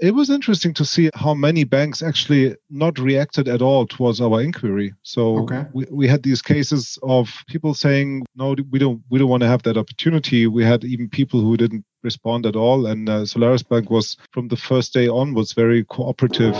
it 0.00 0.14
was 0.14 0.30
interesting 0.30 0.72
to 0.74 0.84
see 0.84 1.10
how 1.14 1.34
many 1.34 1.64
banks 1.64 2.02
actually 2.02 2.56
not 2.70 2.98
reacted 2.98 3.48
at 3.48 3.60
all 3.60 3.86
towards 3.86 4.20
our 4.20 4.40
inquiry. 4.40 4.94
So 5.02 5.40
okay. 5.40 5.66
we, 5.74 5.86
we 5.90 6.08
had 6.08 6.22
these 6.22 6.40
cases 6.40 6.98
of 7.02 7.30
people 7.48 7.74
saying, 7.74 8.24
no, 8.34 8.56
we 8.70 8.78
don't 8.78 9.02
we 9.10 9.18
don't 9.18 9.28
want 9.28 9.42
to 9.42 9.48
have 9.48 9.62
that 9.64 9.76
opportunity. 9.76 10.46
We 10.46 10.64
had 10.64 10.84
even 10.84 11.08
people 11.10 11.40
who 11.40 11.56
didn't 11.56 11.84
respond 12.02 12.46
at 12.46 12.56
all. 12.56 12.86
And 12.86 13.08
uh, 13.08 13.26
Solaris 13.26 13.62
Bank 13.62 13.90
was 13.90 14.16
from 14.32 14.48
the 14.48 14.56
first 14.56 14.94
day 14.94 15.06
on 15.06 15.34
was 15.34 15.52
very 15.52 15.84
cooperative. 15.84 16.54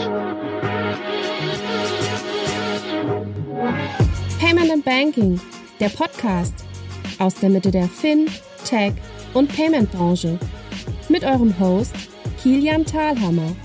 Payment 4.39 4.69
and 4.69 4.85
Banking, 4.85 5.41
der 5.79 5.89
Podcast 5.89 6.53
aus 7.19 7.35
der 7.35 7.49
Mitte 7.49 7.71
der 7.71 7.87
Fin, 7.87 8.29
Tech 8.65 8.93
und 9.33 9.49
Payment 9.49 9.91
Branche 9.91 10.37
mit 11.09 11.23
eurem 11.23 11.57
Host 11.59 11.95
Kilian 12.41 12.83
Thalhammer. 12.83 13.55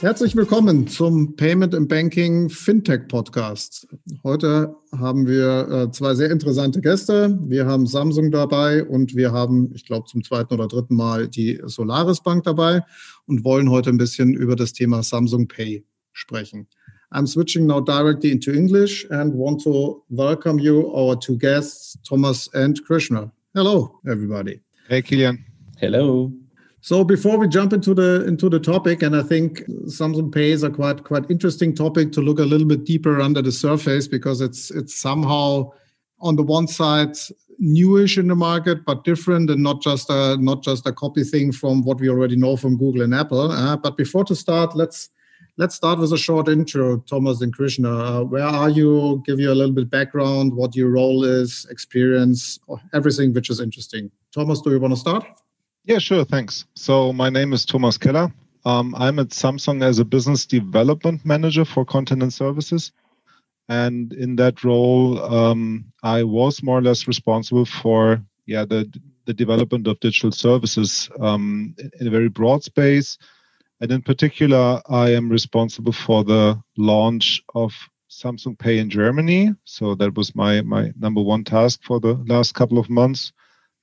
Herzlich 0.00 0.36
willkommen 0.36 0.86
zum 0.86 1.34
Payment 1.34 1.74
and 1.74 1.88
Banking 1.88 2.48
Fintech 2.48 3.08
Podcast. 3.08 3.88
Heute 4.22 4.76
haben 4.96 5.26
wir 5.26 5.68
äh, 5.68 5.90
zwei 5.90 6.14
sehr 6.14 6.30
interessante 6.30 6.80
Gäste. 6.80 7.36
Wir 7.42 7.66
haben 7.66 7.88
Samsung 7.88 8.30
dabei 8.30 8.84
und 8.84 9.16
wir 9.16 9.32
haben, 9.32 9.72
ich 9.74 9.84
glaube, 9.84 10.06
zum 10.06 10.22
zweiten 10.22 10.54
oder 10.54 10.68
dritten 10.68 10.94
Mal 10.94 11.26
die 11.26 11.60
Solaris 11.64 12.20
Bank 12.20 12.44
dabei 12.44 12.82
und 13.26 13.42
wollen 13.42 13.68
heute 13.68 13.90
ein 13.90 13.98
bisschen 13.98 14.32
über 14.32 14.54
das 14.54 14.72
Thema 14.72 15.02
Samsung 15.02 15.48
Pay 15.48 15.84
sprechen. 16.12 16.68
I'm 17.10 17.26
switching 17.26 17.66
now 17.66 17.80
directly 17.80 18.30
into 18.30 18.52
English 18.52 19.10
and 19.10 19.34
want 19.34 19.60
to 19.64 20.04
welcome 20.08 20.60
you, 20.60 20.88
our 20.94 21.18
two 21.18 21.36
guests, 21.36 21.98
Thomas 22.08 22.48
and 22.54 22.80
Krishna. 22.84 23.32
Hello, 23.54 23.98
everybody. 24.06 24.60
Hey, 24.86 25.02
Kilian. 25.02 25.44
Hello. 25.80 26.30
So 26.86 27.02
before 27.02 27.36
we 27.36 27.48
jump 27.48 27.72
into 27.72 27.94
the 27.94 28.24
into 28.28 28.48
the 28.48 28.60
topic, 28.60 29.02
and 29.02 29.16
I 29.16 29.24
think 29.24 29.58
Samsung 29.86 30.32
Pay 30.32 30.52
is 30.52 30.62
a 30.62 30.70
quite 30.70 31.02
quite 31.02 31.28
interesting 31.28 31.74
topic 31.74 32.12
to 32.12 32.20
look 32.20 32.38
a 32.38 32.44
little 32.44 32.66
bit 32.68 32.84
deeper 32.84 33.20
under 33.20 33.42
the 33.42 33.50
surface 33.50 34.06
because 34.06 34.40
it's 34.40 34.70
it's 34.70 34.94
somehow 34.94 35.72
on 36.20 36.36
the 36.36 36.44
one 36.44 36.68
side 36.68 37.16
newish 37.58 38.18
in 38.18 38.28
the 38.28 38.36
market, 38.36 38.84
but 38.84 39.02
different 39.02 39.50
and 39.50 39.64
not 39.64 39.82
just 39.82 40.08
a 40.10 40.36
not 40.36 40.62
just 40.62 40.86
a 40.86 40.92
copy 40.92 41.24
thing 41.24 41.50
from 41.50 41.82
what 41.82 41.98
we 41.98 42.08
already 42.08 42.36
know 42.36 42.56
from 42.56 42.76
Google 42.76 43.02
and 43.02 43.16
Apple. 43.16 43.50
Uh, 43.50 43.76
but 43.76 43.96
before 43.96 44.22
to 44.22 44.36
start, 44.36 44.76
let's 44.76 45.10
let's 45.56 45.74
start 45.74 45.98
with 45.98 46.12
a 46.12 46.18
short 46.18 46.46
intro, 46.46 46.98
Thomas 46.98 47.40
and 47.40 47.52
Krishna. 47.52 47.90
Uh, 47.90 48.22
where 48.22 48.44
are 48.44 48.70
you? 48.70 49.24
Give 49.26 49.40
you 49.40 49.50
a 49.50 49.58
little 49.58 49.74
bit 49.74 49.90
background, 49.90 50.54
what 50.54 50.76
your 50.76 50.90
role 50.90 51.24
is, 51.24 51.66
experience, 51.68 52.60
everything 52.94 53.32
which 53.32 53.50
is 53.50 53.58
interesting. 53.58 54.12
Thomas, 54.30 54.60
do 54.60 54.70
you 54.70 54.78
want 54.78 54.94
to 54.94 55.00
start? 55.00 55.26
Yeah, 55.86 55.98
sure. 55.98 56.24
Thanks. 56.24 56.66
So 56.74 57.12
my 57.12 57.30
name 57.30 57.52
is 57.52 57.64
Thomas 57.64 57.96
Keller. 57.96 58.32
Um, 58.64 58.92
I'm 58.98 59.20
at 59.20 59.28
Samsung 59.28 59.84
as 59.84 60.00
a 60.00 60.04
business 60.04 60.44
development 60.44 61.24
manager 61.24 61.64
for 61.64 61.84
content 61.84 62.24
and 62.24 62.34
services. 62.34 62.90
And 63.68 64.12
in 64.12 64.34
that 64.36 64.64
role, 64.64 65.22
um, 65.22 65.84
I 66.02 66.24
was 66.24 66.60
more 66.64 66.78
or 66.78 66.82
less 66.82 67.06
responsible 67.06 67.64
for 67.66 68.20
yeah 68.46 68.64
the 68.64 68.92
the 69.26 69.34
development 69.34 69.86
of 69.86 70.00
digital 70.00 70.32
services 70.32 71.08
um, 71.20 71.74
in 72.00 72.08
a 72.08 72.10
very 72.10 72.28
broad 72.28 72.64
space. 72.64 73.16
And 73.80 73.92
in 73.92 74.02
particular, 74.02 74.82
I 74.88 75.10
am 75.10 75.28
responsible 75.28 75.92
for 75.92 76.24
the 76.24 76.60
launch 76.76 77.42
of 77.54 77.72
Samsung 78.10 78.58
Pay 78.58 78.78
in 78.78 78.90
Germany. 78.90 79.54
So 79.64 79.94
that 79.96 80.16
was 80.16 80.34
my 80.34 80.62
my 80.62 80.92
number 80.98 81.22
one 81.22 81.44
task 81.44 81.82
for 81.84 82.00
the 82.00 82.14
last 82.26 82.54
couple 82.54 82.78
of 82.78 82.90
months 82.90 83.32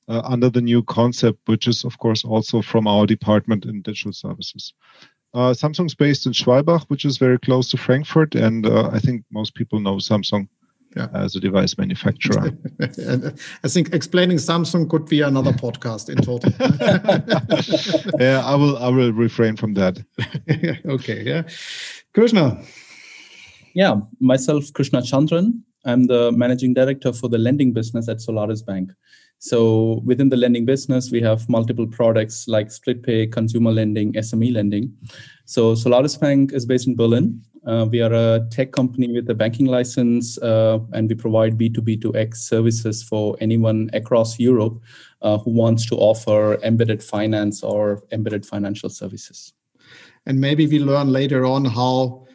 uh, 0.08 0.22
under 0.24 0.50
the 0.50 0.62
new 0.62 0.84
concept, 0.84 1.40
which 1.46 1.68
is, 1.68 1.84
of 1.84 1.98
course, 1.98 2.26
also 2.26 2.62
from 2.62 2.88
our 2.88 3.06
department 3.06 3.66
in 3.66 3.82
digital 3.82 4.14
services. 4.14 4.74
Uh, 5.34 5.52
Samsung's 5.52 5.96
based 5.96 6.26
in 6.26 6.32
Schwalbach, 6.32 6.84
which 6.90 7.06
is 7.06 7.18
very 7.18 7.40
close 7.40 7.70
to 7.72 7.78
Frankfurt, 7.78 8.36
and 8.36 8.68
uh, 8.68 8.90
I 8.94 9.00
think 9.00 9.24
most 9.32 9.56
people 9.56 9.80
know 9.80 9.96
Samsung 9.96 10.48
yeah. 10.96 11.08
as 11.14 11.36
a 11.36 11.40
device 11.40 11.78
manufacturer. 11.78 12.52
I 13.64 13.68
think 13.68 13.94
explaining 13.94 14.38
Samsung 14.38 14.90
could 14.90 15.08
be 15.08 15.22
another 15.22 15.52
podcast 15.52 16.10
in 16.10 16.18
total. 16.18 16.52
yeah, 18.20 18.46
I 18.46 18.56
will. 18.56 18.78
I 18.78 18.90
will 18.90 19.12
refrain 19.12 19.56
from 19.56 19.74
that. 19.74 20.04
okay. 20.86 21.24
Yeah, 21.24 21.44
Krishna. 22.14 22.64
Yeah, 23.74 24.02
myself, 24.20 24.72
Krishna 24.74 25.02
Chandran. 25.02 25.62
I'm 25.86 26.06
the 26.06 26.32
managing 26.32 26.74
director 26.74 27.12
for 27.12 27.28
the 27.28 27.38
lending 27.38 27.74
business 27.74 28.08
at 28.08 28.22
Solaris 28.22 28.62
Bank. 28.62 28.92
So 29.44 30.02
within 30.06 30.30
the 30.30 30.38
lending 30.38 30.64
business, 30.64 31.12
we 31.12 31.20
have 31.20 31.50
multiple 31.50 31.86
products 31.86 32.48
like 32.48 32.72
split 32.72 33.04
pay, 33.04 33.28
consumer 33.28 33.74
lending, 33.74 34.14
SME 34.14 34.54
lending. 34.54 34.96
So 35.44 35.76
Solaris 35.76 36.16
Bank 36.16 36.54
is 36.54 36.66
based 36.66 36.88
in 36.88 36.96
Berlin. 36.96 37.44
Uh, 37.68 37.86
we 37.92 38.00
are 38.00 38.14
a 38.14 38.48
tech 38.52 38.72
company 38.72 39.12
with 39.12 39.30
a 39.30 39.34
banking 39.34 39.66
license, 39.66 40.38
uh, 40.38 40.80
and 40.94 41.10
we 41.10 41.16
provide 41.16 41.58
B2B2X 41.58 42.38
services 42.38 43.04
for 43.04 43.36
anyone 43.42 43.90
across 43.92 44.40
Europe 44.40 44.82
uh, 45.22 45.38
who 45.40 45.52
wants 45.52 45.86
to 45.88 45.96
offer 45.96 46.58
embedded 46.64 47.04
finance 47.04 47.64
or 47.64 48.02
embedded 48.14 48.46
financial 48.46 48.90
services. 48.90 49.52
And 50.26 50.40
maybe 50.40 50.68
we 50.68 50.80
learn 50.80 51.12
later 51.12 51.46
on 51.46 51.66
how 51.66 52.28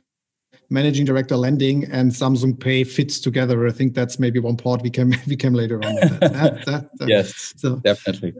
managing 0.71 1.05
director 1.05 1.37
lending 1.37 1.84
and 1.84 2.12
Samsung 2.12 2.59
Pay 2.59 2.84
fits 2.84 3.19
together. 3.19 3.67
I 3.67 3.71
think 3.71 3.95
that's 3.95 4.19
maybe 4.19 4.39
one 4.39 4.56
part 4.56 4.83
we 4.83 4.91
can 4.91 5.15
we 5.27 5.37
can 5.37 5.55
later 5.55 5.77
on. 5.84 5.95
That, 5.97 6.21
that, 6.67 6.91
that, 6.99 7.09
yes, 7.09 7.55
so, 7.56 7.77
definitely. 7.77 8.34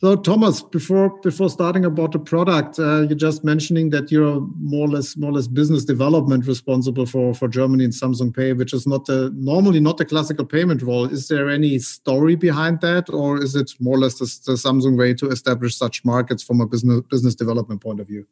So 0.00 0.16
Thomas, 0.16 0.62
before 0.62 1.20
before 1.20 1.50
starting 1.50 1.84
about 1.84 2.12
the 2.12 2.18
product, 2.18 2.78
uh, 2.78 3.02
you're 3.02 3.18
just 3.18 3.44
mentioning 3.44 3.90
that 3.90 4.10
you're 4.10 4.40
more 4.58 4.86
or 4.86 4.90
less 4.90 5.16
more 5.16 5.30
or 5.30 5.34
less 5.34 5.46
business 5.46 5.84
development 5.84 6.46
responsible 6.46 7.04
for 7.04 7.34
for 7.34 7.48
Germany 7.48 7.84
and 7.84 7.92
Samsung 7.92 8.34
Pay, 8.34 8.54
which 8.54 8.72
is 8.72 8.86
not 8.86 9.08
a 9.10 9.30
normally 9.34 9.80
not 9.80 10.00
a 10.00 10.06
classical 10.06 10.46
payment 10.46 10.80
role. 10.82 11.04
Is 11.04 11.28
there 11.28 11.50
any 11.50 11.78
story 11.80 12.34
behind 12.34 12.80
that, 12.80 13.10
or 13.10 13.42
is 13.42 13.54
it 13.54 13.72
more 13.78 13.96
or 13.96 14.00
less 14.00 14.18
the, 14.18 14.24
the 14.50 14.56
Samsung 14.56 14.96
way 14.96 15.12
to 15.14 15.28
establish 15.28 15.76
such 15.76 16.02
markets 16.04 16.42
from 16.42 16.62
a 16.62 16.66
business 16.66 17.02
business 17.10 17.34
development 17.34 17.82
point 17.82 18.00
of 18.00 18.06
view? 18.06 18.26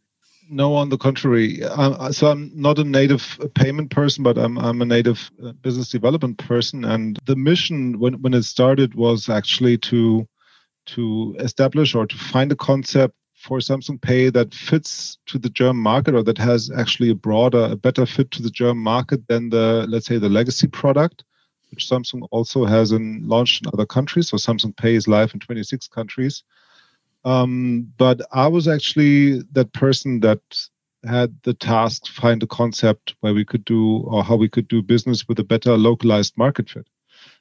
No, 0.51 0.75
on 0.75 0.89
the 0.89 0.99
contrary. 0.99 1.65
I'm, 1.65 2.13
so 2.13 2.29
I'm 2.29 2.51
not 2.55 2.79
a 2.79 2.85
native 2.85 3.39
payment 3.55 3.91
person, 3.91 4.25
but 4.25 4.39
I'm 4.39 4.59
I'm 4.59 4.81
a 4.83 4.87
native 4.87 5.31
uh, 5.45 5.53
business 5.53 5.91
development 5.91 6.39
person. 6.39 6.85
And 6.85 7.19
the 7.27 7.37
mission 7.37 7.99
when 7.99 8.15
when 8.23 8.35
it 8.35 8.45
started 8.45 8.95
was 8.95 9.29
actually 9.29 9.79
to 9.79 10.27
to 10.87 11.37
establish 11.39 11.95
or 11.95 12.07
to 12.07 12.17
find 12.17 12.51
a 12.53 12.57
concept 12.57 13.15
for 13.37 13.59
Samsung 13.59 14.01
Pay 14.01 14.31
that 14.31 14.55
fits 14.55 15.19
to 15.27 15.39
the 15.39 15.51
German 15.51 15.83
market 15.83 16.15
or 16.15 16.23
that 16.25 16.39
has 16.39 16.71
actually 16.77 17.11
a 17.11 17.15
broader, 17.15 17.69
a 17.71 17.77
better 17.77 18.07
fit 18.07 18.31
to 18.33 18.43
the 18.43 18.51
German 18.51 18.83
market 18.83 19.27
than 19.29 19.51
the 19.51 19.87
let's 19.89 20.07
say 20.07 20.19
the 20.19 20.29
legacy 20.31 20.67
product, 20.67 21.25
which 21.71 21.87
Samsung 21.87 22.27
also 22.31 22.65
has 22.65 22.93
in, 22.93 23.23
launched 23.29 23.65
in 23.65 23.71
other 23.73 23.87
countries. 23.87 24.29
So 24.29 24.39
Samsung 24.39 24.77
Pay 24.77 24.95
is 24.95 25.07
live 25.09 25.35
in 25.35 25.41
26 25.41 25.89
countries. 25.89 26.43
Um, 27.25 27.93
but 27.97 28.21
I 28.33 28.47
was 28.47 28.69
actually 28.69 29.43
that 29.53 29.73
person 29.73 30.21
that 30.21 30.41
had 31.05 31.37
the 31.43 31.55
task 31.55 32.05
to 32.05 32.13
find 32.13 32.43
a 32.43 32.47
concept 32.47 33.15
where 33.21 33.35
we 33.35 33.45
could 33.45 33.65
do 33.65 33.99
or 33.99 34.25
how 34.25 34.37
we 34.37 34.49
could 34.49 34.69
do 34.69 34.83
business 34.83 35.27
with 35.29 35.39
a 35.39 35.45
better 35.45 35.77
localized 35.77 36.37
market 36.37 36.71
fit. 36.71 36.87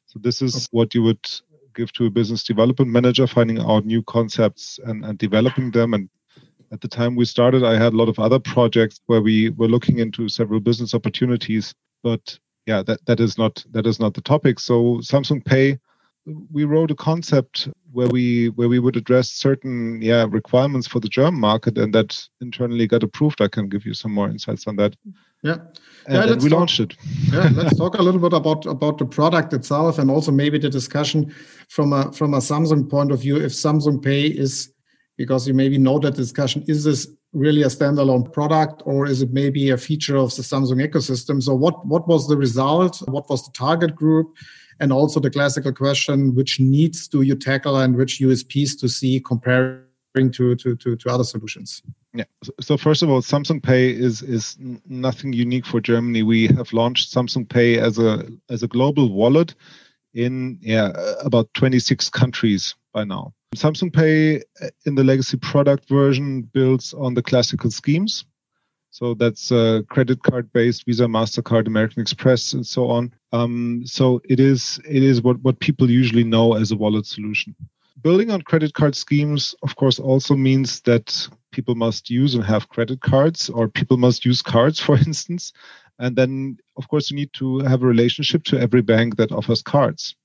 So 0.06 0.20
this 0.20 0.42
is 0.42 0.68
what 0.72 0.94
you 0.94 1.04
would 1.04 1.28
give 1.76 1.92
to 1.94 2.06
a 2.06 2.10
business 2.10 2.44
development 2.44 2.92
manager, 2.92 3.28
finding 3.28 3.60
out 3.60 3.86
new 3.86 4.02
concepts 4.04 4.80
and, 4.86 5.06
and 5.06 5.18
developing 5.18 5.72
them. 5.72 5.94
And 5.94 6.10
at 6.72 6.82
the 6.82 6.88
time 6.88 7.16
we 7.16 7.26
started, 7.26 7.64
I 7.64 7.78
had 7.78 7.94
a 7.94 7.98
lot 7.98 8.10
of 8.10 8.20
other 8.20 8.40
projects 8.40 9.00
where 9.06 9.22
we 9.22 9.50
were 9.52 9.68
looking 9.68 10.00
into 10.00 10.28
several 10.30 10.60
business 10.60 10.94
opportunities. 10.94 11.74
But 12.04 12.38
yeah, 12.66 12.84
that, 12.84 13.06
that 13.06 13.20
is 13.20 13.38
not 13.38 13.64
that 13.72 13.88
is 13.88 14.00
not 14.00 14.14
the 14.14 14.22
topic. 14.22 14.60
So 14.60 14.98
Samsung 14.98 15.44
Pay 15.44 15.80
we 16.52 16.66
wrote 16.66 16.92
a 16.92 16.96
concept 16.96 17.70
where 17.92 18.08
we 18.08 18.50
where 18.50 18.68
we 18.68 18.80
would 18.80 18.98
address 18.98 19.30
certain 19.30 20.02
yeah 20.02 20.26
requirements 20.30 20.88
for 20.88 21.00
the 21.00 21.08
German 21.08 21.40
market, 21.40 21.78
and 21.78 21.94
that 21.94 22.28
internally 22.42 22.88
got 22.88 23.04
approved. 23.04 23.42
I 23.42 23.48
can 23.48 23.70
give 23.70 23.86
you 23.86 23.94
some 23.94 24.12
more 24.12 24.30
insights 24.30 24.68
on 24.68 24.76
that. 24.78 24.96
Yeah, 25.44 25.58
and, 26.08 26.16
yeah. 26.16 26.32
And 26.34 26.42
we 26.42 26.50
talk, 26.50 26.60
launched 26.60 26.80
it. 26.80 26.96
yeah, 27.32 27.50
let's 27.54 27.78
talk 27.78 27.98
a 27.98 28.02
little 28.02 28.20
bit 28.20 28.34
about 28.34 28.66
about 28.66 28.98
the 28.98 29.06
product 29.06 29.54
itself, 29.54 30.00
and 30.00 30.12
also 30.12 30.32
maybe 30.32 30.58
the 30.58 30.70
discussion 30.70 31.34
from 31.70 31.94
a 31.94 32.12
from 32.12 32.34
a 32.34 32.40
Samsung 32.40 32.90
point 32.90 33.12
of 33.12 33.22
view. 33.22 33.38
If 33.38 33.54
Samsung 33.54 34.04
Pay 34.04 34.28
is 34.28 34.74
because 35.18 35.48
you 35.48 35.54
maybe 35.54 35.78
know 35.78 35.98
that 36.00 36.16
discussion 36.16 36.64
is 36.68 36.84
this 36.84 37.08
really 37.34 37.64
a 37.64 37.68
standalone 37.68 38.32
product 38.32 38.82
or 38.86 39.06
is 39.06 39.22
it 39.22 39.32
maybe 39.34 39.70
a 39.70 39.78
feature 39.78 40.16
of 40.16 40.34
the 40.36 40.42
Samsung 40.42 40.86
ecosystem? 40.86 41.42
So 41.42 41.56
what 41.56 41.86
what 41.86 42.08
was 42.08 42.28
the 42.28 42.38
result? 42.38 43.02
What 43.08 43.30
was 43.30 43.46
the 43.46 43.52
target 43.54 43.96
group? 43.96 44.36
And 44.80 44.92
also 44.92 45.20
the 45.20 45.30
classical 45.30 45.74
question 45.74 46.36
which 46.36 46.60
needs 46.60 47.08
do 47.08 47.22
you 47.22 47.36
tackle 47.36 47.78
and 47.78 47.96
which 47.96 48.20
usps 48.20 48.80
to 48.80 48.88
see 48.88 49.20
comparing 49.20 49.84
to 50.32 50.56
to 50.56 50.76
to, 50.76 50.96
to 50.96 51.10
other 51.10 51.24
solutions. 51.24 51.84
Yeah. 52.14 52.26
So 52.60 52.78
first 52.78 53.04
of 53.04 53.10
all 53.10 53.22
samsung 53.22 53.62
pay 53.62 53.92
is 53.92 54.22
is 54.22 54.58
nothing 54.88 55.34
unique 55.34 55.66
for 55.66 55.80
germany. 55.80 56.24
We 56.24 56.48
have 56.48 56.74
launched 56.74 57.14
samsung 57.14 57.48
pay 57.48 57.80
as 57.80 58.00
a 58.00 58.28
as 58.50 58.64
a 58.64 58.68
global 58.68 59.12
wallet 59.12 59.56
in 60.14 60.58
yeah 60.62 60.92
about 61.24 61.54
26 61.54 62.10
countries 62.10 62.76
by 62.94 63.04
now. 63.04 63.34
Samsung 63.56 63.94
Pay 63.94 64.38
uh, 64.62 64.70
in 64.86 64.96
the 64.96 65.04
legacy 65.04 65.38
product 65.38 65.88
version 65.88 66.42
builds 66.42 66.94
on 66.94 67.14
the 67.14 67.24
classical 67.24 67.72
schemes. 67.72 68.26
So 68.92 69.14
that's 69.14 69.52
uh, 69.52 69.82
credit 69.90 70.24
card 70.24 70.52
based, 70.54 70.86
Visa, 70.86 71.06
Mastercard, 71.06 71.68
American 71.68 72.02
Express, 72.02 72.54
and 72.54 72.66
so 72.66 72.90
on. 72.90 73.14
Um, 73.32 73.84
so 73.86 74.22
it 74.26 74.40
is 74.40 74.80
it 74.90 75.04
is 75.04 75.22
what 75.22 75.40
what 75.42 75.60
people 75.60 75.90
usually 75.90 76.24
know 76.24 76.54
as 76.54 76.72
a 76.72 76.76
wallet 76.76 77.06
solution. 77.06 77.56
Building 78.02 78.32
on 78.32 78.42
credit 78.44 78.74
card 78.74 78.96
schemes, 78.96 79.56
of 79.64 79.76
course, 79.76 80.00
also 80.00 80.36
means 80.36 80.82
that 80.82 81.28
people 81.52 81.76
must 81.76 82.10
use 82.10 82.36
and 82.36 82.44
have 82.44 82.70
credit 82.70 83.02
cards, 83.02 83.50
or 83.50 83.68
people 83.68 83.98
must 83.98 84.26
use 84.26 84.42
cards, 84.42 84.80
for 84.88 84.96
instance. 84.98 85.54
And 86.00 86.16
then, 86.16 86.58
of 86.76 86.88
course, 86.88 87.10
you 87.10 87.18
need 87.18 87.34
to 87.34 87.60
have 87.60 87.82
a 87.82 87.88
relationship 87.88 88.44
to 88.46 88.60
every 88.60 88.82
bank 88.82 89.18
that 89.18 89.32
offers 89.32 89.64
cards. 89.64 90.16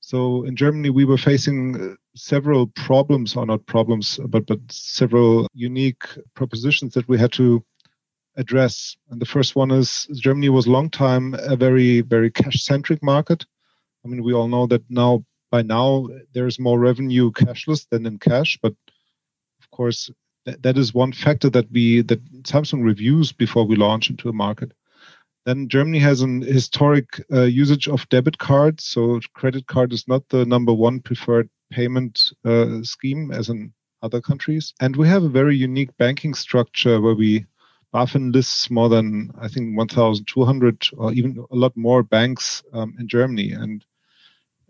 So 0.00 0.44
in 0.44 0.56
Germany, 0.56 0.88
we 0.88 1.04
were 1.04 1.18
facing 1.18 1.76
uh, 1.78 1.94
several 2.16 2.68
problems, 2.68 3.36
or 3.36 3.44
not 3.44 3.66
problems, 3.66 4.18
but 4.28 4.46
but 4.46 4.60
several 4.70 5.46
unique 5.52 6.04
propositions 6.34 6.94
that 6.94 7.06
we 7.06 7.18
had 7.18 7.32
to 7.32 7.62
address. 8.36 8.96
And 9.10 9.20
the 9.20 9.26
first 9.26 9.56
one 9.56 9.70
is 9.70 10.06
Germany 10.14 10.48
was 10.48 10.66
long 10.66 10.90
time 10.90 11.34
a 11.38 11.56
very 11.56 12.00
very 12.00 12.30
cash 12.30 12.62
centric 12.62 13.02
market. 13.02 13.44
I 14.04 14.08
mean, 14.08 14.22
we 14.22 14.32
all 14.32 14.48
know 14.48 14.66
that 14.66 14.82
now 14.88 15.24
by 15.50 15.62
now 15.62 16.08
there's 16.32 16.58
more 16.58 16.78
revenue 16.78 17.30
cashless 17.32 17.86
than 17.90 18.06
in 18.06 18.18
cash, 18.18 18.58
but 18.62 18.74
of 19.60 19.70
course 19.70 20.10
that, 20.46 20.62
that 20.62 20.78
is 20.78 20.94
one 20.94 21.12
factor 21.12 21.50
that 21.50 21.70
we 21.70 22.02
that 22.02 22.24
Samsung 22.42 22.84
reviews 22.84 23.32
before 23.32 23.66
we 23.66 23.76
launch 23.76 24.10
into 24.10 24.28
a 24.28 24.32
market. 24.32 24.72
Then 25.46 25.68
Germany 25.68 25.98
has 26.00 26.20
an 26.20 26.42
historic 26.42 27.20
uh, 27.32 27.42
usage 27.42 27.88
of 27.88 28.08
debit 28.10 28.38
cards, 28.38 28.84
so 28.84 29.20
credit 29.34 29.66
card 29.66 29.92
is 29.92 30.06
not 30.06 30.28
the 30.28 30.44
number 30.44 30.72
one 30.72 31.00
preferred 31.00 31.48
payment 31.70 32.32
uh, 32.44 32.82
scheme 32.82 33.30
as 33.32 33.48
in 33.48 33.72
other 34.02 34.20
countries. 34.20 34.74
And 34.80 34.96
we 34.96 35.08
have 35.08 35.22
a 35.22 35.28
very 35.28 35.56
unique 35.56 35.96
banking 35.96 36.34
structure 36.34 37.00
where 37.00 37.14
we 37.14 37.46
BaFin 37.94 38.32
lists 38.32 38.70
more 38.70 38.88
than 38.88 39.32
I 39.40 39.48
think 39.48 39.76
1,200 39.76 40.88
or 40.96 41.12
even 41.12 41.44
a 41.50 41.56
lot 41.56 41.76
more 41.76 42.02
banks 42.02 42.62
um, 42.72 42.94
in 42.98 43.08
Germany. 43.08 43.52
And 43.52 43.84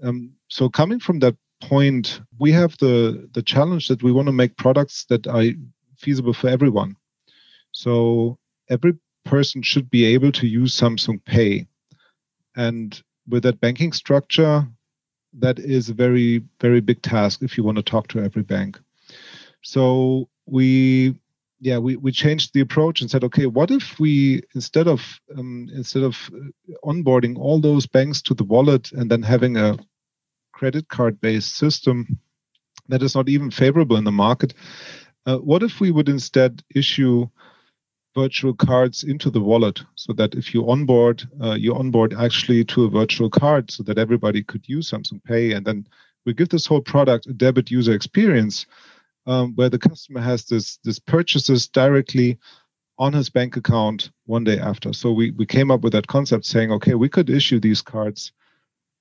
um, 0.03 0.33
so 0.49 0.69
coming 0.69 0.99
from 0.99 1.19
that 1.19 1.37
point, 1.61 2.21
we 2.39 2.53
have 2.53 2.77
the 2.79 3.29
the 3.35 3.43
challenge 3.43 3.89
that 3.89 4.03
we 4.03 4.13
want 4.13 4.27
to 4.27 4.33
make 4.33 4.57
products 4.57 5.05
that 5.11 5.27
are 5.27 5.45
feasible 5.99 6.33
for 6.33 6.49
everyone. 6.49 6.97
So 7.73 8.39
every 8.69 8.95
person 9.25 9.63
should 9.63 9.91
be 9.91 10.05
able 10.07 10.33
to 10.33 10.47
use 10.47 10.75
Samsung 10.75 11.23
Pay. 11.25 11.67
And 12.57 13.01
with 13.29 13.43
that 13.43 13.61
banking 13.61 13.93
structure, 13.93 14.67
that 15.35 15.59
is 15.59 15.89
a 15.89 15.95
very, 15.95 16.43
very 16.61 16.81
big 16.81 17.03
task 17.03 17.43
if 17.43 17.57
you 17.57 17.65
want 17.65 17.77
to 17.77 17.83
talk 17.83 18.09
to 18.09 18.21
every 18.21 18.43
bank. 18.43 18.81
So 19.63 20.29
we 20.47 21.15
yeah 21.61 21.79
we, 21.79 21.97
we 21.97 22.11
changed 22.13 22.53
the 22.53 22.61
approach 22.61 23.01
and 23.01 23.11
said 23.11 23.25
okay 23.25 23.47
what 23.47 23.71
if 23.71 23.99
we 24.01 24.43
instead 24.55 24.89
of 24.89 25.21
um, 25.37 25.69
instead 25.75 26.03
of 26.03 26.31
onboarding 26.85 27.37
all 27.39 27.61
those 27.61 27.87
banks 27.87 28.23
to 28.23 28.35
the 28.35 28.45
wallet 28.45 28.91
and 28.93 29.11
then 29.11 29.23
having 29.23 29.57
a 29.57 29.79
credit 30.53 30.89
card 30.89 31.21
based 31.21 31.57
system 31.57 32.19
that 32.89 33.03
is 33.03 33.15
not 33.15 33.29
even 33.29 33.51
favorable 33.51 33.97
in 33.97 34.05
the 34.05 34.13
market 34.13 34.55
uh, 35.27 35.37
what 35.37 35.63
if 35.63 35.81
we 35.81 35.91
would 35.91 36.09
instead 36.09 36.63
issue 36.75 37.29
virtual 38.15 38.55
cards 38.55 39.05
into 39.05 39.31
the 39.31 39.41
wallet 39.41 39.81
so 39.95 40.13
that 40.13 40.35
if 40.35 40.53
you 40.53 40.69
onboard, 40.69 41.23
uh, 41.43 41.55
you 41.55 41.75
onboard 41.75 42.15
actually 42.15 42.65
to 42.65 42.85
a 42.85 42.91
virtual 42.91 43.31
card 43.31 43.71
so 43.71 43.83
that 43.85 43.99
everybody 43.99 44.43
could 44.43 44.69
use 44.69 44.91
Samsung 44.91 45.23
Pay. 45.25 45.53
And 45.53 45.65
then 45.65 45.87
we 46.27 46.35
give 46.35 46.49
this 46.49 46.67
whole 46.67 46.81
product 46.81 47.27
a 47.27 47.33
debit 47.33 47.71
user 47.71 47.93
experience 47.93 48.67
um, 49.27 49.55
where 49.55 49.69
the 49.69 49.79
customer 49.79 50.21
has 50.21 50.47
this, 50.47 50.79
this 50.85 50.99
purchases 50.99 51.69
directly 51.69 52.39
on 52.99 53.13
his 53.13 53.31
bank 53.31 53.57
account 53.57 54.11
one 54.27 54.45
day 54.45 54.59
after. 54.59 54.93
So 54.93 55.13
we, 55.13 55.31
we 55.33 55.47
came 55.47 55.71
up 55.71 55.81
with 55.81 55.93
that 55.93 56.07
concept 56.07 56.45
saying, 56.45 56.71
okay, 56.73 56.95
we 56.95 57.09
could 57.09 57.31
issue 57.31 57.61
these 57.61 57.83
cards 57.83 58.33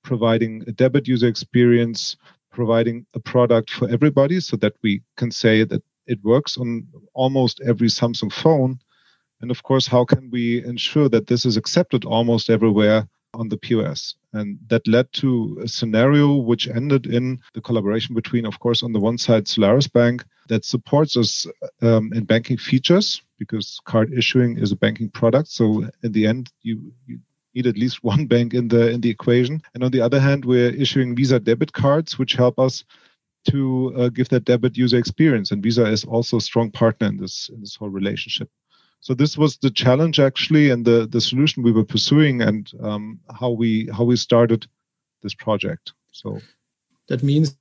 providing 0.02 0.64
a 0.66 0.72
debit 0.72 1.06
user 1.06 1.28
experience, 1.28 2.16
providing 2.50 3.06
a 3.14 3.20
product 3.20 3.70
for 3.70 3.88
everybody 3.88 4.40
so 4.40 4.56
that 4.56 4.74
we 4.82 5.02
can 5.16 5.30
say 5.30 5.64
that 5.64 5.82
it 6.06 6.22
works 6.24 6.56
on 6.56 6.86
almost 7.12 7.60
every 7.60 7.88
Samsung 7.88 8.32
phone 8.32 8.78
and 9.40 9.50
of 9.50 9.62
course, 9.62 9.86
how 9.86 10.04
can 10.04 10.30
we 10.30 10.64
ensure 10.64 11.08
that 11.08 11.26
this 11.26 11.46
is 11.46 11.56
accepted 11.56 12.04
almost 12.04 12.50
everywhere 12.50 13.08
on 13.34 13.48
the 13.48 13.56
POS? 13.56 14.14
And 14.32 14.58
that 14.68 14.86
led 14.86 15.12
to 15.14 15.60
a 15.62 15.68
scenario 15.68 16.36
which 16.36 16.68
ended 16.68 17.06
in 17.06 17.40
the 17.54 17.60
collaboration 17.60 18.14
between, 18.14 18.46
of 18.46 18.58
course, 18.60 18.82
on 18.82 18.92
the 18.92 19.00
one 19.00 19.18
side, 19.18 19.48
Solaris 19.48 19.88
Bank 19.88 20.24
that 20.48 20.64
supports 20.64 21.16
us 21.16 21.46
um, 21.82 22.12
in 22.12 22.24
banking 22.24 22.56
features 22.56 23.22
because 23.38 23.80
card 23.84 24.12
issuing 24.12 24.58
is 24.58 24.72
a 24.72 24.76
banking 24.76 25.08
product. 25.08 25.48
So 25.48 25.88
in 26.02 26.12
the 26.12 26.26
end, 26.26 26.52
you, 26.62 26.92
you 27.06 27.20
need 27.54 27.66
at 27.66 27.78
least 27.78 28.04
one 28.12 28.26
bank 28.26 28.54
in 28.54 28.68
the 28.68 28.90
in 28.90 29.00
the 29.00 29.10
equation. 29.10 29.62
And 29.74 29.82
on 29.82 29.90
the 29.90 30.00
other 30.00 30.20
hand, 30.20 30.44
we're 30.44 30.70
issuing 30.70 31.16
Visa 31.16 31.40
debit 31.40 31.72
cards, 31.72 32.18
which 32.18 32.34
help 32.34 32.58
us 32.58 32.84
to 33.48 33.94
uh, 33.96 34.08
give 34.10 34.28
that 34.28 34.44
debit 34.44 34.76
user 34.76 34.98
experience. 34.98 35.50
And 35.50 35.62
Visa 35.62 35.86
is 35.86 36.04
also 36.04 36.36
a 36.36 36.42
strong 36.42 36.70
partner 36.70 37.08
in 37.08 37.16
this 37.16 37.48
in 37.48 37.60
this 37.60 37.76
whole 37.76 37.88
relationship. 37.88 38.50
So 39.00 39.14
this 39.14 39.36
was 39.38 39.56
the 39.56 39.70
challenge 39.70 40.20
actually, 40.20 40.70
and 40.70 40.84
the 40.84 41.06
the 41.06 41.20
solution 41.20 41.62
we 41.62 41.72
were 41.72 41.84
pursuing, 41.84 42.42
and 42.42 42.70
um, 42.82 43.20
how 43.38 43.50
we 43.50 43.88
how 43.92 44.04
we 44.04 44.16
started 44.16 44.66
this 45.22 45.34
project. 45.34 45.92
So 46.10 46.38
that 47.08 47.22
means 47.22 47.56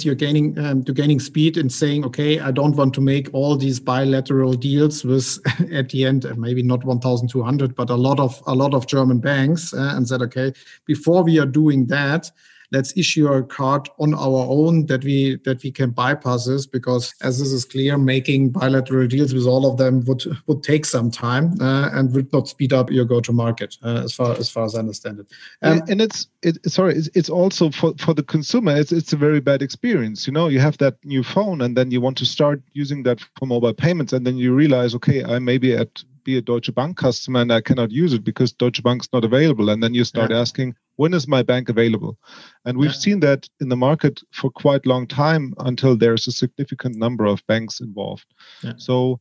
you're 0.00 0.14
gaining 0.14 0.58
um, 0.58 0.82
to 0.84 0.92
gaining 0.92 1.20
speed 1.20 1.58
and 1.58 1.70
saying, 1.70 2.04
okay, 2.04 2.40
I 2.40 2.50
don't 2.50 2.76
want 2.76 2.94
to 2.94 3.00
make 3.00 3.28
all 3.34 3.56
these 3.56 3.78
bilateral 3.78 4.54
deals 4.54 5.04
with 5.04 5.38
at 5.72 5.90
the 5.90 6.04
end 6.04 6.26
maybe 6.38 6.62
not 6.62 6.84
1,200, 6.84 7.74
but 7.74 7.90
a 7.90 7.94
lot 7.94 8.18
of 8.18 8.42
a 8.46 8.54
lot 8.54 8.74
of 8.74 8.86
German 8.86 9.18
banks, 9.18 9.74
uh, 9.74 9.92
and 9.94 10.08
said, 10.08 10.22
okay, 10.22 10.52
before 10.86 11.22
we 11.22 11.38
are 11.38 11.46
doing 11.46 11.86
that, 11.86 12.30
let's 12.72 12.96
issue 12.96 13.28
a 13.28 13.42
card 13.42 13.88
on 13.98 14.14
our 14.14 14.46
own 14.48 14.86
that 14.86 15.04
we 15.04 15.36
that 15.44 15.62
we 15.62 15.70
can 15.70 15.90
bypass 15.90 16.46
this 16.46 16.66
because 16.66 17.14
as 17.22 17.38
this 17.38 17.52
is 17.52 17.64
clear 17.64 17.98
making 17.98 18.50
bilateral 18.50 19.06
deals 19.06 19.34
with 19.34 19.46
all 19.46 19.70
of 19.70 19.76
them 19.76 20.00
would 20.06 20.24
would 20.46 20.62
take 20.62 20.84
some 20.84 21.10
time 21.10 21.54
uh, 21.60 21.90
and 21.92 22.12
would 22.14 22.32
not 22.32 22.48
speed 22.48 22.72
up 22.72 22.90
your 22.90 23.04
go 23.04 23.20
to 23.20 23.32
market 23.32 23.76
uh, 23.82 24.02
as 24.04 24.12
far 24.12 24.32
as 24.38 24.48
far 24.48 24.64
as 24.64 24.74
i 24.74 24.78
understand 24.78 25.20
it. 25.20 25.26
Um, 25.62 25.72
and, 25.72 25.90
and 25.90 26.00
it's 26.00 26.28
it, 26.42 26.58
sorry 26.70 26.94
it's, 26.94 27.10
it's 27.14 27.30
also 27.30 27.70
for 27.70 27.94
for 27.98 28.14
the 28.14 28.22
consumer 28.22 28.74
it's 28.76 28.92
it's 28.92 29.12
a 29.12 29.16
very 29.16 29.40
bad 29.40 29.62
experience 29.62 30.26
you 30.26 30.32
know? 30.32 30.48
You 30.48 30.60
have 30.60 30.78
that 30.78 30.96
new 31.04 31.22
phone 31.22 31.60
and 31.60 31.76
then 31.76 31.90
you 31.90 32.00
want 32.00 32.18
to 32.18 32.26
start 32.26 32.62
using 32.72 33.02
that 33.04 33.20
for 33.38 33.46
mobile 33.46 33.74
payments 33.74 34.12
and 34.12 34.26
then 34.26 34.36
you 34.36 34.54
realize 34.54 34.94
okay 34.94 35.24
i 35.24 35.38
may 35.38 35.58
be 35.58 35.74
at 35.74 36.02
be 36.24 36.36
a 36.36 36.42
Deutsche 36.42 36.74
Bank 36.74 36.96
customer 36.96 37.40
and 37.40 37.52
I 37.52 37.60
cannot 37.60 37.90
use 37.90 38.12
it 38.12 38.24
because 38.24 38.52
Deutsche 38.52 38.82
Bank's 38.82 39.08
not 39.12 39.24
available. 39.24 39.70
And 39.70 39.82
then 39.82 39.94
you 39.94 40.04
start 40.04 40.30
yeah. 40.30 40.40
asking, 40.40 40.74
when 40.96 41.14
is 41.14 41.26
my 41.26 41.42
bank 41.42 41.68
available? 41.68 42.18
And 42.64 42.78
we've 42.78 42.90
yeah. 42.90 42.96
seen 42.96 43.20
that 43.20 43.48
in 43.60 43.68
the 43.68 43.76
market 43.76 44.20
for 44.32 44.50
quite 44.50 44.86
a 44.86 44.88
long 44.88 45.06
time 45.06 45.54
until 45.58 45.96
there's 45.96 46.26
a 46.26 46.32
significant 46.32 46.96
number 46.96 47.24
of 47.24 47.46
banks 47.46 47.80
involved. 47.80 48.26
Yeah. 48.62 48.74
So 48.76 49.20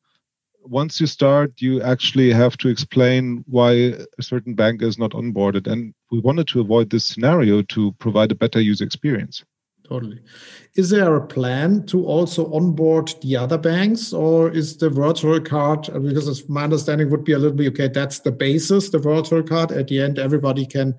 once 0.63 1.01
you 1.01 1.08
start, 1.08 1.53
you 1.60 1.81
actually 1.81 2.31
have 2.31 2.58
to 2.58 2.70
explain 2.70 3.43
why 3.48 3.72
a 3.72 4.22
certain 4.22 4.53
bank 4.53 4.81
is 4.81 4.98
not 4.98 5.12
onboarded. 5.12 5.67
And 5.67 5.93
we 6.12 6.20
wanted 6.20 6.48
to 6.50 6.62
avoid 6.62 6.89
this 6.89 7.05
scenario 7.05 7.62
to 7.63 7.91
provide 7.93 8.31
a 8.31 8.36
better 8.36 8.62
user 8.62 8.84
experience. 8.84 9.43
Totally. 9.91 10.21
Is 10.75 10.89
there 10.89 11.17
a 11.17 11.27
plan 11.27 11.86
to 11.88 12.05
also 12.05 12.50
onboard 12.53 13.13
the 13.21 13.36
other 13.36 13.57
banks, 13.57 14.13
or 14.13 14.50
is 14.50 14.77
the 14.77 14.89
virtual 14.89 15.41
card? 15.41 15.89
Uh, 15.89 16.00
because 16.00 16.48
my 16.48 16.63
understanding 16.63 17.10
would 17.10 17.25
be 17.25 17.33
a 17.33 17.38
little 17.38 17.57
bit 17.57 17.74
okay. 17.74 17.89
That's 17.89 18.19
the 18.19 18.31
basis, 18.31 18.89
the 18.89 19.00
virtual 19.00 19.43
card. 19.43 19.74
At 19.74 19.89
the 19.89 20.01
end, 20.01 20.17
everybody 20.17 20.65
can 20.65 20.95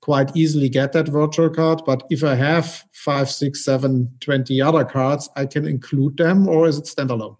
quite 0.00 0.34
easily 0.34 0.70
get 0.70 0.94
that 0.94 1.08
virtual 1.08 1.50
card. 1.50 1.82
But 1.84 2.04
if 2.08 2.24
I 2.24 2.34
have 2.34 2.82
five, 2.92 3.30
six, 3.30 3.62
seven, 3.62 4.10
20 4.20 4.58
other 4.62 4.86
cards, 4.86 5.28
I 5.36 5.44
can 5.44 5.66
include 5.66 6.16
them, 6.16 6.48
or 6.48 6.66
is 6.66 6.78
it 6.78 6.84
standalone? 6.84 7.36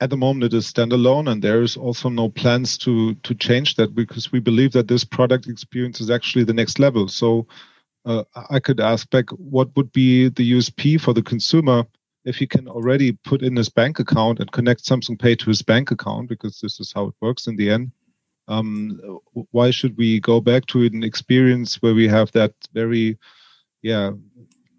At 0.00 0.08
the 0.08 0.16
moment, 0.16 0.44
it 0.44 0.54
is 0.56 0.72
standalone, 0.72 1.30
and 1.30 1.42
there 1.42 1.60
is 1.60 1.76
also 1.76 2.08
no 2.08 2.30
plans 2.30 2.78
to 2.78 3.14
to 3.14 3.34
change 3.34 3.74
that 3.74 3.94
because 3.94 4.32
we 4.32 4.40
believe 4.40 4.72
that 4.72 4.88
this 4.88 5.04
product 5.04 5.46
experience 5.48 6.00
is 6.00 6.08
actually 6.08 6.44
the 6.44 6.54
next 6.54 6.78
level. 6.78 7.08
So 7.08 7.46
uh, 8.06 8.24
I 8.50 8.60
could 8.60 8.80
ask 8.80 9.10
back 9.10 9.28
what 9.30 9.74
would 9.76 9.92
be 9.92 10.28
the 10.28 10.52
USP 10.52 11.00
for 11.00 11.12
the 11.12 11.22
consumer 11.22 11.84
if 12.24 12.36
he 12.36 12.46
can 12.46 12.68
already 12.68 13.12
put 13.12 13.42
in 13.42 13.56
his 13.56 13.68
bank 13.68 13.98
account 13.98 14.40
and 14.40 14.50
connect 14.50 14.84
Samsung 14.84 15.18
Pay 15.18 15.36
to 15.36 15.46
his 15.46 15.62
bank 15.62 15.90
account, 15.90 16.28
because 16.28 16.60
this 16.60 16.80
is 16.80 16.92
how 16.92 17.06
it 17.08 17.14
works 17.20 17.46
in 17.46 17.56
the 17.56 17.70
end. 17.70 17.90
Um, 18.48 19.20
why 19.50 19.70
should 19.70 19.96
we 19.96 20.20
go 20.20 20.40
back 20.40 20.66
to 20.66 20.84
an 20.84 21.02
experience 21.02 21.82
where 21.82 21.94
we 21.94 22.06
have 22.08 22.30
that 22.32 22.52
very, 22.72 23.18
yeah, 23.82 24.12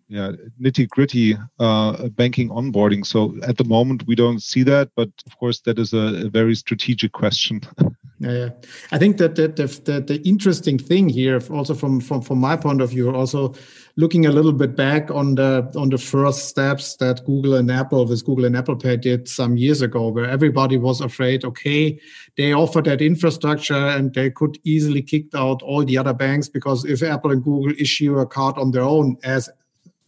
yeah 0.07 0.31
nitty 0.61 0.87
gritty 0.87 1.37
uh, 1.59 2.07
banking 2.09 2.49
onboarding. 2.49 3.05
So 3.05 3.35
at 3.43 3.57
the 3.57 3.63
moment 3.63 4.07
we 4.07 4.15
don't 4.15 4.41
see 4.41 4.63
that, 4.63 4.89
but 4.95 5.09
of 5.25 5.37
course 5.37 5.59
that 5.61 5.79
is 5.79 5.93
a, 5.93 6.25
a 6.25 6.29
very 6.29 6.55
strategic 6.55 7.11
question. 7.11 7.61
Yeah, 8.19 8.49
I 8.91 8.97
think 8.97 9.17
that 9.17 9.35
the, 9.35 9.47
the, 9.47 10.01
the 10.01 10.19
interesting 10.27 10.79
thing 10.79 11.07
here, 11.07 11.39
also 11.51 11.75
from, 11.75 12.01
from 12.01 12.23
from 12.23 12.39
my 12.39 12.55
point 12.55 12.81
of 12.81 12.89
view, 12.89 13.15
also 13.15 13.53
looking 13.95 14.25
a 14.25 14.31
little 14.31 14.53
bit 14.53 14.75
back 14.75 15.11
on 15.11 15.35
the 15.35 15.71
on 15.75 15.89
the 15.89 15.99
first 15.99 16.49
steps 16.49 16.95
that 16.95 17.23
Google 17.25 17.53
and 17.53 17.69
Apple 17.69 18.07
with 18.07 18.25
Google 18.25 18.45
and 18.45 18.57
Apple 18.57 18.75
Pay 18.75 18.97
did 18.97 19.27
some 19.27 19.55
years 19.55 19.83
ago, 19.83 20.07
where 20.07 20.25
everybody 20.27 20.77
was 20.77 20.99
afraid, 20.99 21.45
okay, 21.45 21.99
they 22.37 22.53
offer 22.53 22.81
that 22.81 23.03
infrastructure 23.03 23.75
and 23.75 24.15
they 24.15 24.31
could 24.31 24.57
easily 24.63 25.03
kick 25.03 25.25
out 25.35 25.61
all 25.61 25.85
the 25.85 25.99
other 25.99 26.13
banks 26.13 26.49
because 26.49 26.85
if 26.85 27.03
Apple 27.03 27.29
and 27.31 27.43
Google 27.43 27.73
issue 27.77 28.17
a 28.17 28.25
card 28.25 28.57
on 28.57 28.71
their 28.71 28.81
own 28.81 29.17
as 29.23 29.47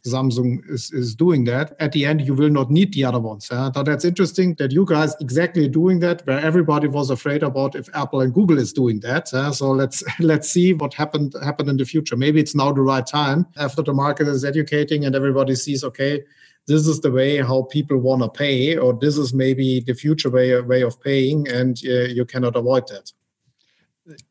Samsung 0.06 0.68
is, 0.70 0.92
is 0.92 1.16
doing 1.16 1.44
that. 1.46 1.76
At 1.80 1.92
the 1.92 2.06
end, 2.06 2.22
you 2.22 2.34
will 2.34 2.50
not 2.50 2.72
need 2.72 2.94
the 2.94 3.04
other 3.04 3.20
ones. 3.20 3.50
Yeah? 3.52 3.72
So 3.74 3.84
that's 3.84 4.06
interesting 4.06 4.56
that 4.56 4.72
you 4.72 4.86
guys 4.86 5.16
exactly 5.20 5.68
doing 5.68 6.00
that, 6.00 6.26
where 6.26 6.40
everybody 6.40 6.88
was 6.88 7.10
afraid 7.10 7.44
about 7.44 7.76
if 7.76 7.90
Apple 7.94 8.22
and 8.22 8.34
Google 8.34 8.58
is 8.58 8.74
doing 8.74 9.00
that. 9.02 9.30
Yeah? 9.34 9.52
So 9.52 9.72
let's 9.72 10.04
let's 10.20 10.50
see 10.50 10.74
what 10.74 10.94
happened 10.94 11.36
happened 11.44 11.70
in 11.70 11.78
the 11.78 11.86
future. 11.86 12.16
Maybe 12.16 12.40
it's 12.40 12.56
now 12.56 12.72
the 12.72 12.82
right 12.82 13.06
time 13.06 13.46
after 13.58 13.82
the 13.82 13.94
market 13.94 14.28
is 14.28 14.46
educating 14.46 15.06
and 15.06 15.16
everybody 15.16 15.56
sees, 15.56 15.84
okay, 15.84 16.24
this 16.68 16.88
is 16.88 17.02
the 17.02 17.12
way 17.12 17.38
how 17.38 17.64
people 17.64 17.98
want 17.98 18.22
to 18.22 18.30
pay, 18.30 18.78
or 18.78 18.94
this 18.94 19.18
is 19.18 19.34
maybe 19.34 19.80
the 19.80 19.94
future 19.94 20.30
way 20.30 20.60
way 20.62 20.82
of 20.84 21.02
paying, 21.02 21.48
and 21.48 21.80
uh, 21.86 22.08
you 22.18 22.26
cannot 22.26 22.56
avoid 22.56 22.88
that 22.90 23.12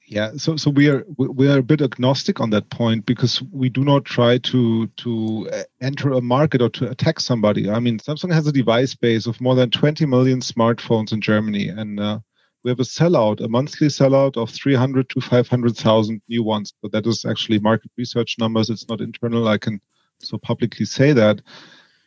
yeah 0.07 0.33
so 0.37 0.57
so 0.57 0.71
we 0.71 0.89
are 0.89 1.05
we 1.17 1.49
are 1.49 1.59
a 1.59 1.63
bit 1.63 1.81
agnostic 1.81 2.41
on 2.41 2.51
that 2.51 2.69
point 2.71 3.07
because 3.07 3.43
we 3.53 3.69
do 3.69 3.85
not 3.85 4.05
try 4.05 4.39
to 4.39 4.87
to 4.97 5.49
uh, 5.53 5.63
enter 5.81 6.13
a 6.13 6.21
market 6.21 6.63
or 6.63 6.69
to 6.71 6.91
attack 6.91 7.21
somebody. 7.21 7.71
I 7.71 7.79
mean 7.79 7.99
samsung 7.99 8.33
has 8.33 8.47
a 8.47 8.53
device 8.53 8.95
base 8.95 9.27
of 9.27 9.41
more 9.41 9.55
than 9.55 9.71
20 9.71 10.07
million 10.07 10.41
smartphones 10.41 11.13
in 11.13 11.21
germany 11.21 11.69
and 11.69 12.01
uh, 12.01 12.19
we 12.65 12.71
have 12.71 12.81
a 12.81 12.85
sellout 12.85 13.41
a 13.41 13.49
monthly 13.49 13.89
sellout 13.89 14.37
of 14.37 14.51
300 14.51 15.09
to 15.11 15.21
500,000 15.21 16.23
new 16.29 16.43
ones. 16.43 16.75
But 16.83 16.93
that 16.93 17.07
is 17.07 17.25
actually 17.25 17.59
market 17.61 17.91
research 17.97 18.37
numbers. 18.39 18.71
It's 18.71 18.89
not 18.89 19.01
internal. 19.01 19.49
I 19.49 19.59
can 19.59 19.81
so 20.21 20.39
publicly 20.39 20.85
say 20.85 21.13
that. 21.13 21.41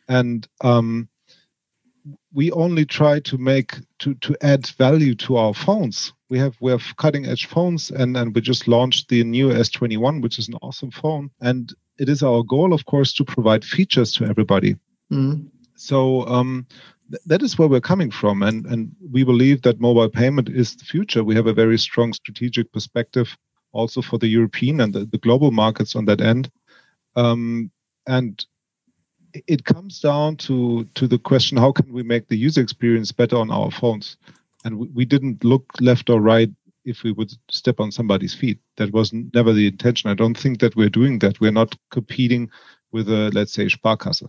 And 0.08 0.46
um, 0.60 1.08
we 2.32 2.50
only 2.52 2.84
try 2.84 3.20
to 3.20 3.38
make 3.38 3.76
to 4.00 4.14
to 4.14 4.36
add 4.42 4.66
value 4.78 5.14
to 5.14 5.36
our 5.36 5.54
phones. 5.54 6.12
We 6.28 6.38
have 6.38 6.56
we 6.60 6.70
have 6.70 6.96
cutting 6.96 7.26
edge 7.26 7.46
phones 7.46 7.90
and 7.90 8.16
and 8.16 8.34
we 8.34 8.40
just 8.40 8.68
launched 8.68 9.08
the 9.08 9.22
new 9.24 9.50
s21 9.50 10.22
which 10.22 10.38
is 10.38 10.48
an 10.48 10.54
awesome 10.62 10.90
phone. 10.90 11.30
And 11.40 11.72
it 11.98 12.08
is 12.08 12.22
our 12.22 12.42
goal 12.42 12.72
of 12.72 12.86
course 12.86 13.12
to 13.14 13.24
provide 13.24 13.64
features 13.64 14.12
to 14.14 14.24
everybody. 14.24 14.76
Mm. 15.12 15.50
so 15.74 16.26
um, 16.26 16.66
th- 17.10 17.22
that 17.26 17.42
is 17.42 17.58
where 17.58 17.68
we're 17.68 17.80
coming 17.80 18.10
from. 18.10 18.42
And 18.42 18.66
and 18.66 18.90
we 19.10 19.24
believe 19.24 19.62
that 19.62 19.80
mobile 19.80 20.08
payment 20.08 20.48
is 20.48 20.74
the 20.74 20.84
future. 20.84 21.22
We 21.22 21.34
have 21.34 21.46
a 21.46 21.52
very 21.52 21.78
strong 21.78 22.12
strategic 22.12 22.72
perspective 22.72 23.36
also 23.72 24.02
for 24.02 24.18
the 24.18 24.28
european 24.28 24.80
and 24.80 24.92
the, 24.92 25.06
the 25.06 25.18
global 25.18 25.50
markets 25.50 25.96
on 25.96 26.04
that 26.06 26.20
end. 26.20 26.50
Um, 27.16 27.70
and 28.06 28.44
it 29.34 29.64
comes 29.64 30.00
down 30.00 30.36
to 30.36 30.84
to 30.94 31.06
the 31.06 31.18
question 31.18 31.56
how 31.56 31.72
can 31.72 31.92
we 31.92 32.02
make 32.02 32.28
the 32.28 32.36
user 32.36 32.60
experience 32.60 33.12
better 33.12 33.36
on 33.36 33.50
our 33.50 33.70
phones 33.70 34.16
and 34.64 34.78
we, 34.78 34.88
we 34.88 35.04
didn't 35.04 35.44
look 35.44 35.64
left 35.80 36.10
or 36.10 36.20
right 36.20 36.50
if 36.84 37.02
we 37.02 37.12
would 37.12 37.32
step 37.50 37.80
on 37.80 37.92
somebody's 37.92 38.34
feet. 38.34 38.58
That 38.76 38.92
was 38.92 39.12
never 39.12 39.52
the 39.52 39.68
intention. 39.68 40.10
I 40.10 40.14
don't 40.14 40.36
think 40.36 40.60
that 40.60 40.76
we're 40.76 40.88
doing 40.88 41.18
that. 41.20 41.40
We're 41.40 41.52
not 41.52 41.76
competing 41.90 42.50
with 42.90 43.08
a 43.08 43.30
let's 43.32 43.52
say 43.52 43.66
Sparkasse. 43.66 44.28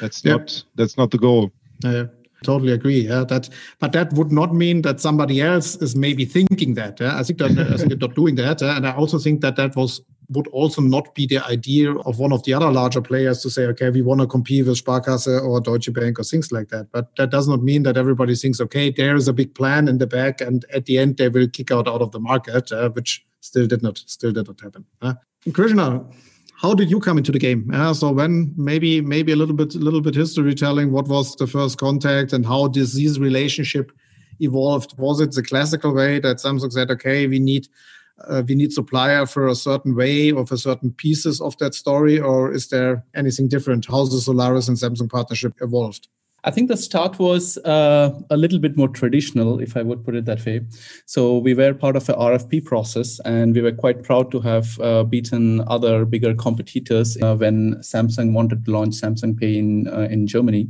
That's 0.00 0.24
yeah. 0.24 0.36
not 0.36 0.64
that's 0.76 0.96
not 0.96 1.10
the 1.10 1.18
goal. 1.18 1.50
Uh, 1.84 2.04
totally 2.42 2.72
agree. 2.72 3.00
Yeah, 3.00 3.24
that 3.24 3.48
but 3.78 3.92
that 3.92 4.12
would 4.12 4.32
not 4.32 4.54
mean 4.54 4.82
that 4.82 5.00
somebody 5.00 5.40
else 5.40 5.76
is 5.76 5.96
maybe 5.96 6.24
thinking 6.24 6.74
that. 6.74 7.00
Yeah? 7.00 7.18
I 7.18 7.22
think 7.22 7.38
that 7.38 7.50
I 7.50 7.76
think 7.76 7.88
they're 7.88 8.08
not 8.08 8.14
doing 8.14 8.36
that, 8.36 8.60
yeah? 8.60 8.76
and 8.76 8.86
I 8.86 8.92
also 8.92 9.18
think 9.18 9.40
that 9.40 9.56
that 9.56 9.76
was 9.76 10.00
would 10.30 10.48
also 10.48 10.82
not 10.82 11.14
be 11.14 11.26
the 11.26 11.38
idea 11.46 11.92
of 11.92 12.18
one 12.18 12.32
of 12.32 12.42
the 12.44 12.52
other 12.52 12.70
larger 12.70 13.00
players 13.00 13.40
to 13.42 13.50
say, 13.50 13.64
okay, 13.64 13.88
we 13.88 14.02
want 14.02 14.20
to 14.20 14.26
compete 14.26 14.66
with 14.66 14.82
Sparkasse 14.82 15.42
or 15.42 15.60
Deutsche 15.60 15.92
Bank 15.92 16.18
or 16.18 16.24
things 16.24 16.52
like 16.52 16.68
that. 16.68 16.88
But 16.92 17.16
that 17.16 17.30
does 17.30 17.48
not 17.48 17.62
mean 17.62 17.82
that 17.84 17.96
everybody 17.96 18.34
thinks, 18.34 18.60
okay, 18.60 18.90
there 18.90 19.16
is 19.16 19.26
a 19.26 19.32
big 19.32 19.54
plan 19.54 19.88
in 19.88 19.98
the 19.98 20.06
back, 20.06 20.40
and 20.40 20.64
at 20.72 20.84
the 20.84 20.98
end 20.98 21.16
they 21.16 21.28
will 21.28 21.48
kick 21.48 21.70
out 21.70 21.88
out 21.88 22.02
of 22.02 22.12
the 22.12 22.20
market, 22.20 22.70
uh, 22.72 22.90
which 22.90 23.24
still 23.40 23.66
did 23.66 23.82
not 23.82 23.98
still 23.98 24.32
did 24.32 24.46
not 24.46 24.60
happen. 24.60 24.84
Uh, 25.00 25.14
Krishna, 25.52 26.04
how 26.60 26.74
did 26.74 26.90
you 26.90 27.00
come 27.00 27.18
into 27.18 27.32
the 27.32 27.38
game? 27.38 27.70
Uh, 27.72 27.94
so 27.94 28.10
when 28.10 28.52
maybe 28.56 29.00
maybe 29.00 29.32
a 29.32 29.36
little 29.36 29.54
bit 29.54 29.74
a 29.74 29.78
little 29.78 30.00
bit 30.00 30.14
history 30.14 30.54
telling 30.54 30.92
what 30.92 31.08
was 31.08 31.36
the 31.36 31.46
first 31.46 31.78
contact 31.78 32.32
and 32.32 32.44
how 32.44 32.68
this 32.68 32.94
this 32.94 33.18
relationship 33.18 33.92
evolved? 34.40 34.94
Was 34.98 35.20
it 35.20 35.32
the 35.32 35.42
classical 35.42 35.94
way 35.94 36.20
that 36.20 36.36
Samsung 36.36 36.72
said, 36.72 36.90
okay, 36.90 37.26
we 37.26 37.38
need 37.38 37.68
uh, 38.26 38.42
we 38.46 38.54
need 38.54 38.72
supplier 38.72 39.26
for 39.26 39.48
a 39.48 39.54
certain 39.54 39.94
way 39.94 40.30
or 40.30 40.46
for 40.46 40.56
certain 40.56 40.92
pieces 40.92 41.40
of 41.40 41.56
that 41.58 41.74
story, 41.74 42.18
or 42.18 42.52
is 42.52 42.68
there 42.68 43.04
anything 43.14 43.48
different? 43.48 43.86
How 43.86 44.04
the 44.04 44.20
Solaris 44.20 44.68
and 44.68 44.76
Samsung 44.76 45.10
partnership 45.10 45.54
evolved? 45.60 46.08
I 46.44 46.52
think 46.52 46.68
the 46.68 46.76
start 46.76 47.18
was 47.18 47.58
uh, 47.58 48.10
a 48.30 48.36
little 48.36 48.60
bit 48.60 48.76
more 48.76 48.88
traditional, 48.88 49.58
if 49.60 49.76
I 49.76 49.82
would 49.82 50.04
put 50.04 50.14
it 50.14 50.24
that 50.26 50.46
way. 50.46 50.60
So 51.04 51.38
we 51.38 51.52
were 51.52 51.74
part 51.74 51.96
of 51.96 52.08
an 52.08 52.14
RFP 52.14 52.64
process, 52.64 53.20
and 53.24 53.54
we 53.54 53.60
were 53.60 53.72
quite 53.72 54.04
proud 54.04 54.30
to 54.30 54.40
have 54.40 54.78
uh, 54.80 55.02
beaten 55.02 55.62
other 55.66 56.04
bigger 56.04 56.34
competitors 56.34 57.18
uh, 57.22 57.34
when 57.34 57.74
Samsung 57.76 58.32
wanted 58.32 58.64
to 58.64 58.70
launch 58.70 58.94
Samsung 58.94 59.38
Pay 59.38 59.58
in 59.58 59.88
uh, 59.88 60.08
in 60.10 60.26
Germany. 60.26 60.68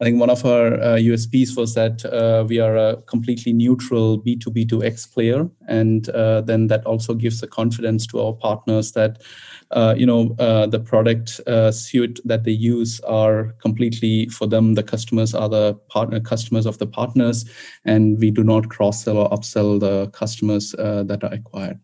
I 0.00 0.04
think 0.04 0.18
one 0.18 0.30
of 0.30 0.44
our 0.44 0.74
uh, 0.74 0.96
USPs 0.96 1.56
was 1.56 1.74
that 1.74 2.04
uh, 2.04 2.44
we 2.48 2.58
are 2.58 2.76
a 2.76 3.02
completely 3.02 3.52
neutral 3.52 4.20
B2B2X 4.20 5.12
player. 5.12 5.48
And 5.68 6.08
uh, 6.08 6.40
then 6.40 6.66
that 6.66 6.84
also 6.84 7.14
gives 7.14 7.40
the 7.40 7.46
confidence 7.46 8.06
to 8.08 8.20
our 8.20 8.32
partners 8.32 8.92
that, 8.92 9.22
uh, 9.70 9.94
you 9.96 10.04
know, 10.04 10.34
uh, 10.40 10.66
the 10.66 10.80
product 10.80 11.40
uh, 11.46 11.70
suite 11.70 12.18
that 12.24 12.42
they 12.42 12.50
use 12.50 13.00
are 13.02 13.52
completely 13.60 14.28
for 14.28 14.48
them. 14.48 14.74
The 14.74 14.82
customers 14.82 15.34
are 15.34 15.48
the 15.48 15.74
partner 15.88 16.18
customers 16.18 16.66
of 16.66 16.78
the 16.78 16.86
partners, 16.86 17.44
and 17.84 18.18
we 18.18 18.32
do 18.32 18.42
not 18.42 18.70
cross 18.70 19.04
sell 19.04 19.18
or 19.18 19.30
upsell 19.30 19.78
the 19.78 20.08
customers 20.08 20.72
that 20.72 21.20
are 21.22 21.32
acquired. 21.32 21.78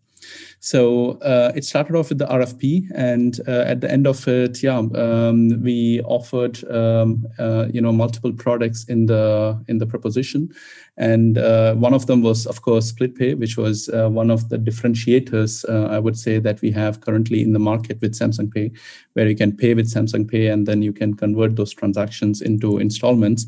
So 0.59 1.11
uh, 1.21 1.53
it 1.55 1.63
started 1.63 1.95
off 1.95 2.09
with 2.09 2.17
the 2.17 2.25
RFP, 2.25 2.91
and 2.93 3.39
uh, 3.47 3.63
at 3.65 3.79
the 3.79 3.89
end 3.89 4.07
of 4.07 4.27
it, 4.27 4.61
yeah, 4.61 4.77
um, 4.77 5.61
we 5.63 6.01
offered 6.01 6.61
um, 6.69 7.25
uh, 7.39 7.67
you 7.71 7.79
know 7.79 7.93
multiple 7.93 8.33
products 8.33 8.83
in 8.85 9.05
the 9.05 9.57
in 9.67 9.77
the 9.77 9.85
proposition, 9.85 10.49
and 10.97 11.37
uh, 11.37 11.75
one 11.75 11.93
of 11.93 12.07
them 12.07 12.21
was 12.21 12.45
of 12.45 12.61
course 12.61 12.87
split 12.87 13.15
pay, 13.15 13.35
which 13.35 13.55
was 13.55 13.87
uh, 13.89 14.09
one 14.09 14.29
of 14.29 14.49
the 14.49 14.57
differentiators 14.57 15.63
uh, 15.69 15.87
I 15.87 15.99
would 15.99 16.17
say 16.17 16.39
that 16.39 16.61
we 16.61 16.71
have 16.71 16.99
currently 16.99 17.41
in 17.41 17.53
the 17.53 17.59
market 17.59 18.01
with 18.01 18.13
Samsung 18.13 18.53
Pay, 18.53 18.71
where 19.13 19.29
you 19.29 19.35
can 19.35 19.55
pay 19.55 19.73
with 19.73 19.91
Samsung 19.91 20.29
Pay 20.29 20.47
and 20.47 20.67
then 20.67 20.81
you 20.81 20.91
can 20.91 21.13
convert 21.13 21.55
those 21.55 21.73
transactions 21.73 22.41
into 22.41 22.79
installments 22.79 23.47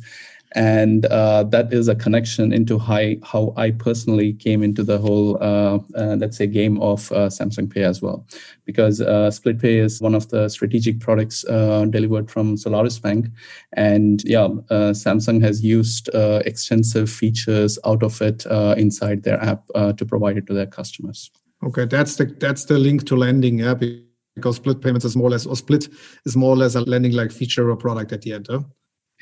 and 0.54 1.06
uh, 1.06 1.44
that 1.44 1.72
is 1.72 1.88
a 1.88 1.96
connection 1.96 2.52
into 2.52 2.78
how, 2.78 3.02
how 3.24 3.54
I 3.56 3.72
personally 3.72 4.34
came 4.34 4.64
into 4.64 4.84
the 4.84 4.98
whole, 4.98 5.38
uh, 5.42 5.80
uh, 5.96 6.16
let's 6.18 6.38
say, 6.38 6.48
game 6.48 6.82
of 6.82 7.12
uh, 7.12 7.30
Samsung 7.30 7.70
Pay 7.70 7.84
as 7.84 8.02
well, 8.02 8.26
because 8.66 9.02
uh, 9.02 9.32
Split 9.32 9.60
Pay 9.60 9.78
is 9.78 10.02
one 10.02 10.16
of 10.16 10.30
the 10.30 10.50
strategic 10.50 11.00
products 11.00 11.46
uh, 11.46 11.86
delivered 11.86 12.30
from 12.30 12.58
Solaris 12.58 13.00
Bank, 13.00 13.28
and 13.74 14.24
yeah, 14.26 14.48
Samsung 14.70 15.42
has 15.42 15.64
used 15.64 16.10
extensive 16.14 17.10
features 17.10 17.80
out 17.86 18.04
of 18.04 18.22
it 18.22 18.46
inside 18.78 19.24
their 19.24 19.42
app 19.42 19.66
to 19.98 20.06
provide 20.06 20.38
it 20.38 20.48
to 20.48 20.54
their 20.54 20.68
customers. 20.68 21.32
Okay, 21.64 21.86
that's 21.86 22.16
the 22.16 22.26
that's 22.26 22.66
the 22.66 22.80
link 22.80 23.06
to 23.06 23.16
lending, 23.16 23.60
yeah, 23.60 23.76
because 24.36 24.56
split 24.56 24.82
payments 24.82 25.06
is 25.06 25.16
more 25.16 25.28
or 25.28 25.32
less 25.32 25.46
or 25.46 25.56
split 25.56 25.88
is 26.26 26.36
more 26.36 26.54
or 26.54 26.58
less 26.58 26.76
a 26.76 26.82
lending 26.82 27.14
like 27.14 27.32
feature 27.32 27.70
or 27.70 27.76
product 27.76 28.12
at 28.12 28.22
the 28.24 28.34
end. 28.34 28.48
Huh? 28.50 28.62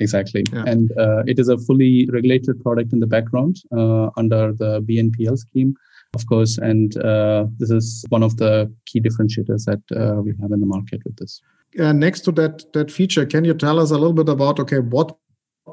Exactly. 0.00 0.44
Yeah. 0.52 0.64
And 0.66 0.90
uh, 0.98 1.22
it 1.26 1.38
is 1.38 1.48
a 1.48 1.58
fully 1.58 2.08
regulated 2.10 2.60
product 2.62 2.92
in 2.92 3.00
the 3.00 3.06
background 3.06 3.56
uh, 3.76 4.08
under 4.16 4.52
the 4.52 4.80
BNPL 4.80 5.38
scheme, 5.38 5.74
of 6.14 6.26
course. 6.26 6.58
And 6.58 6.96
uh, 6.96 7.46
this 7.58 7.70
is 7.70 8.04
one 8.08 8.22
of 8.22 8.36
the 8.38 8.72
key 8.86 9.00
differentiators 9.00 9.66
that 9.66 9.82
uh, 9.94 10.22
we 10.22 10.32
have 10.40 10.52
in 10.52 10.60
the 10.60 10.66
market 10.66 11.00
with 11.04 11.16
this. 11.16 11.40
And 11.78 12.00
next 12.00 12.22
to 12.22 12.32
that 12.32 12.72
that 12.72 12.90
feature, 12.90 13.24
can 13.26 13.44
you 13.44 13.54
tell 13.54 13.78
us 13.78 13.90
a 13.90 13.98
little 13.98 14.12
bit 14.12 14.28
about 14.28 14.58
okay 14.58 14.80
what 14.80 15.16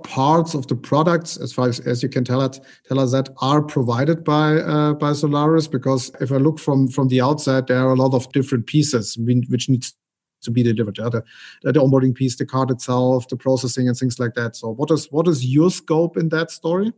parts 0.03 0.53
of 0.53 0.67
the 0.67 0.75
products, 0.75 1.37
as 1.37 1.53
far 1.53 1.69
as, 1.69 1.79
as 1.79 2.03
you 2.03 2.09
can 2.09 2.23
tell 2.23 2.41
us, 2.41 2.59
tell 2.87 2.99
us 2.99 3.11
that 3.13 3.29
are 3.41 3.63
provided 3.63 4.23
by 4.23 4.57
uh, 4.57 4.93
by 4.93 5.13
Solaris? 5.13 5.67
Because 5.67 6.11
if 6.21 6.31
I 6.31 6.37
look 6.37 6.59
from 6.59 6.87
from 6.87 7.07
the 7.07 7.21
outside, 7.21 7.67
there 7.67 7.79
are 7.79 7.93
a 7.93 7.95
lot 7.95 8.13
of 8.13 8.31
different 8.31 8.67
pieces 8.67 9.17
which 9.49 9.69
needs 9.69 9.95
to 10.47 10.51
be 10.51 10.63
delivered. 10.63 10.95
The, 10.95 11.23
the 11.61 11.79
onboarding 11.79 12.15
piece, 12.15 12.35
the 12.35 12.45
card 12.45 12.71
itself, 12.71 13.27
the 13.27 13.37
processing, 13.37 13.87
and 13.87 13.95
things 13.95 14.19
like 14.19 14.33
that. 14.33 14.55
So, 14.55 14.73
what 14.73 14.89
is 14.91 15.07
what 15.11 15.27
is 15.27 15.45
your 15.45 15.69
scope 15.69 16.17
in 16.17 16.29
that 16.29 16.51
story? 16.51 16.91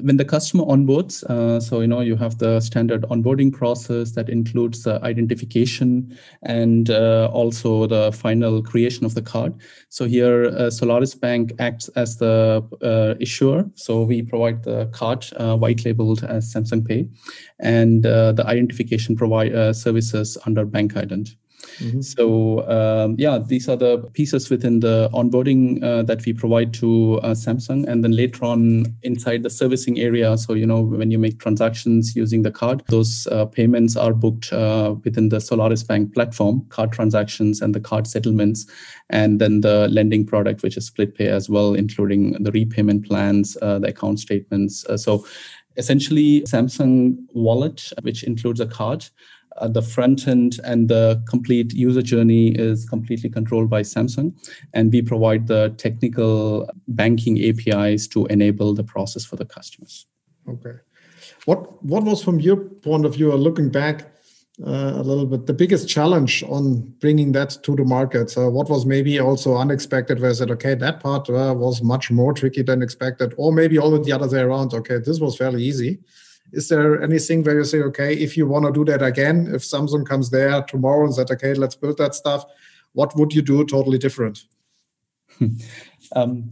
when 0.00 0.16
the 0.16 0.24
customer 0.24 0.64
onboards, 0.64 1.22
uh, 1.24 1.60
so 1.60 1.80
you 1.80 1.86
know 1.86 2.00
you 2.00 2.16
have 2.16 2.38
the 2.38 2.60
standard 2.60 3.02
onboarding 3.10 3.52
process 3.52 4.12
that 4.12 4.30
includes 4.30 4.84
the 4.84 4.98
identification 5.04 6.16
and 6.42 6.88
uh, 6.88 7.28
also 7.30 7.86
the 7.86 8.10
final 8.12 8.62
creation 8.62 9.04
of 9.04 9.14
the 9.14 9.20
card. 9.20 9.54
So 9.90 10.06
here, 10.06 10.46
uh, 10.46 10.70
Solaris 10.70 11.14
Bank 11.14 11.52
acts 11.58 11.88
as 11.88 12.16
the 12.16 12.66
uh, 12.82 13.20
issuer. 13.20 13.70
So 13.74 14.02
we 14.02 14.22
provide 14.22 14.62
the 14.62 14.86
card 14.86 15.26
uh, 15.36 15.56
white 15.56 15.84
labeled 15.84 16.24
as 16.24 16.52
Samsung 16.52 16.86
Pay, 16.86 17.08
and 17.60 18.02
the 18.02 18.44
identification 18.46 19.14
provide 19.14 19.76
services 19.76 20.38
under 20.46 20.64
Bank 20.64 20.94
Ident. 20.94 21.36
Mm-hmm. 21.78 22.00
So 22.00 22.68
um, 22.68 23.16
yeah, 23.18 23.38
these 23.38 23.68
are 23.68 23.76
the 23.76 23.98
pieces 24.12 24.50
within 24.50 24.80
the 24.80 25.08
onboarding 25.12 25.82
uh, 25.82 26.02
that 26.02 26.24
we 26.24 26.32
provide 26.32 26.74
to 26.74 27.20
uh, 27.22 27.30
Samsung, 27.30 27.86
and 27.86 28.04
then 28.04 28.12
later 28.12 28.44
on 28.44 28.86
inside 29.02 29.42
the 29.42 29.50
servicing 29.50 29.98
area. 29.98 30.36
So 30.38 30.54
you 30.54 30.66
know 30.66 30.80
when 30.80 31.10
you 31.10 31.18
make 31.18 31.38
transactions 31.38 32.14
using 32.16 32.42
the 32.42 32.50
card, 32.50 32.82
those 32.88 33.26
uh, 33.28 33.46
payments 33.46 33.96
are 33.96 34.12
booked 34.12 34.52
uh, 34.52 34.94
within 35.04 35.28
the 35.28 35.40
Solaris 35.40 35.82
Bank 35.82 36.14
platform, 36.14 36.64
card 36.68 36.92
transactions 36.92 37.60
and 37.60 37.74
the 37.74 37.80
card 37.80 38.06
settlements, 38.06 38.66
and 39.10 39.40
then 39.40 39.60
the 39.60 39.88
lending 39.88 40.26
product, 40.26 40.62
which 40.62 40.76
is 40.76 40.86
Split 40.86 41.16
Pay 41.16 41.28
as 41.28 41.48
well, 41.48 41.74
including 41.74 42.42
the 42.42 42.52
repayment 42.52 43.06
plans, 43.06 43.56
uh, 43.62 43.78
the 43.78 43.88
account 43.88 44.20
statements. 44.20 44.84
Uh, 44.86 44.96
so 44.96 45.24
essentially 45.76 46.42
Samsung 46.42 47.16
Wallet, 47.32 47.92
which 48.02 48.22
includes 48.24 48.60
a 48.60 48.66
card, 48.66 49.06
uh, 49.56 49.68
the 49.68 49.82
front 49.82 50.26
end 50.26 50.58
and 50.64 50.88
the 50.88 51.22
complete 51.28 51.72
user 51.72 52.02
journey 52.02 52.48
is 52.48 52.88
completely 52.88 53.30
controlled 53.30 53.68
by 53.68 53.82
Samsung. 53.82 54.32
And 54.72 54.92
we 54.92 55.02
provide 55.02 55.46
the 55.46 55.74
technical 55.78 56.68
banking 56.88 57.42
APIs 57.42 58.06
to 58.08 58.26
enable 58.26 58.74
the 58.74 58.84
process 58.84 59.24
for 59.24 59.36
the 59.36 59.44
customers. 59.44 60.06
Okay. 60.48 60.74
What, 61.44 61.82
what 61.82 62.04
was, 62.04 62.22
from 62.22 62.40
your 62.40 62.56
point 62.56 63.04
of 63.04 63.14
view, 63.14 63.32
looking 63.32 63.68
back 63.68 64.12
uh, 64.64 64.92
a 64.94 65.02
little 65.02 65.26
bit, 65.26 65.46
the 65.46 65.52
biggest 65.52 65.88
challenge 65.88 66.44
on 66.44 66.80
bringing 67.00 67.32
that 67.32 67.58
to 67.62 67.74
the 67.74 67.84
market? 67.84 68.30
So, 68.30 68.48
what 68.48 68.70
was 68.70 68.86
maybe 68.86 69.18
also 69.18 69.56
unexpected? 69.56 70.20
Where 70.20 70.30
I 70.30 70.34
said, 70.34 70.50
okay, 70.52 70.74
that 70.74 71.00
part 71.00 71.28
uh, 71.28 71.54
was 71.56 71.82
much 71.82 72.10
more 72.10 72.32
tricky 72.32 72.62
than 72.62 72.82
expected, 72.82 73.34
or 73.36 73.52
maybe 73.52 73.78
all 73.78 73.98
the 73.98 74.12
other 74.12 74.28
way 74.28 74.42
around. 74.42 74.72
Okay, 74.72 74.98
this 74.98 75.18
was 75.18 75.36
fairly 75.36 75.62
easy 75.62 75.98
is 76.52 76.68
there 76.68 77.02
anything 77.02 77.42
where 77.42 77.58
you 77.58 77.64
say, 77.64 77.80
okay, 77.80 78.14
if 78.14 78.36
you 78.36 78.46
want 78.46 78.66
to 78.66 78.72
do 78.72 78.84
that 78.90 79.02
again, 79.02 79.48
if 79.52 79.62
Samsung 79.62 80.06
comes 80.06 80.30
there 80.30 80.62
tomorrow 80.62 81.04
and 81.04 81.14
said, 81.14 81.30
okay, 81.30 81.54
let's 81.54 81.74
build 81.74 81.98
that 81.98 82.14
stuff, 82.14 82.44
what 82.92 83.16
would 83.16 83.32
you 83.32 83.42
do 83.42 83.64
totally 83.64 83.98
different? 83.98 84.44
um, 86.16 86.50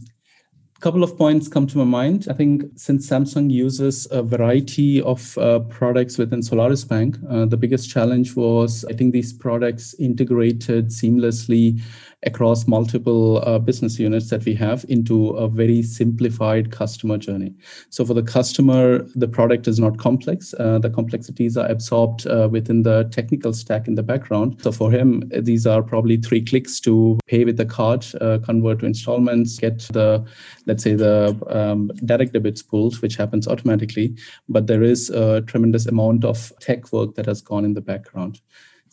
couple 0.81 1.03
of 1.03 1.15
points 1.15 1.47
come 1.47 1.67
to 1.67 1.77
my 1.77 1.83
mind. 1.83 2.25
I 2.27 2.33
think 2.33 2.63
since 2.75 3.07
Samsung 3.07 3.51
uses 3.51 4.07
a 4.09 4.23
variety 4.23 4.99
of 5.03 5.37
uh, 5.37 5.59
products 5.59 6.17
within 6.17 6.41
Solaris 6.41 6.83
Bank, 6.83 7.17
uh, 7.29 7.45
the 7.45 7.55
biggest 7.55 7.91
challenge 7.91 8.35
was 8.35 8.83
I 8.89 8.93
think 8.93 9.13
these 9.13 9.31
products 9.31 9.93
integrated 9.99 10.87
seamlessly 10.87 11.79
across 12.23 12.67
multiple 12.67 13.41
uh, 13.45 13.57
business 13.59 13.97
units 13.99 14.29
that 14.29 14.45
we 14.45 14.53
have 14.53 14.85
into 14.89 15.29
a 15.29 15.47
very 15.47 15.81
simplified 15.81 16.71
customer 16.71 17.17
journey. 17.17 17.53
So 17.89 18.05
for 18.05 18.13
the 18.13 18.23
customer, 18.23 19.05
the 19.15 19.27
product 19.27 19.67
is 19.67 19.79
not 19.79 19.97
complex. 19.97 20.53
Uh, 20.59 20.79
the 20.79 20.89
complexities 20.89 21.57
are 21.57 21.67
absorbed 21.67 22.27
uh, 22.27 22.47
within 22.51 22.83
the 22.83 23.05
technical 23.11 23.53
stack 23.53 23.87
in 23.87 23.95
the 23.95 24.03
background. 24.03 24.61
So 24.61 24.71
for 24.71 24.91
him, 24.91 25.23
these 25.35 25.65
are 25.65 25.81
probably 25.81 26.17
three 26.17 26.43
clicks 26.43 26.79
to 26.81 27.19
pay 27.27 27.43
with 27.43 27.57
the 27.57 27.65
card, 27.65 28.05
uh, 28.21 28.37
convert 28.43 28.79
to 28.79 28.85
installments, 28.85 29.57
get 29.57 29.79
the, 29.93 30.23
let's 30.67 30.83
say, 30.83 30.93
the 30.93 31.37
um, 31.49 31.91
direct 32.05 32.33
debits 32.33 32.61
pulled, 32.61 33.01
which 33.01 33.15
happens 33.15 33.47
automatically. 33.47 34.15
But 34.47 34.67
there 34.67 34.83
is 34.83 35.09
a 35.09 35.41
tremendous 35.41 35.87
amount 35.87 36.25
of 36.25 36.51
tech 36.59 36.91
work 36.93 37.15
that 37.15 37.25
has 37.25 37.41
gone 37.41 37.65
in 37.65 37.73
the 37.73 37.81
background. 37.81 38.41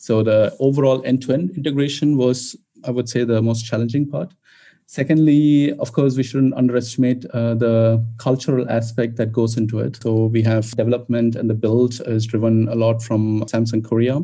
So 0.01 0.23
the 0.23 0.55
overall 0.61 1.03
end-to-end 1.03 1.51
integration 1.57 2.15
was 2.15 2.55
I 2.85 2.91
would 2.91 3.09
say, 3.09 3.23
the 3.23 3.41
most 3.41 3.65
challenging 3.65 4.09
part. 4.09 4.33
Secondly, 4.91 5.71
of 5.73 5.93
course, 5.93 6.17
we 6.17 6.23
shouldn't 6.23 6.55
underestimate 6.55 7.23
uh, 7.25 7.53
the 7.53 8.03
cultural 8.17 8.67
aspect 8.71 9.17
that 9.17 9.31
goes 9.31 9.55
into 9.55 9.77
it. 9.77 9.99
So 10.01 10.25
we 10.25 10.41
have 10.41 10.71
development 10.71 11.35
and 11.35 11.47
the 11.47 11.53
build 11.53 12.01
is 12.07 12.25
driven 12.25 12.67
a 12.69 12.73
lot 12.73 13.03
from 13.03 13.41
Samsung 13.41 13.85
Korea. 13.85 14.19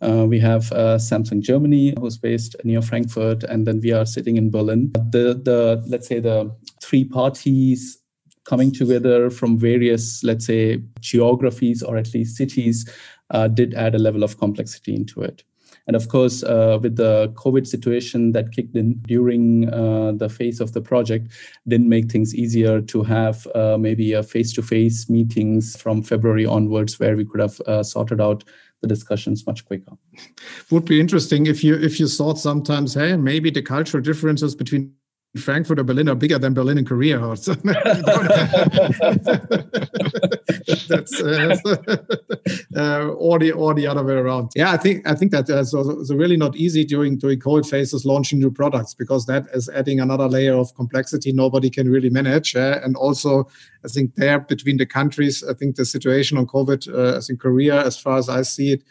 Uh, 0.00 0.24
we 0.26 0.40
have 0.40 0.72
uh, 0.72 0.96
Samsung 0.96 1.42
Germany, 1.42 1.92
who's 2.00 2.16
based 2.16 2.56
near 2.64 2.80
Frankfurt, 2.80 3.44
and 3.44 3.66
then 3.66 3.82
we 3.82 3.92
are 3.92 4.06
sitting 4.06 4.38
in 4.38 4.50
Berlin. 4.50 4.90
The 4.94 5.34
the 5.34 5.84
let's 5.86 6.08
say 6.08 6.20
the 6.20 6.50
three 6.82 7.04
parties 7.04 7.98
coming 8.44 8.72
together 8.72 9.28
from 9.28 9.58
various 9.58 10.24
let's 10.24 10.46
say 10.46 10.82
geographies 11.00 11.82
or 11.82 11.98
at 11.98 12.14
least 12.14 12.36
cities 12.36 12.88
uh, 13.32 13.48
did 13.48 13.74
add 13.74 13.94
a 13.94 13.98
level 13.98 14.22
of 14.22 14.38
complexity 14.38 14.94
into 14.94 15.20
it. 15.20 15.44
And 15.86 15.94
of 15.94 16.08
course, 16.08 16.42
uh, 16.42 16.78
with 16.82 16.96
the 16.96 17.32
COVID 17.34 17.66
situation 17.66 18.32
that 18.32 18.52
kicked 18.52 18.74
in 18.74 18.94
during 19.06 19.72
uh, 19.72 20.12
the 20.12 20.28
phase 20.28 20.60
of 20.60 20.72
the 20.72 20.80
project, 20.80 21.28
didn't 21.68 21.88
make 21.88 22.10
things 22.10 22.34
easier 22.34 22.80
to 22.80 23.02
have 23.04 23.46
uh, 23.54 23.76
maybe 23.78 24.12
a 24.12 24.22
face-to-face 24.22 25.08
meetings 25.08 25.80
from 25.80 26.02
February 26.02 26.44
onwards, 26.44 26.98
where 26.98 27.16
we 27.16 27.24
could 27.24 27.40
have 27.40 27.60
uh, 27.62 27.82
sorted 27.82 28.20
out 28.20 28.42
the 28.82 28.88
discussions 28.88 29.46
much 29.46 29.64
quicker. 29.64 29.92
Would 30.70 30.84
be 30.84 31.00
interesting 31.00 31.46
if 31.46 31.62
you 31.62 31.76
if 31.76 32.00
you 32.00 32.08
thought 32.08 32.38
sometimes, 32.38 32.94
hey, 32.94 33.16
maybe 33.16 33.50
the 33.50 33.62
cultural 33.62 34.02
differences 34.02 34.54
between 34.54 34.92
Frankfurt 35.36 35.78
or 35.78 35.84
Berlin 35.84 36.08
are 36.08 36.14
bigger 36.14 36.38
than 36.38 36.54
Berlin 36.54 36.78
and 36.78 36.86
Korea. 36.86 37.18
That's 40.88 41.20
uh, 41.20 41.56
uh, 42.76 43.08
or 43.08 43.38
the 43.38 43.52
or 43.52 43.72
the 43.72 43.86
other 43.86 44.02
way 44.02 44.14
around. 44.14 44.50
Yeah, 44.56 44.72
I 44.72 44.76
think 44.76 45.06
I 45.08 45.14
think 45.14 45.30
that 45.30 45.48
uh, 45.48 45.62
so, 45.62 46.00
it's 46.00 46.12
really 46.12 46.36
not 46.36 46.56
easy 46.56 46.84
during 46.84 47.18
during 47.18 47.38
COVID 47.38 47.68
phases 47.68 48.04
launching 48.04 48.40
new 48.40 48.50
products 48.50 48.92
because 48.92 49.26
that 49.26 49.46
is 49.54 49.68
adding 49.68 50.00
another 50.00 50.28
layer 50.28 50.54
of 50.54 50.74
complexity 50.74 51.32
nobody 51.32 51.70
can 51.70 51.88
really 51.88 52.10
manage. 52.10 52.56
Uh, 52.56 52.80
and 52.82 52.96
also, 52.96 53.48
I 53.84 53.88
think 53.88 54.16
there 54.16 54.40
between 54.40 54.78
the 54.78 54.86
countries, 54.86 55.44
I 55.48 55.54
think 55.54 55.76
the 55.76 55.84
situation 55.84 56.36
on 56.36 56.46
COVID, 56.46 56.92
uh, 56.92 57.18
I 57.18 57.20
think 57.20 57.40
Korea, 57.40 57.84
as 57.84 57.96
far 57.96 58.18
as 58.18 58.28
I 58.28 58.42
see 58.42 58.72
it 58.72 58.82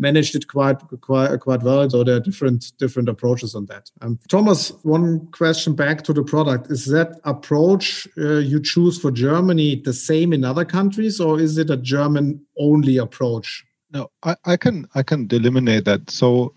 managed 0.00 0.34
it 0.34 0.48
quite 0.48 0.78
quite 1.00 1.38
quite 1.40 1.62
well. 1.62 1.88
So 1.88 2.02
there 2.02 2.16
are 2.16 2.20
different 2.20 2.72
different 2.78 3.08
approaches 3.08 3.54
on 3.54 3.66
that. 3.66 3.90
Um, 4.00 4.18
Thomas, 4.28 4.72
one 4.82 5.26
question 5.32 5.74
back 5.74 6.02
to 6.04 6.12
the 6.12 6.24
product: 6.24 6.70
Is 6.70 6.86
that 6.86 7.20
approach 7.24 8.08
uh, 8.18 8.38
you 8.38 8.60
choose 8.60 8.98
for 8.98 9.10
Germany 9.10 9.76
the 9.76 9.92
same 9.92 10.32
in 10.32 10.44
other 10.44 10.64
countries, 10.64 11.20
or 11.20 11.38
is 11.38 11.58
it 11.58 11.70
a 11.70 11.76
German 11.76 12.40
only 12.58 12.96
approach? 12.96 13.64
No, 13.92 14.10
I, 14.22 14.36
I 14.44 14.56
can 14.56 14.88
I 14.94 15.02
can 15.02 15.28
eliminate 15.30 15.84
that. 15.84 16.10
So 16.10 16.54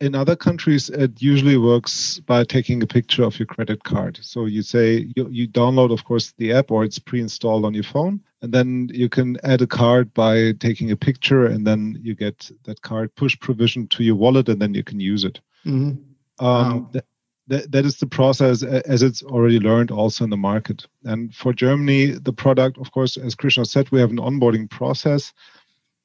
in 0.00 0.14
other 0.14 0.36
countries, 0.36 0.90
it 0.90 1.22
usually 1.22 1.56
works 1.56 2.20
by 2.20 2.44
taking 2.44 2.82
a 2.82 2.86
picture 2.86 3.24
of 3.24 3.38
your 3.38 3.46
credit 3.46 3.84
card. 3.84 4.18
So 4.20 4.44
you 4.44 4.62
say 4.62 5.10
you, 5.16 5.28
you 5.30 5.48
download, 5.48 5.92
of 5.92 6.04
course, 6.04 6.34
the 6.36 6.52
app 6.52 6.70
or 6.70 6.84
it's 6.84 6.98
pre-installed 6.98 7.64
on 7.64 7.72
your 7.72 7.84
phone, 7.84 8.20
and 8.42 8.52
then 8.52 8.90
you 8.92 9.08
can 9.08 9.38
add 9.44 9.62
a 9.62 9.66
card 9.66 10.12
by 10.14 10.52
taking 10.60 10.90
a 10.90 10.96
picture, 10.96 11.46
and 11.46 11.66
then 11.66 11.98
you 12.02 12.14
get 12.14 12.50
that 12.64 12.82
card 12.82 13.14
push 13.14 13.38
provision 13.38 13.86
to 13.88 14.04
your 14.04 14.16
wallet, 14.16 14.48
and 14.48 14.60
then 14.60 14.74
you 14.74 14.84
can 14.84 15.00
use 15.00 15.24
it. 15.24 15.40
Mm-hmm. 15.64 16.44
Um, 16.44 16.90
wow. 16.94 17.02
that, 17.48 17.72
that 17.72 17.84
is 17.86 17.98
the 17.98 18.06
process 18.06 18.62
as 18.62 19.02
it's 19.02 19.22
already 19.22 19.58
learned 19.58 19.90
also 19.90 20.24
in 20.24 20.30
the 20.30 20.36
market. 20.36 20.86
And 21.04 21.34
for 21.34 21.52
Germany, 21.52 22.06
the 22.06 22.32
product, 22.32 22.78
of 22.78 22.90
course, 22.92 23.16
as 23.16 23.34
Krishna 23.34 23.64
said, 23.64 23.90
we 23.90 24.00
have 24.00 24.10
an 24.10 24.18
onboarding 24.18 24.68
process 24.68 25.32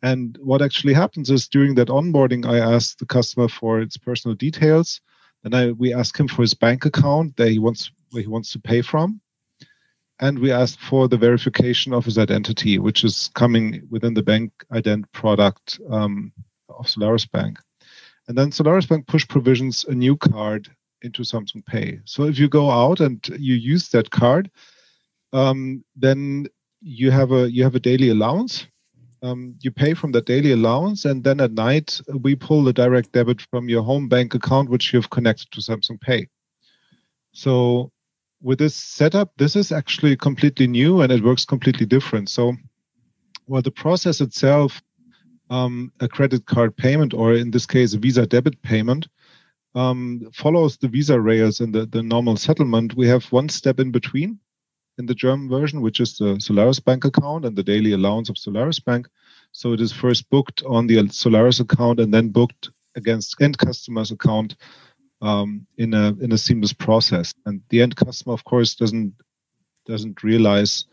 and 0.01 0.37
what 0.41 0.61
actually 0.61 0.93
happens 0.93 1.29
is 1.29 1.47
during 1.47 1.75
that 1.75 1.89
onboarding, 1.89 2.45
I 2.45 2.57
ask 2.57 2.97
the 2.97 3.05
customer 3.05 3.47
for 3.47 3.81
its 3.81 3.97
personal 3.97 4.35
details. 4.35 4.99
Then 5.43 5.53
I, 5.53 5.71
we 5.71 5.93
ask 5.93 6.19
him 6.19 6.27
for 6.27 6.41
his 6.41 6.53
bank 6.53 6.85
account 6.85 7.37
that 7.37 7.49
he 7.49 7.59
wants 7.59 7.91
where 8.11 8.23
he 8.23 8.27
wants 8.27 8.51
to 8.53 8.59
pay 8.59 8.81
from. 8.81 9.21
And 10.21 10.39
we 10.39 10.51
ask 10.51 10.79
for 10.79 11.07
the 11.07 11.17
verification 11.17 11.93
of 11.93 12.05
his 12.05 12.17
identity, 12.17 12.77
which 12.77 13.03
is 13.03 13.31
coming 13.33 13.87
within 13.89 14.13
the 14.13 14.21
bank 14.21 14.51
ident 14.71 15.05
product 15.11 15.79
um, 15.89 16.31
of 16.69 16.87
Solaris 16.87 17.25
Bank. 17.25 17.59
And 18.27 18.37
then 18.37 18.51
Solaris 18.51 18.85
Bank 18.85 19.07
push 19.07 19.27
provisions 19.27 19.83
a 19.85 19.95
new 19.95 20.15
card 20.15 20.69
into 21.01 21.23
Samsung 21.23 21.65
Pay. 21.65 21.99
So 22.05 22.25
if 22.25 22.37
you 22.37 22.47
go 22.47 22.69
out 22.69 22.99
and 22.99 23.27
you 23.37 23.55
use 23.55 23.89
that 23.89 24.11
card, 24.11 24.51
um, 25.33 25.83
then 25.95 26.47
you 26.81 27.09
have 27.11 27.31
a 27.31 27.51
you 27.51 27.63
have 27.63 27.75
a 27.75 27.79
daily 27.79 28.09
allowance 28.09 28.67
um, 29.23 29.55
you 29.61 29.71
pay 29.71 29.93
from 29.93 30.11
that 30.13 30.25
daily 30.25 30.51
allowance, 30.51 31.05
and 31.05 31.23
then 31.23 31.39
at 31.41 31.51
night 31.51 32.01
we 32.21 32.35
pull 32.35 32.63
the 32.63 32.73
direct 32.73 33.11
debit 33.11 33.41
from 33.41 33.69
your 33.69 33.83
home 33.83 34.07
bank 34.07 34.33
account, 34.33 34.69
which 34.69 34.93
you've 34.93 35.11
connected 35.11 35.51
to 35.51 35.61
Samsung 35.61 36.01
Pay. 36.01 36.27
So 37.31 37.91
with 38.41 38.59
this 38.59 38.75
setup, 38.75 39.31
this 39.37 39.55
is 39.55 39.71
actually 39.71 40.15
completely 40.15 40.67
new 40.67 41.01
and 41.01 41.11
it 41.11 41.23
works 41.23 41.45
completely 41.45 41.85
different. 41.85 42.29
So, 42.29 42.53
well, 43.47 43.61
the 43.61 43.71
process 43.71 44.21
itself, 44.21 44.81
um, 45.49 45.91
a 45.99 46.07
credit 46.07 46.45
card 46.45 46.75
payment, 46.75 47.13
or 47.13 47.33
in 47.33 47.51
this 47.51 47.65
case, 47.65 47.93
a 47.93 47.99
Visa 47.99 48.25
debit 48.25 48.61
payment, 48.61 49.07
um, 49.75 50.29
follows 50.33 50.77
the 50.77 50.87
Visa 50.87 51.19
rails 51.19 51.59
and 51.59 51.73
the, 51.73 51.85
the 51.85 52.03
normal 52.03 52.35
settlement. 52.35 52.95
We 52.95 53.07
have 53.07 53.25
one 53.31 53.49
step 53.49 53.79
in 53.79 53.91
between 53.91 54.39
in 54.97 55.05
the 55.05 55.15
German 55.15 55.49
version, 55.49 55.81
which 55.81 55.99
is 55.99 56.17
the 56.17 56.39
Solaris 56.39 56.79
Bank 56.79 57.05
account 57.05 57.45
and 57.45 57.55
the 57.55 57.63
daily 57.63 57.93
allowance 57.93 58.29
of 58.29 58.37
Solaris 58.37 58.79
Bank. 58.79 59.07
So 59.51 59.73
it 59.73 59.81
is 59.81 59.91
first 59.91 60.29
booked 60.29 60.63
on 60.63 60.87
the 60.87 61.07
Solaris 61.09 61.59
account 61.59 61.99
and 61.99 62.13
then 62.13 62.29
booked 62.29 62.69
against 62.95 63.41
end 63.41 63.57
customer's 63.57 64.11
account 64.11 64.55
um, 65.21 65.65
in 65.77 65.93
a 65.93 66.13
in 66.21 66.31
a 66.31 66.37
seamless 66.37 66.73
process. 66.73 67.33
And 67.45 67.61
the 67.69 67.81
end 67.81 67.95
customer, 67.95 68.33
of 68.33 68.43
course, 68.43 68.75
doesn't 68.75 69.13
doesn't 69.85 70.23
realize 70.23 70.85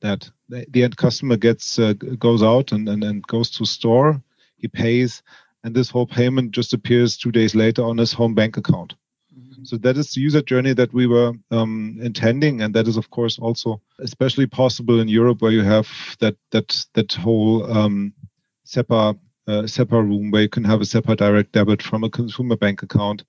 that 0.00 0.30
the, 0.48 0.82
end 0.82 0.96
customer 0.96 1.36
gets 1.36 1.78
uh, 1.78 1.92
goes 1.92 2.42
out 2.42 2.72
and, 2.72 2.88
and 2.88 3.04
and 3.04 3.26
goes 3.26 3.50
to 3.50 3.64
store, 3.64 4.22
he 4.56 4.68
pays, 4.68 5.22
and 5.64 5.74
this 5.74 5.90
whole 5.90 6.06
payment 6.06 6.52
just 6.52 6.72
appears 6.72 7.16
two 7.16 7.32
days 7.32 7.54
later 7.54 7.82
on 7.82 7.98
his 7.98 8.12
home 8.12 8.34
bank 8.34 8.56
account. 8.56 8.94
Mm-hmm. 9.36 9.64
So 9.64 9.76
that 9.78 9.96
is 9.96 10.12
the 10.12 10.20
user 10.20 10.42
journey 10.42 10.72
that 10.74 10.92
we 10.92 11.06
were 11.06 11.32
um, 11.50 11.98
intending, 12.00 12.62
and 12.62 12.74
that 12.74 12.88
is 12.88 12.96
of 12.96 13.10
course 13.10 13.38
also 13.38 13.80
especially 13.98 14.46
possible 14.46 15.00
in 15.00 15.08
Europe, 15.08 15.42
where 15.42 15.52
you 15.52 15.62
have 15.62 15.88
that 16.20 16.36
that 16.50 16.86
that 16.94 17.12
whole 17.12 17.70
um, 17.70 18.12
SEPA 18.64 19.18
uh, 19.46 19.62
SEPA 19.66 20.02
room 20.02 20.30
where 20.30 20.42
you 20.42 20.48
can 20.48 20.64
have 20.64 20.80
a 20.80 20.84
SEPA 20.84 21.16
direct 21.16 21.52
debit 21.52 21.82
from 21.82 22.04
a 22.04 22.10
consumer 22.10 22.56
bank 22.56 22.82
account, 22.82 23.24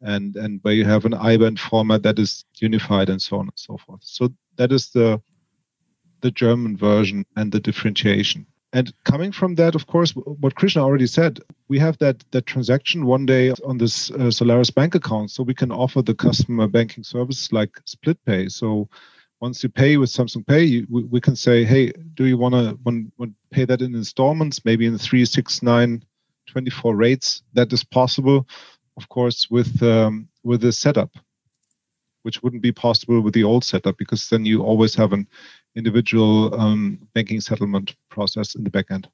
and 0.00 0.36
and 0.36 0.60
where 0.62 0.74
you 0.74 0.84
have 0.84 1.04
an 1.04 1.12
IBAN 1.12 1.58
format 1.58 2.02
that 2.02 2.18
is 2.18 2.44
unified 2.56 3.08
and 3.08 3.20
so 3.20 3.36
on 3.36 3.46
and 3.46 3.52
so 3.56 3.76
forth. 3.76 4.00
So 4.02 4.28
that 4.56 4.72
is 4.72 4.90
the 4.90 5.20
the 6.20 6.30
German 6.30 6.76
version 6.76 7.24
and 7.36 7.52
the 7.52 7.60
differentiation. 7.60 8.46
And 8.72 8.92
coming 9.04 9.32
from 9.32 9.54
that, 9.54 9.74
of 9.74 9.86
course, 9.86 10.10
what 10.12 10.56
Krishna 10.56 10.82
already 10.82 11.06
said, 11.06 11.40
we 11.68 11.78
have 11.78 11.98
that 11.98 12.24
that 12.32 12.46
transaction 12.46 13.06
one 13.06 13.26
day 13.26 13.52
on 13.64 13.78
this 13.78 14.10
uh, 14.10 14.30
Solaris 14.30 14.70
bank 14.70 14.94
account, 14.94 15.30
so 15.30 15.42
we 15.42 15.54
can 15.54 15.72
offer 15.72 16.02
the 16.02 16.14
customer 16.14 16.66
banking 16.66 17.04
services 17.04 17.52
like 17.52 17.80
split 17.84 18.18
pay. 18.24 18.48
So 18.48 18.88
once 19.40 19.62
you 19.62 19.68
pay 19.68 19.96
with 19.96 20.10
Samsung 20.10 20.46
Pay, 20.46 20.64
you, 20.64 20.86
we, 20.90 21.04
we, 21.04 21.20
can 21.20 21.36
say, 21.36 21.64
hey, 21.64 21.92
do 22.14 22.24
you 22.24 22.38
want 22.38 22.54
to 22.54 23.34
pay 23.50 23.64
that 23.64 23.82
in 23.82 23.94
installments, 23.94 24.64
maybe 24.64 24.86
in 24.86 24.96
three, 24.96 25.24
six, 25.24 25.62
nine, 25.62 26.02
24 26.46 26.96
rates? 26.96 27.42
That 27.52 27.72
is 27.72 27.84
possible, 27.84 28.48
of 28.96 29.08
course, 29.08 29.50
with 29.50 29.82
um, 29.82 30.28
with 30.42 30.60
the 30.60 30.72
setup, 30.72 31.10
which 32.22 32.42
wouldn't 32.42 32.62
be 32.62 32.72
possible 32.72 33.20
with 33.20 33.34
the 33.34 33.44
old 33.44 33.64
setup 33.64 33.96
because 33.98 34.28
then 34.28 34.44
you 34.44 34.62
always 34.62 34.94
have 34.94 35.12
an 35.12 35.26
individual 35.74 36.58
um, 36.60 36.98
banking 37.14 37.40
settlement 37.40 37.94
process 38.10 38.54
in 38.54 38.64
the 38.64 38.70
backend 38.70 39.06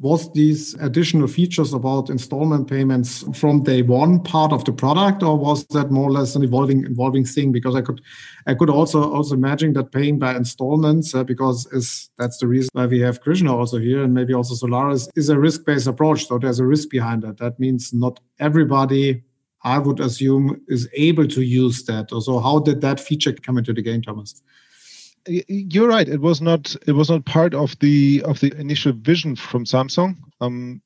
was 0.00 0.32
these 0.32 0.74
additional 0.74 1.26
features 1.26 1.72
about 1.72 2.08
installment 2.08 2.68
payments 2.68 3.24
from 3.36 3.64
day 3.64 3.82
one 3.82 4.22
part 4.22 4.52
of 4.52 4.64
the 4.64 4.72
product 4.72 5.24
or 5.24 5.36
was 5.36 5.66
that 5.68 5.90
more 5.90 6.08
or 6.08 6.12
less 6.12 6.36
an 6.36 6.44
evolving 6.44 6.84
evolving 6.84 7.24
thing? 7.24 7.50
Because 7.50 7.74
i 7.74 7.80
could 7.80 8.00
i 8.46 8.54
could 8.54 8.70
also 8.70 9.12
also 9.12 9.34
imagine 9.34 9.72
that 9.72 9.90
paying 9.90 10.18
by 10.18 10.36
installments 10.36 11.14
uh, 11.14 11.24
because 11.24 11.66
is 11.72 12.10
that's 12.16 12.38
the 12.38 12.46
reason 12.46 12.70
why 12.74 12.86
we 12.86 13.00
have 13.00 13.20
krishna 13.20 13.56
also 13.56 13.78
here 13.78 14.02
and 14.04 14.14
maybe 14.14 14.32
also 14.32 14.54
solaris 14.54 15.08
is 15.16 15.28
a 15.28 15.38
risk-based 15.38 15.88
approach. 15.88 16.26
So 16.26 16.38
there's 16.38 16.60
a 16.60 16.66
risk 16.66 16.90
behind 16.90 17.22
that. 17.22 17.38
that 17.38 17.58
means 17.58 17.92
not 17.92 18.20
everybody 18.38 19.22
i 19.64 19.78
would 19.78 19.98
assume 19.98 20.60
is 20.68 20.88
able 20.92 21.26
to 21.26 21.42
use 21.42 21.84
that. 21.86 22.10
So 22.10 22.38
how 22.38 22.60
did 22.60 22.80
that 22.82 23.00
feature 23.00 23.32
come 23.32 23.58
into 23.58 23.72
the 23.72 23.82
game 23.82 24.02
thomas 24.02 24.42
you're 25.26 25.88
right. 25.88 26.08
It 26.08 26.20
was 26.20 26.40
not. 26.40 26.74
It 26.86 26.92
was 26.92 27.10
not 27.10 27.24
part 27.24 27.54
of 27.54 27.78
the 27.80 28.22
of 28.24 28.40
the 28.40 28.52
initial 28.58 28.92
vision 28.92 29.36
from 29.36 29.64
Samsung. 29.64 30.16
Um, 30.40 30.82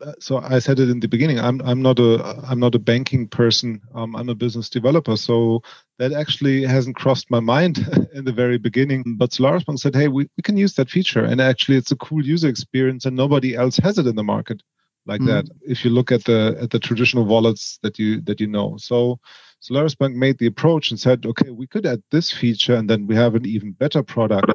uh, 0.00 0.12
so 0.20 0.38
I 0.38 0.60
said 0.60 0.78
it 0.78 0.90
in 0.90 1.00
the 1.00 1.08
beginning. 1.08 1.40
I'm 1.40 1.60
I'm 1.62 1.82
not 1.82 1.98
a 1.98 2.42
I'm 2.48 2.60
not 2.60 2.74
a 2.74 2.78
banking 2.78 3.26
person. 3.26 3.80
Um, 3.94 4.14
I'm 4.14 4.28
a 4.28 4.34
business 4.34 4.68
developer. 4.68 5.16
So 5.16 5.62
that 5.98 6.12
actually 6.12 6.62
hasn't 6.64 6.96
crossed 6.96 7.30
my 7.30 7.40
mind 7.40 7.78
in 8.14 8.24
the 8.24 8.32
very 8.32 8.58
beginning. 8.58 9.16
But 9.16 9.32
Solaris 9.32 9.64
Bank 9.64 9.80
said, 9.80 9.96
hey, 9.96 10.08
we, 10.08 10.28
we 10.36 10.42
can 10.42 10.56
use 10.56 10.74
that 10.74 10.90
feature, 10.90 11.24
and 11.24 11.40
actually 11.40 11.78
it's 11.78 11.90
a 11.90 11.96
cool 11.96 12.24
user 12.24 12.48
experience, 12.48 13.04
and 13.06 13.16
nobody 13.16 13.56
else 13.56 13.76
has 13.78 13.98
it 13.98 14.06
in 14.06 14.16
the 14.16 14.24
market 14.24 14.62
like 15.06 15.20
mm-hmm. 15.20 15.30
that. 15.30 15.48
If 15.62 15.84
you 15.84 15.90
look 15.90 16.12
at 16.12 16.24
the 16.24 16.56
at 16.60 16.70
the 16.70 16.78
traditional 16.78 17.24
wallets 17.24 17.78
that 17.82 17.98
you 17.98 18.20
that 18.22 18.40
you 18.40 18.46
know, 18.46 18.76
so 18.76 19.18
Solaris 19.60 19.94
Bank 19.94 20.14
made 20.14 20.38
the 20.38 20.46
approach 20.46 20.90
and 20.90 21.00
said, 21.00 21.26
okay, 21.26 21.50
we 21.50 21.66
could 21.66 21.86
add 21.86 22.02
this 22.10 22.30
feature 22.30 22.74
and 22.74 22.88
then 22.88 23.06
we 23.06 23.14
have 23.14 23.34
an 23.34 23.46
even 23.46 23.72
better 23.72 24.02
product. 24.02 24.52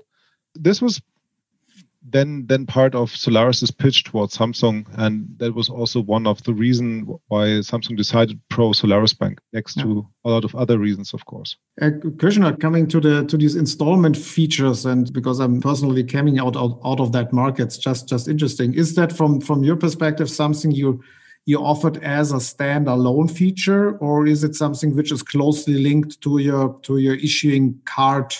This 0.55 0.81
was 0.81 1.01
then 2.09 2.45
then 2.47 2.65
part 2.65 2.95
of 2.95 3.15
Solaris's 3.15 3.71
pitch 3.71 4.03
towards 4.03 4.37
Samsung, 4.37 4.85
and 4.97 5.27
that 5.37 5.55
was 5.55 5.69
also 5.69 6.01
one 6.01 6.27
of 6.27 6.43
the 6.43 6.53
reason 6.53 7.07
why 7.27 7.45
Samsung 7.61 7.95
decided 7.95 8.39
pro 8.49 8.73
Solaris 8.73 9.13
Bank, 9.13 9.39
next 9.53 9.77
yeah. 9.77 9.83
to 9.83 10.07
a 10.25 10.29
lot 10.29 10.43
of 10.43 10.53
other 10.55 10.77
reasons, 10.77 11.13
of 11.13 11.25
course. 11.25 11.55
Uh, 11.81 11.91
Krishna, 12.19 12.57
coming 12.57 12.87
to 12.87 12.99
the 12.99 13.25
to 13.25 13.37
these 13.37 13.55
installment 13.55 14.17
features, 14.17 14.85
and 14.85 15.11
because 15.13 15.39
I'm 15.39 15.61
personally 15.61 16.03
coming 16.03 16.39
out 16.39 16.57
out, 16.57 16.79
out 16.83 16.99
of 16.99 17.13
that 17.13 17.31
market, 17.31 17.63
it's 17.63 17.77
just 17.77 18.09
just 18.09 18.27
interesting. 18.27 18.73
Is 18.73 18.95
that 18.95 19.13
from 19.13 19.39
from 19.39 19.63
your 19.63 19.77
perspective 19.77 20.29
something 20.29 20.71
you 20.71 21.01
you 21.45 21.59
offered 21.59 21.97
as 22.03 22.31
a 22.31 22.35
standalone 22.37 23.29
feature, 23.29 23.97
or 23.97 24.25
is 24.25 24.43
it 24.43 24.55
something 24.55 24.95
which 24.95 25.11
is 25.11 25.21
closely 25.21 25.81
linked 25.81 26.21
to 26.21 26.37
your 26.37 26.79
to 26.83 26.97
your 26.97 27.15
issuing 27.15 27.79
card 27.85 28.33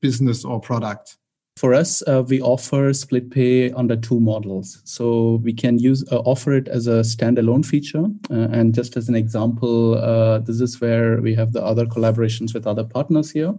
business 0.00 0.44
or 0.44 0.60
product? 0.60 1.16
For 1.56 1.74
us, 1.74 2.02
uh, 2.06 2.22
we 2.28 2.40
offer 2.40 2.92
split 2.92 3.30
pay 3.32 3.72
under 3.72 3.96
two 3.96 4.20
models. 4.20 4.80
So 4.84 5.40
we 5.42 5.52
can 5.52 5.76
use 5.80 6.04
uh, 6.12 6.18
offer 6.20 6.52
it 6.52 6.68
as 6.68 6.86
a 6.86 7.00
standalone 7.02 7.66
feature. 7.66 8.04
Uh, 8.30 8.48
and 8.52 8.72
just 8.72 8.96
as 8.96 9.08
an 9.08 9.16
example, 9.16 9.96
uh, 9.96 10.38
this 10.38 10.60
is 10.60 10.80
where 10.80 11.20
we 11.20 11.34
have 11.34 11.52
the 11.52 11.64
other 11.64 11.84
collaborations 11.84 12.54
with 12.54 12.64
other 12.64 12.84
partners 12.84 13.32
here. 13.32 13.54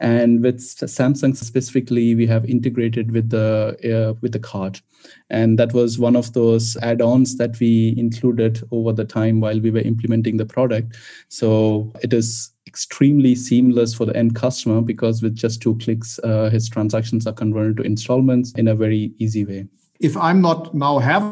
And 0.00 0.42
with 0.42 0.60
Samsung 0.60 1.36
specifically, 1.36 2.14
we 2.14 2.26
have 2.26 2.44
integrated 2.44 3.10
with 3.10 3.30
the 3.30 3.76
uh, 3.82 4.14
with 4.20 4.32
the 4.32 4.38
card, 4.38 4.80
and 5.28 5.58
that 5.58 5.72
was 5.72 5.98
one 5.98 6.14
of 6.14 6.32
those 6.34 6.76
add-ons 6.82 7.36
that 7.38 7.58
we 7.58 7.94
included 7.96 8.62
over 8.70 8.92
the 8.92 9.04
time 9.04 9.40
while 9.40 9.60
we 9.60 9.72
were 9.72 9.80
implementing 9.80 10.36
the 10.36 10.46
product. 10.46 10.96
So 11.28 11.92
it 12.00 12.12
is 12.12 12.52
extremely 12.68 13.34
seamless 13.34 13.92
for 13.92 14.04
the 14.06 14.16
end 14.16 14.36
customer 14.36 14.82
because 14.82 15.20
with 15.20 15.34
just 15.34 15.60
two 15.60 15.76
clicks, 15.78 16.20
uh, 16.22 16.48
his 16.50 16.68
transactions 16.68 17.26
are 17.26 17.32
converted 17.32 17.78
to 17.78 17.82
installments 17.82 18.52
in 18.52 18.68
a 18.68 18.76
very 18.76 19.12
easy 19.18 19.44
way. 19.44 19.66
If 19.98 20.16
I'm 20.16 20.40
not 20.40 20.74
now 20.74 20.98
have 20.98 21.24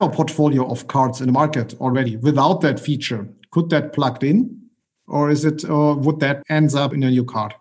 a 0.00 0.08
portfolio 0.08 0.70
of 0.70 0.86
cards 0.86 1.20
in 1.20 1.26
the 1.26 1.32
market 1.32 1.74
already 1.80 2.16
without 2.18 2.60
that 2.60 2.78
feature, 2.78 3.28
could 3.50 3.70
that 3.70 3.92
plugged 3.92 4.22
in, 4.22 4.60
or 5.08 5.30
is 5.30 5.44
it, 5.44 5.64
or 5.68 5.96
would 5.96 6.20
that 6.20 6.44
ends 6.48 6.74
up 6.74 6.92
in 6.92 7.02
a 7.02 7.10
new 7.10 7.24
card? 7.24 7.54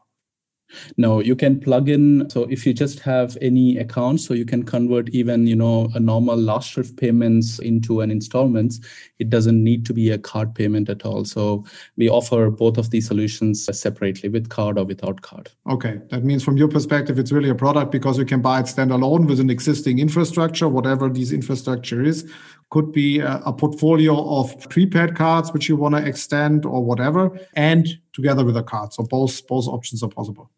No, 0.98 1.20
you 1.20 1.36
can 1.36 1.60
plug 1.60 1.90
in. 1.90 2.30
So 2.30 2.44
if 2.50 2.66
you 2.66 2.74
just 2.74 3.00
have 3.00 3.38
any 3.42 3.78
account, 3.78 4.22
so 4.22 4.34
you 4.34 4.46
can 4.46 4.64
convert 4.64 5.10
even, 5.10 5.48
you 5.48 5.56
know, 5.56 5.90
a 5.96 6.00
normal 6.00 6.38
Lastschrift 6.38 6.98
payments 6.98 7.60
into 7.60 8.02
an 8.02 8.12
installments. 8.12 8.80
It 9.20 9.30
doesn't 9.30 9.64
need 9.64 9.86
to 9.86 9.94
be 9.94 10.10
a 10.10 10.18
card 10.18 10.56
payment 10.56 10.90
at 10.90 11.06
all. 11.06 11.26
So 11.26 11.66
we 11.98 12.10
offer 12.10 12.50
both 12.50 12.78
of 12.78 12.90
these 12.90 13.08
solutions 13.08 13.66
separately 13.66 14.30
with 14.30 14.50
card 14.50 14.78
or 14.78 14.86
without 14.86 15.22
card. 15.22 15.50
Okay. 15.70 16.00
That 16.10 16.24
means 16.24 16.44
from 16.44 16.58
your 16.58 16.68
perspective, 16.68 17.20
it's 17.20 17.32
really 17.32 17.50
a 17.50 17.56
product 17.56 17.92
because 17.92 18.18
you 18.18 18.26
can 18.26 18.42
buy 18.42 18.60
it 18.60 18.66
standalone 18.66 19.28
with 19.28 19.40
an 19.40 19.50
existing 19.50 20.00
infrastructure, 20.00 20.68
whatever 20.68 21.10
this 21.10 21.32
infrastructure 21.32 22.04
is. 22.04 22.30
Could 22.70 22.94
be 22.94 23.20
a, 23.20 23.42
a 23.46 23.52
portfolio 23.52 24.16
of 24.40 24.70
prepaid 24.70 25.16
cards 25.16 25.52
which 25.52 25.68
you 25.68 25.76
want 25.76 25.94
to 25.96 26.06
extend 26.06 26.66
or 26.66 26.82
whatever, 26.82 27.38
and 27.54 27.86
together 28.14 28.46
with 28.46 28.56
a 28.56 28.64
card. 28.64 28.94
So 28.94 29.04
both 29.04 29.46
both 29.46 29.68
options 29.68 30.02
are 30.04 30.10
possible. 30.10 30.50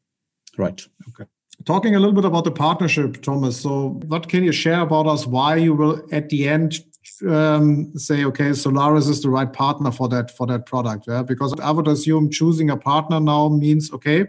Right. 0.57 0.85
Okay. 1.09 1.29
Talking 1.65 1.95
a 1.95 1.99
little 1.99 2.15
bit 2.15 2.25
about 2.25 2.43
the 2.43 2.51
partnership, 2.51 3.21
Thomas. 3.21 3.61
So, 3.61 3.99
what 4.07 4.27
can 4.27 4.43
you 4.43 4.51
share 4.51 4.81
about 4.81 5.07
us? 5.07 5.25
Why 5.25 5.55
you 5.55 5.73
will 5.73 6.01
at 6.11 6.29
the 6.29 6.47
end 6.47 6.79
um, 7.27 7.97
say, 7.97 8.25
okay, 8.25 8.53
Solaris 8.53 9.07
is 9.07 9.21
the 9.21 9.29
right 9.29 9.51
partner 9.51 9.91
for 9.91 10.09
that 10.09 10.35
for 10.35 10.47
that 10.47 10.65
product? 10.65 11.05
Yeah, 11.07 11.23
because 11.23 11.53
I 11.61 11.71
would 11.71 11.87
assume 11.87 12.29
choosing 12.29 12.69
a 12.69 12.77
partner 12.77 13.19
now 13.19 13.49
means 13.49 13.91
okay, 13.93 14.25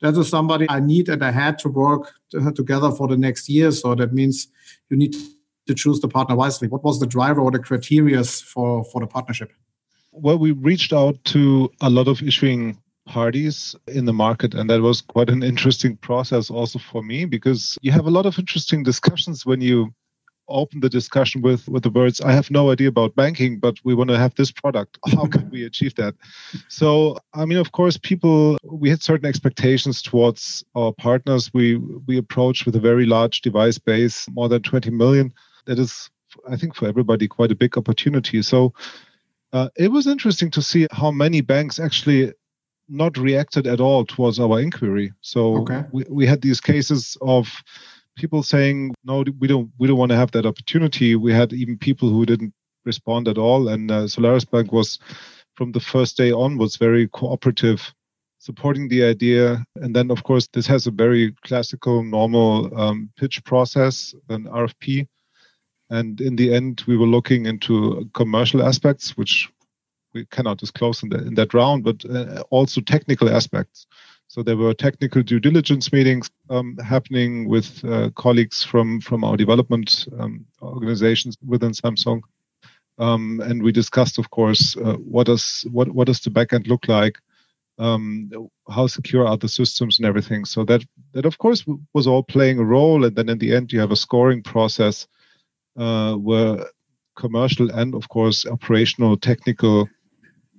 that 0.00 0.16
is 0.16 0.28
somebody 0.28 0.66
I 0.68 0.80
need 0.80 1.08
and 1.08 1.24
I 1.24 1.30
had 1.30 1.58
to 1.60 1.68
work 1.68 2.12
together 2.54 2.90
for 2.90 3.06
the 3.06 3.16
next 3.16 3.48
year. 3.48 3.70
So 3.70 3.94
that 3.94 4.12
means 4.12 4.48
you 4.90 4.96
need 4.96 5.14
to 5.66 5.74
choose 5.74 6.00
the 6.00 6.08
partner 6.08 6.34
wisely. 6.34 6.68
What 6.68 6.82
was 6.82 6.98
the 7.00 7.06
driver 7.06 7.40
or 7.40 7.50
the 7.50 7.60
criteria 7.60 8.24
for 8.24 8.84
for 8.84 9.00
the 9.00 9.06
partnership? 9.06 9.52
Well, 10.10 10.38
we 10.38 10.52
reached 10.52 10.92
out 10.92 11.22
to 11.26 11.70
a 11.80 11.88
lot 11.88 12.08
of 12.08 12.22
issuing 12.22 12.81
parties 13.12 13.76
in 13.88 14.06
the 14.06 14.12
market 14.26 14.54
and 14.54 14.70
that 14.70 14.80
was 14.80 15.02
quite 15.02 15.28
an 15.28 15.42
interesting 15.42 15.94
process 15.98 16.50
also 16.50 16.78
for 16.78 17.02
me 17.02 17.26
because 17.26 17.76
you 17.82 17.92
have 17.92 18.06
a 18.06 18.10
lot 18.10 18.24
of 18.24 18.38
interesting 18.38 18.82
discussions 18.82 19.44
when 19.44 19.60
you 19.60 19.92
open 20.48 20.80
the 20.80 20.88
discussion 20.88 21.42
with 21.42 21.68
with 21.68 21.82
the 21.82 21.90
words 21.90 22.22
i 22.22 22.32
have 22.32 22.50
no 22.50 22.70
idea 22.70 22.88
about 22.88 23.14
banking 23.14 23.58
but 23.60 23.76
we 23.84 23.94
want 23.94 24.08
to 24.08 24.18
have 24.18 24.34
this 24.34 24.50
product. 24.50 24.98
How 25.14 25.26
can 25.26 25.50
we 25.50 25.66
achieve 25.66 25.94
that? 25.96 26.14
So 26.68 27.18
i 27.34 27.44
mean 27.44 27.58
of 27.58 27.72
course 27.72 27.98
people 27.98 28.56
we 28.64 28.88
had 28.88 29.02
certain 29.02 29.28
expectations 29.28 30.00
towards 30.00 30.64
our 30.74 30.92
partners. 31.06 31.50
We 31.52 31.76
we 32.08 32.16
approached 32.16 32.64
with 32.66 32.76
a 32.76 32.86
very 32.90 33.06
large 33.06 33.42
device 33.42 33.78
base 33.78 34.26
more 34.30 34.48
than 34.48 34.62
20 34.62 34.90
million. 34.90 35.32
That 35.66 35.78
is 35.78 36.10
i 36.52 36.56
think 36.56 36.74
for 36.74 36.86
everybody 36.88 37.28
quite 37.28 37.52
a 37.52 37.60
big 37.64 37.76
opportunity. 37.76 38.42
So 38.42 38.72
uh, 39.52 39.68
it 39.76 39.90
was 39.92 40.06
interesting 40.06 40.50
to 40.52 40.62
see 40.62 40.86
how 40.90 41.10
many 41.10 41.42
banks 41.42 41.78
actually 41.78 42.32
not 42.92 43.16
reacted 43.16 43.66
at 43.66 43.80
all 43.80 44.04
towards 44.04 44.38
our 44.38 44.60
inquiry. 44.60 45.12
So 45.22 45.56
okay. 45.62 45.84
we, 45.92 46.04
we 46.08 46.26
had 46.26 46.42
these 46.42 46.60
cases 46.60 47.16
of 47.22 47.48
people 48.16 48.42
saying, 48.42 48.94
no, 49.04 49.24
we 49.38 49.48
don't, 49.48 49.70
we 49.78 49.88
don't 49.88 49.96
want 49.96 50.10
to 50.10 50.16
have 50.16 50.32
that 50.32 50.46
opportunity. 50.46 51.16
We 51.16 51.32
had 51.32 51.52
even 51.52 51.78
people 51.78 52.10
who 52.10 52.26
didn't 52.26 52.52
respond 52.84 53.28
at 53.28 53.38
all. 53.38 53.68
And 53.68 53.90
uh, 53.90 54.06
Solaris 54.08 54.44
Bank 54.44 54.72
was 54.72 54.98
from 55.54 55.72
the 55.72 55.80
first 55.80 56.16
day 56.16 56.32
on 56.32 56.58
was 56.58 56.76
very 56.76 57.08
cooperative 57.08 57.92
supporting 58.42 58.88
the 58.88 59.04
idea. 59.04 59.64
And 59.76 59.94
then, 59.94 60.10
of 60.10 60.24
course, 60.24 60.48
this 60.52 60.66
has 60.66 60.86
a 60.86 60.90
very 60.90 61.32
classical, 61.44 62.02
normal 62.02 62.76
um, 62.78 63.08
pitch 63.16 63.42
process, 63.44 64.14
an 64.28 64.44
RFP. 64.44 65.06
And 65.90 66.20
in 66.20 66.34
the 66.34 66.52
end, 66.52 66.82
we 66.88 66.96
were 66.96 67.06
looking 67.06 67.46
into 67.46 68.10
commercial 68.14 68.62
aspects, 68.62 69.16
which 69.16 69.48
we 70.14 70.26
cannot 70.26 70.58
disclose 70.58 71.02
in, 71.02 71.08
the, 71.08 71.18
in 71.18 71.34
that 71.34 71.54
round, 71.54 71.84
but 71.84 72.04
uh, 72.04 72.42
also 72.50 72.80
technical 72.80 73.28
aspects. 73.28 73.86
So 74.28 74.42
there 74.42 74.56
were 74.56 74.72
technical 74.72 75.22
due 75.22 75.40
diligence 75.40 75.92
meetings 75.92 76.30
um, 76.48 76.76
happening 76.78 77.48
with 77.48 77.84
uh, 77.84 78.08
colleagues 78.14 78.62
from 78.62 79.00
from 79.00 79.24
our 79.24 79.36
development 79.36 80.08
um, 80.18 80.46
organizations 80.62 81.36
within 81.46 81.72
Samsung, 81.72 82.22
um, 82.98 83.40
and 83.44 83.62
we 83.62 83.72
discussed, 83.72 84.18
of 84.18 84.30
course, 84.30 84.74
uh, 84.76 84.94
what 84.94 85.26
does 85.26 85.66
what 85.70 85.90
what 85.90 86.06
does 86.06 86.20
the 86.20 86.30
backend 86.30 86.66
look 86.66 86.88
like, 86.88 87.18
um, 87.78 88.30
how 88.70 88.86
secure 88.86 89.26
are 89.26 89.36
the 89.36 89.48
systems 89.48 89.98
and 89.98 90.06
everything. 90.06 90.46
So 90.46 90.64
that 90.64 90.82
that 91.12 91.26
of 91.26 91.36
course 91.36 91.66
was 91.92 92.06
all 92.06 92.22
playing 92.22 92.58
a 92.58 92.64
role, 92.64 93.04
and 93.04 93.14
then 93.14 93.28
in 93.28 93.38
the 93.38 93.54
end 93.54 93.70
you 93.70 93.80
have 93.80 93.92
a 93.92 93.96
scoring 93.96 94.42
process 94.42 95.06
uh, 95.76 96.14
where 96.14 96.64
commercial 97.16 97.70
and 97.70 97.94
of 97.94 98.08
course 98.08 98.46
operational 98.46 99.16
technical 99.18 99.88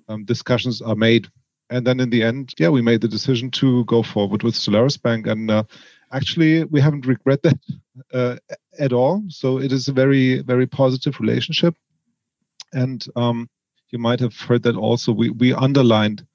um, 0.07 0.25
discussions 0.25 0.81
are 0.81 0.95
made. 0.95 1.27
And 1.69 1.87
then 1.87 1.99
in 1.99 2.09
the 2.09 2.23
end, 2.23 2.53
yeah, 2.57 2.69
we 2.69 2.81
made 2.81 3.01
the 3.01 3.07
decision 3.07 3.49
to 3.51 3.85
go 3.85 4.03
forward 4.03 4.43
with 4.43 4.55
Solaris 4.55 4.97
Bank. 4.97 5.27
And 5.27 5.49
uh, 5.49 5.63
actually, 6.11 6.63
we 6.65 6.81
haven't 6.81 7.05
regretted 7.05 7.59
uh, 8.13 8.35
at 8.79 8.93
all. 8.93 9.23
So 9.29 9.59
it 9.59 9.71
is 9.71 9.87
a 9.87 9.93
very, 9.93 10.41
very 10.41 10.67
positive 10.67 11.19
relationship. 11.19 11.75
And 12.73 13.05
um, 13.15 13.49
you 13.89 13.99
might 13.99 14.19
have 14.19 14.35
heard 14.35 14.63
that 14.63 14.75
also. 14.75 15.11
We, 15.11 15.29
we 15.29 15.53
underlined 15.53 16.25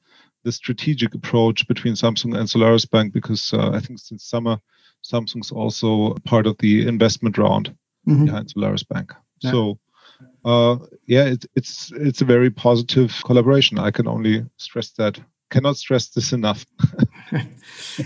the 0.45 0.53
strategic 0.53 1.15
approach 1.15 1.67
between 1.69 1.95
Samsung 1.95 2.39
and 2.39 2.49
Solaris 2.49 2.87
Bank 2.87 3.13
because 3.13 3.53
uh, 3.53 3.71
I 3.73 3.81
think 3.81 3.99
since 3.99 4.25
summer, 4.25 4.59
Samsung's 5.05 5.51
also 5.51 6.15
part 6.25 6.47
of 6.47 6.57
the 6.59 6.87
investment 6.87 7.39
round 7.39 7.75
mm-hmm. 8.09 8.27
behind 8.27 8.51
Solaris 8.51 8.85
Bank. 8.85 9.13
Yeah. 9.41 9.51
So 9.51 9.79
uh, 10.45 10.77
yeah, 11.07 11.25
it, 11.25 11.45
it's 11.55 11.93
it's 11.95 12.21
a 12.21 12.25
very 12.25 12.51
positive 12.51 13.15
collaboration. 13.25 13.79
I 13.79 13.91
can 13.91 14.07
only 14.07 14.45
stress 14.57 14.91
that. 14.93 15.21
Cannot 15.51 15.79
stress 15.79 16.09
this 16.09 16.33
enough. 16.35 16.67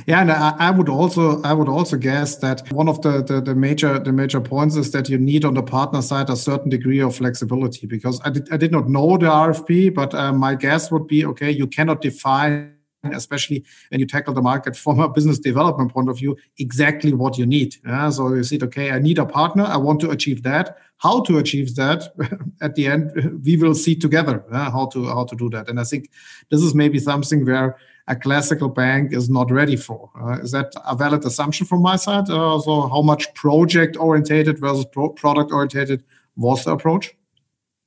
yeah, 0.06 0.20
and 0.20 0.30
I, 0.30 0.54
I, 0.58 0.70
would 0.70 0.88
also 0.88 1.42
I 1.42 1.52
would 1.52 1.68
also 1.68 1.96
guess 1.96 2.36
that 2.36 2.70
one 2.70 2.88
of 2.88 3.02
the, 3.02 3.20
the, 3.20 3.40
the 3.40 3.54
major 3.56 3.98
the 3.98 4.12
major 4.12 4.40
points 4.40 4.76
is 4.76 4.92
that 4.92 5.08
you 5.08 5.18
need 5.18 5.44
on 5.44 5.54
the 5.54 5.62
partner 5.62 6.02
side 6.02 6.30
a 6.30 6.36
certain 6.36 6.70
degree 6.70 7.00
of 7.00 7.16
flexibility 7.16 7.88
because 7.88 8.20
I 8.24 8.30
did 8.30 8.52
I 8.52 8.56
did 8.58 8.70
not 8.70 8.88
know 8.88 9.16
the 9.16 9.26
RFP, 9.26 9.92
but 9.92 10.14
uh, 10.14 10.32
my 10.32 10.54
guess 10.54 10.92
would 10.92 11.08
be 11.08 11.26
okay, 11.26 11.50
you 11.50 11.66
cannot 11.66 12.00
define 12.00 12.74
especially 13.04 13.64
when 13.90 14.00
you 14.00 14.06
tackle 14.06 14.34
the 14.34 14.42
market 14.42 14.76
from 14.76 15.00
a 15.00 15.08
business 15.08 15.38
development 15.38 15.92
point 15.92 16.08
of 16.08 16.18
view, 16.18 16.36
exactly 16.58 17.12
what 17.12 17.36
you 17.36 17.46
need. 17.46 17.76
Yeah? 17.86 18.10
So 18.10 18.34
you 18.34 18.44
said, 18.44 18.62
okay, 18.64 18.92
I 18.92 18.98
need 18.98 19.18
a 19.18 19.26
partner. 19.26 19.64
I 19.64 19.76
want 19.76 20.00
to 20.02 20.10
achieve 20.10 20.42
that. 20.44 20.78
How 20.98 21.20
to 21.22 21.38
achieve 21.38 21.74
that 21.76 22.12
at 22.60 22.74
the 22.76 22.86
end, 22.86 23.40
we 23.44 23.56
will 23.56 23.74
see 23.74 23.96
together 23.96 24.44
yeah? 24.52 24.70
how 24.70 24.86
to 24.86 25.06
how 25.06 25.24
to 25.24 25.36
do 25.36 25.50
that. 25.50 25.68
And 25.68 25.80
I 25.80 25.84
think 25.84 26.10
this 26.50 26.62
is 26.62 26.74
maybe 26.74 26.98
something 26.98 27.44
where 27.44 27.76
a 28.08 28.16
classical 28.16 28.68
bank 28.68 29.12
is 29.12 29.30
not 29.30 29.50
ready 29.50 29.76
for. 29.76 30.10
Uh, 30.20 30.38
is 30.40 30.50
that 30.52 30.72
a 30.86 30.96
valid 30.96 31.24
assumption 31.24 31.66
from 31.66 31.82
my 31.82 31.96
side? 31.96 32.28
Uh, 32.28 32.58
so 32.58 32.88
how 32.88 33.00
much 33.02 33.32
project 33.34 33.96
orientated 33.96 34.58
versus 34.58 34.84
pro- 34.92 35.10
product 35.10 35.52
orientated 35.52 36.02
was 36.36 36.64
the 36.64 36.72
approach? 36.72 37.14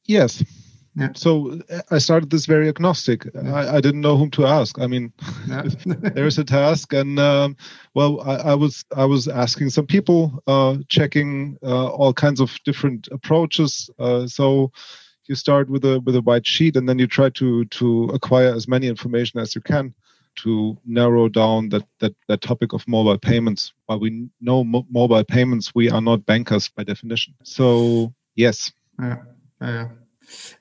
Yes, 0.06 0.44
yeah. 0.96 1.10
So 1.16 1.60
I 1.92 1.98
started 1.98 2.30
this 2.30 2.46
very 2.46 2.70
agnostic. 2.70 3.26
Yeah. 3.34 3.54
I, 3.54 3.78
I, 3.78 3.82
didn't 3.82 4.02
know 4.02 4.16
whom 4.16 4.32
to 4.32 4.46
ask. 4.46 4.80
I 4.80 4.88
mean, 4.88 5.12
yeah. 5.48 5.64
there's 5.86 6.38
a 6.38 6.44
task, 6.46 6.94
and 6.94 7.20
um, 7.20 7.58
well, 7.94 8.22
I, 8.22 8.36
I, 8.36 8.54
was 8.56 8.86
I 8.96 9.04
was 9.04 9.28
asking 9.28 9.72
some 9.72 9.88
people, 9.88 10.42
uh, 10.48 10.78
checking 10.88 11.58
uh, 11.64 11.88
all 11.88 12.14
kinds 12.14 12.40
of 12.40 12.58
different 12.64 13.10
approaches. 13.12 13.90
Uh, 14.00 14.26
so 14.26 14.72
you 15.26 15.36
start 15.36 15.70
with 15.70 15.84
a 15.84 16.00
with 16.02 16.16
a 16.16 16.22
white 16.22 16.48
sheet, 16.48 16.78
and 16.78 16.88
then 16.88 16.98
you 16.98 17.08
try 17.08 17.30
to 17.32 17.66
to 17.66 18.06
acquire 18.14 18.54
as 18.54 18.68
many 18.68 18.88
information 18.88 19.40
as 19.40 19.54
you 19.54 19.62
can 19.62 19.94
to 20.36 20.78
narrow 20.86 21.28
down 21.28 21.70
that 21.70 21.86
that 22.00 22.16
that 22.30 22.42
topic 22.42 22.72
of 22.72 22.88
mobile 22.88 23.18
payments. 23.18 23.74
While 23.88 24.00
we 24.00 24.30
know 24.40 24.64
mo- 24.64 24.88
mobile 24.90 25.26
payments, 25.26 25.74
we 25.76 25.90
are 25.90 26.02
not 26.02 26.26
bankers 26.26 26.70
by 26.70 26.84
definition. 26.84 27.34
So 27.44 28.14
yes. 28.36 28.72
Yeah. 28.98 29.18
Yeah. 29.62 29.88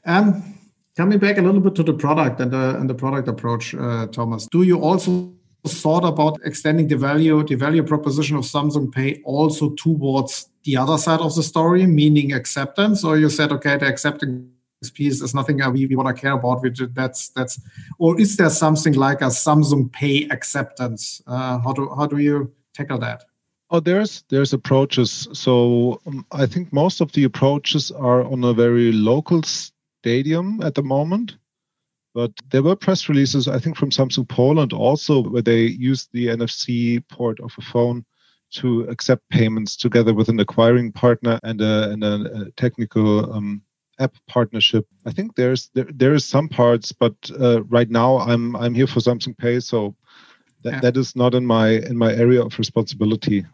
Um, 0.04 0.58
coming 0.96 1.18
back 1.18 1.38
a 1.38 1.42
little 1.42 1.60
bit 1.60 1.74
to 1.76 1.82
the 1.82 1.94
product 1.94 2.40
and 2.40 2.50
the, 2.50 2.76
and 2.78 2.88
the 2.88 2.94
product 2.94 3.28
approach, 3.28 3.74
uh, 3.74 4.06
Thomas, 4.08 4.46
do 4.46 4.62
you 4.62 4.80
also 4.80 5.32
thought 5.66 6.04
about 6.04 6.38
extending 6.44 6.88
the 6.88 6.96
value, 6.96 7.42
the 7.44 7.54
value 7.54 7.82
proposition 7.82 8.36
of 8.36 8.44
Samsung 8.44 8.92
Pay 8.92 9.22
also 9.24 9.70
towards 9.70 10.48
the 10.64 10.76
other 10.76 10.98
side 10.98 11.20
of 11.20 11.34
the 11.34 11.42
story, 11.42 11.86
meaning 11.86 12.32
acceptance? 12.32 13.04
Or 13.04 13.16
you 13.16 13.30
said, 13.30 13.52
okay, 13.52 13.76
the 13.76 13.86
acceptance 13.86 14.44
piece 14.94 15.22
is 15.22 15.34
nothing 15.34 15.60
we, 15.72 15.86
we 15.86 15.96
want 15.96 16.14
to 16.14 16.20
care 16.20 16.32
about. 16.32 16.62
Which 16.62 16.80
that's 16.92 17.30
that's, 17.30 17.60
or 17.98 18.20
is 18.20 18.36
there 18.36 18.50
something 18.50 18.94
like 18.94 19.22
a 19.22 19.26
Samsung 19.26 19.90
Pay 19.92 20.28
acceptance? 20.28 21.22
Uh, 21.26 21.58
how 21.58 21.72
do 21.72 21.90
how 21.96 22.06
do 22.06 22.18
you 22.18 22.52
tackle 22.74 22.98
that? 22.98 23.24
Oh, 23.74 23.80
there's 23.80 24.22
there's 24.28 24.52
approaches. 24.52 25.26
So 25.32 26.00
um, 26.06 26.24
I 26.30 26.46
think 26.46 26.72
most 26.72 27.00
of 27.00 27.10
the 27.10 27.24
approaches 27.24 27.90
are 27.90 28.22
on 28.22 28.44
a 28.44 28.52
very 28.52 28.92
local 28.92 29.42
stadium 29.42 30.60
at 30.62 30.76
the 30.76 30.84
moment. 30.84 31.38
But 32.14 32.30
there 32.50 32.62
were 32.62 32.76
press 32.76 33.08
releases, 33.08 33.48
I 33.48 33.58
think, 33.58 33.76
from 33.76 33.90
Samsung 33.90 34.28
Poland 34.28 34.72
also, 34.72 35.28
where 35.28 35.42
they 35.42 35.62
used 35.62 36.10
the 36.12 36.28
NFC 36.28 37.02
port 37.08 37.40
of 37.40 37.52
a 37.58 37.62
phone 37.62 38.04
to 38.52 38.82
accept 38.82 39.28
payments 39.30 39.76
together 39.76 40.14
with 40.14 40.28
an 40.28 40.38
acquiring 40.38 40.92
partner 40.92 41.40
and 41.42 41.60
a, 41.60 41.90
and 41.90 42.04
a, 42.04 42.42
a 42.42 42.50
technical 42.52 43.34
um, 43.34 43.60
app 43.98 44.14
partnership. 44.28 44.86
I 45.04 45.10
think 45.10 45.34
there's 45.34 45.70
there, 45.74 45.88
there 45.92 46.14
is 46.14 46.24
some 46.24 46.48
parts, 46.48 46.92
but 46.92 47.16
uh, 47.40 47.64
right 47.64 47.90
now 47.90 48.18
I'm 48.18 48.54
I'm 48.54 48.74
here 48.74 48.86
for 48.86 49.00
Samsung 49.00 49.36
Pay, 49.36 49.58
so 49.58 49.96
that, 50.62 50.74
yeah. 50.74 50.80
that 50.80 50.96
is 50.96 51.16
not 51.16 51.34
in 51.34 51.44
my 51.44 51.70
in 51.70 51.98
my 51.98 52.14
area 52.14 52.40
of 52.40 52.56
responsibility. 52.56 53.44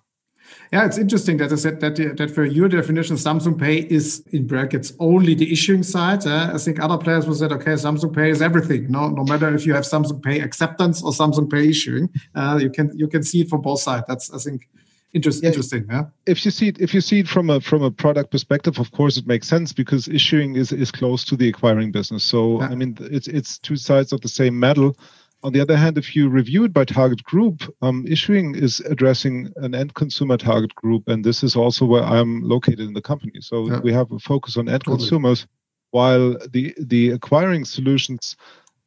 Yeah, 0.72 0.86
it's 0.86 0.98
interesting 0.98 1.36
that 1.38 1.52
I 1.52 1.56
said 1.56 1.80
that 1.80 1.96
that 2.16 2.30
for 2.30 2.44
your 2.44 2.68
definition, 2.68 3.16
Samsung 3.16 3.58
Pay 3.58 3.78
is 3.78 4.22
in 4.32 4.46
brackets 4.46 4.92
only 4.98 5.34
the 5.34 5.52
issuing 5.52 5.82
side. 5.82 6.26
Uh, 6.26 6.52
I 6.54 6.58
think 6.58 6.80
other 6.80 6.98
players 6.98 7.26
will 7.26 7.34
say, 7.34 7.46
okay, 7.46 7.72
Samsung 7.72 8.14
Pay 8.14 8.30
is 8.30 8.40
everything. 8.40 8.90
No, 8.90 9.08
no 9.08 9.24
matter 9.24 9.52
if 9.54 9.66
you 9.66 9.74
have 9.74 9.84
Samsung 9.84 10.22
Pay 10.22 10.40
acceptance 10.40 11.02
or 11.02 11.12
Samsung 11.12 11.50
Pay 11.50 11.68
issuing, 11.68 12.08
uh, 12.34 12.58
you 12.60 12.70
can 12.70 12.90
you 12.96 13.08
can 13.08 13.22
see 13.22 13.40
it 13.40 13.48
from 13.48 13.62
both 13.62 13.80
sides. 13.80 14.04
That's 14.06 14.32
I 14.32 14.38
think 14.38 14.68
Interest, 15.12 15.42
yeah. 15.42 15.48
interesting 15.48 15.86
yeah 15.90 16.04
if 16.26 16.44
you 16.44 16.52
see 16.52 16.68
it 16.68 16.80
if 16.80 16.94
you 16.94 17.00
see 17.00 17.18
it 17.18 17.26
from 17.26 17.50
a 17.50 17.60
from 17.60 17.82
a 17.82 17.90
product 17.90 18.30
perspective 18.30 18.78
of 18.78 18.92
course 18.92 19.16
it 19.16 19.26
makes 19.26 19.48
sense 19.48 19.72
because 19.72 20.06
issuing 20.06 20.54
is 20.54 20.70
is 20.70 20.92
close 20.92 21.24
to 21.24 21.36
the 21.36 21.48
acquiring 21.48 21.90
business 21.90 22.22
so 22.22 22.60
yeah. 22.60 22.68
i 22.68 22.76
mean 22.76 22.96
it's 23.00 23.26
it's 23.26 23.58
two 23.58 23.74
sides 23.74 24.12
of 24.12 24.20
the 24.20 24.28
same 24.28 24.56
medal 24.56 24.96
on 25.42 25.52
the 25.52 25.60
other 25.60 25.76
hand, 25.76 25.96
if 25.96 26.14
you 26.14 26.28
review 26.28 26.64
it 26.64 26.72
by 26.72 26.84
target 26.84 27.22
group, 27.24 27.62
um, 27.82 28.04
issuing 28.06 28.54
is 28.54 28.80
addressing 28.80 29.52
an 29.56 29.74
end 29.74 29.94
consumer 29.94 30.36
target 30.36 30.74
group, 30.74 31.08
and 31.08 31.24
this 31.24 31.42
is 31.42 31.56
also 31.56 31.86
where 31.86 32.02
I'm 32.02 32.42
located 32.42 32.80
in 32.80 32.92
the 32.92 33.02
company. 33.02 33.40
So 33.40 33.68
yeah. 33.68 33.80
we 33.80 33.92
have 33.92 34.12
a 34.12 34.18
focus 34.18 34.56
on 34.56 34.68
end 34.68 34.84
totally. 34.84 34.98
consumers, 34.98 35.46
while 35.92 36.36
the 36.50 36.74
the 36.78 37.10
acquiring 37.10 37.64
solutions 37.64 38.36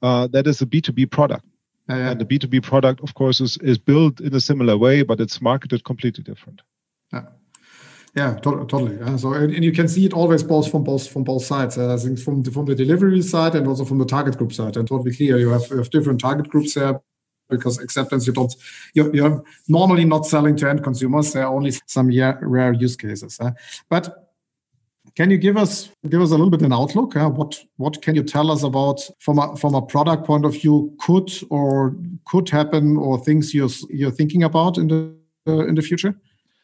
uh, 0.04 0.28
that 0.28 0.46
is 0.48 0.62
a 0.62 0.66
B2B 0.66 1.10
product. 1.10 1.46
Yeah, 1.90 1.98
yeah. 1.98 2.12
And 2.12 2.22
the 2.22 2.26
B2B 2.26 2.64
product, 2.64 3.02
of 3.02 3.14
course, 3.14 3.42
is, 3.42 3.58
is 3.58 3.78
built 3.78 4.22
in 4.22 4.34
a 4.34 4.40
similar 4.40 4.78
way, 4.78 5.02
but 5.02 5.20
it's 5.20 5.42
marketed 5.42 5.84
completely 5.84 6.24
different. 6.24 6.62
Yeah. 7.12 7.24
Yeah, 8.16 8.36
to- 8.36 8.66
totally. 8.68 8.98
Yeah. 8.98 9.16
So, 9.18 9.34
and, 9.34 9.54
and, 9.54 9.64
you 9.64 9.72
can 9.72 9.88
see 9.88 10.06
it 10.06 10.14
always 10.14 10.44
both 10.44 10.70
from 10.70 10.84
both 10.84 11.08
from 11.08 11.24
both 11.24 11.44
sides. 11.44 11.78
Uh, 11.78 11.94
I 11.94 11.98
think 11.98 12.20
from 12.20 12.44
the, 12.44 12.52
from 12.52 12.66
the 12.66 12.76
delivery 12.76 13.22
side 13.24 13.56
and 13.56 13.68
also 13.68 13.86
from 13.86 13.98
the 13.98 14.06
target 14.06 14.38
group 14.38 14.54
side. 14.54 14.78
And 14.78 14.88
totally 14.88 15.16
clear, 15.16 15.40
you 15.40 15.50
have, 15.50 15.68
you 15.72 15.78
have 15.78 15.90
different 15.90 16.20
target 16.20 16.48
groups 16.48 16.76
there 16.76 17.02
because 17.50 17.80
acceptance 17.80 18.26
you 18.28 18.34
don't 18.34 18.56
you're, 18.94 19.14
you're, 19.16 19.44
normally 19.68 20.06
not 20.06 20.26
selling 20.26 20.56
to 20.58 20.70
end 20.70 20.84
consumers. 20.84 21.34
There 21.34 21.44
are 21.44 21.54
only 21.54 21.72
some 21.88 22.08
rare 22.08 22.74
use 22.74 22.96
cases. 22.96 23.40
Uh. 23.40 23.52
But 23.90 24.24
can 25.16 25.30
you 25.30 25.38
give 25.38 25.58
us 25.58 25.90
give 26.10 26.22
us 26.22 26.30
a 26.30 26.36
little 26.36 26.50
bit 26.50 26.62
an 26.62 26.74
outlook? 26.74 27.16
Uh, 27.16 27.30
what 27.30 27.60
what 27.78 28.02
can 28.02 28.16
you 28.16 28.24
tell 28.24 28.52
us 28.52 28.64
about 28.64 29.02
from 29.20 29.40
a 29.40 29.56
from 29.58 29.76
a 29.76 29.82
product 29.82 30.26
point 30.26 30.46
of 30.46 30.54
view 30.54 30.96
could 31.00 31.32
or 31.50 31.96
could 32.26 32.50
happen 32.50 32.98
or 32.98 33.18
things 33.20 33.54
you're 33.54 33.70
you're 33.90 34.12
thinking 34.12 34.44
about 34.44 34.78
in 34.78 34.88
the 34.88 35.16
uh, 35.48 35.66
in 35.68 35.76
the 35.76 35.82
future? 35.82 36.16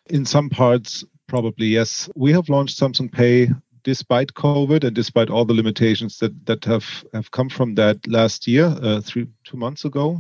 In 0.08 0.26
some 0.26 0.50
parts, 0.50 1.06
Probably 1.30 1.68
yes. 1.68 2.10
We 2.16 2.32
have 2.34 2.50
launched 2.50 2.80
Samsung 2.80 3.12
Pay 3.12 3.50
despite 3.84 4.34
COVID 4.34 4.84
and 4.84 4.96
despite 4.96 5.30
all 5.30 5.46
the 5.46 5.54
limitations 5.54 6.18
that 6.18 6.34
that 6.48 6.66
have 6.66 7.06
have 7.14 7.30
come 7.30 7.50
from 7.50 7.76
that 7.76 8.06
last 8.08 8.48
year, 8.48 8.66
uh, 8.82 9.00
three 9.02 9.28
two 9.44 9.58
months 9.58 9.86
ago, 9.86 10.20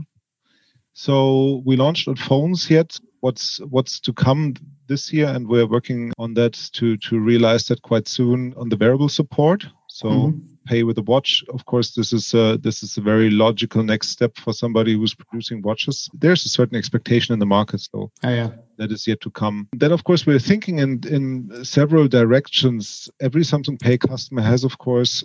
So 0.94 1.62
we 1.66 1.78
launched 1.78 2.08
on 2.08 2.16
phones 2.16 2.70
yet. 2.70 3.00
What's 3.22 3.60
what's 3.70 4.00
to 4.02 4.14
come 4.14 4.54
this 4.88 5.14
year, 5.14 5.28
and 5.28 5.48
we're 5.48 5.68
working 5.68 6.12
on 6.18 6.34
that 6.36 6.54
to 6.74 6.98
to 6.98 7.20
realize 7.20 7.68
that 7.68 7.82
quite 7.82 8.08
soon 8.08 8.54
on 8.56 8.70
the 8.70 8.78
wearable 8.78 9.10
support. 9.10 9.66
So 9.88 10.10
mm-hmm. 10.10 10.40
Pay 10.70 10.84
with 10.84 10.98
a 10.98 11.02
watch. 11.02 11.44
Of 11.50 11.66
course, 11.66 11.96
this 11.96 12.14
is 12.14 12.34
a, 12.34 12.58
this 12.62 12.84
is 12.84 12.98
a 12.98 13.02
very 13.02 13.30
logical 13.30 13.84
next 13.84 14.10
step 14.10 14.38
for 14.38 14.54
somebody 14.54 14.94
who's 14.94 15.16
producing 15.16 15.62
watches. 15.62 16.10
There's 16.14 16.46
a 16.46 16.50
certain 16.50 16.78
expectation 16.78 17.34
in 17.34 17.40
the 17.40 17.46
market, 17.58 17.82
so 17.82 18.12
oh, 18.24 18.30
yeah. 18.30 18.52
that 18.78 18.92
is 18.92 19.08
yet 19.08 19.22
to 19.22 19.32
come. 19.32 19.68
Then, 19.74 19.92
of 19.92 20.04
course, 20.04 20.26
we're 20.28 20.48
thinking 20.52 20.80
in 20.80 21.02
in 21.18 21.66
several 21.66 22.08
directions. 22.08 23.10
Every 23.20 23.44
Samsung 23.44 23.80
Pay 23.80 23.98
customer 23.98 24.44
has, 24.44 24.64
of 24.64 24.78
course, 24.78 25.24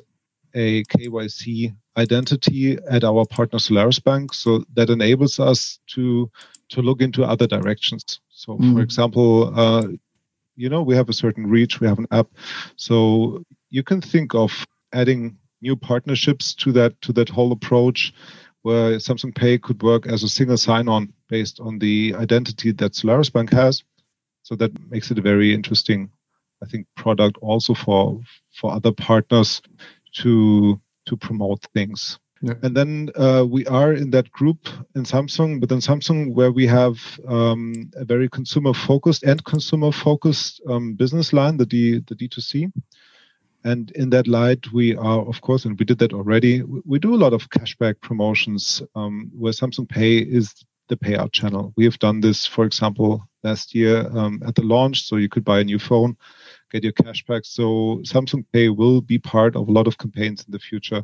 a 0.54 0.84
KYC 0.84 1.74
identity 1.96 2.78
at 2.88 3.04
our 3.04 3.24
partner 3.26 3.58
Solaris 3.58 4.00
Bank. 4.00 4.34
So 4.34 4.64
that 4.76 4.90
enables 4.90 5.38
us 5.38 5.78
to 5.94 6.30
to 6.70 6.80
look 6.80 7.00
into 7.00 7.22
other 7.24 7.46
directions. 7.46 8.20
So, 8.30 8.56
mm. 8.56 8.74
for 8.74 8.80
example, 8.80 9.52
uh, 9.54 9.86
you 10.56 10.68
know, 10.70 10.82
we 10.82 10.96
have 10.96 11.08
a 11.08 11.18
certain 11.24 11.46
reach, 11.46 11.80
we 11.80 11.88
have 11.88 11.98
an 11.98 12.06
app, 12.10 12.28
so 12.76 13.42
you 13.70 13.82
can 13.82 14.00
think 14.00 14.34
of 14.34 14.66
adding 14.94 15.36
new 15.60 15.76
partnerships 15.76 16.54
to 16.54 16.72
that 16.72 17.00
to 17.02 17.12
that 17.12 17.28
whole 17.28 17.52
approach, 17.52 18.14
where 18.62 18.96
Samsung 18.96 19.34
Pay 19.34 19.58
could 19.58 19.82
work 19.82 20.06
as 20.06 20.22
a 20.22 20.28
single 20.28 20.56
sign-on 20.56 21.12
based 21.28 21.60
on 21.60 21.78
the 21.78 22.14
identity 22.16 22.72
that 22.72 22.94
Solaris 22.94 23.30
Bank 23.30 23.52
has. 23.52 23.82
So 24.42 24.54
that 24.56 24.72
makes 24.90 25.10
it 25.10 25.18
a 25.18 25.22
very 25.22 25.54
interesting, 25.54 26.10
I 26.62 26.66
think, 26.66 26.86
product 26.96 27.38
also 27.40 27.74
for 27.74 28.20
for 28.52 28.72
other 28.72 28.92
partners 28.92 29.62
to 30.22 30.80
to 31.06 31.16
promote 31.16 31.66
things. 31.74 32.18
Yeah. 32.42 32.54
And 32.62 32.76
then 32.76 33.10
uh, 33.16 33.46
we 33.48 33.64
are 33.66 33.94
in 33.94 34.10
that 34.10 34.30
group 34.30 34.68
in 34.94 35.04
Samsung, 35.04 35.60
but 35.60 35.72
in 35.72 35.78
Samsung, 35.78 36.34
where 36.34 36.52
we 36.52 36.66
have 36.66 36.98
um, 37.26 37.90
a 37.96 38.04
very 38.04 38.28
consumer 38.28 38.74
focused 38.74 39.22
and 39.22 39.42
consumer 39.44 39.90
focused 39.92 40.60
um, 40.68 40.94
business 40.94 41.32
line, 41.32 41.56
the 41.56 41.66
D 41.66 42.00
the 42.06 42.14
D2C. 42.14 42.70
And 43.64 43.90
in 43.92 44.10
that 44.10 44.28
light, 44.28 44.72
we 44.72 44.94
are, 44.94 45.20
of 45.20 45.40
course, 45.40 45.64
and 45.64 45.78
we 45.78 45.86
did 45.86 45.98
that 45.98 46.12
already. 46.12 46.62
We 46.62 46.98
do 46.98 47.14
a 47.14 47.22
lot 47.24 47.32
of 47.32 47.48
cashback 47.48 48.00
promotions 48.02 48.82
um, 48.94 49.30
where 49.34 49.52
Samsung 49.52 49.88
Pay 49.88 50.18
is 50.18 50.54
the 50.88 50.96
payout 50.96 51.32
channel. 51.32 51.72
We 51.76 51.84
have 51.84 51.98
done 51.98 52.20
this, 52.20 52.44
for 52.46 52.66
example, 52.66 53.26
last 53.42 53.74
year 53.74 54.06
um, 54.14 54.42
at 54.46 54.54
the 54.54 54.62
launch. 54.62 55.04
So 55.04 55.16
you 55.16 55.30
could 55.30 55.44
buy 55.44 55.60
a 55.60 55.64
new 55.64 55.78
phone 55.78 56.16
get 56.74 56.82
your 56.82 56.92
cashback. 56.92 57.46
So 57.46 58.00
Samsung 58.02 58.44
Pay 58.52 58.68
will 58.68 59.00
be 59.00 59.18
part 59.18 59.56
of 59.56 59.68
a 59.68 59.72
lot 59.72 59.86
of 59.86 59.96
campaigns 59.96 60.44
in 60.44 60.50
the 60.50 60.58
future 60.58 61.02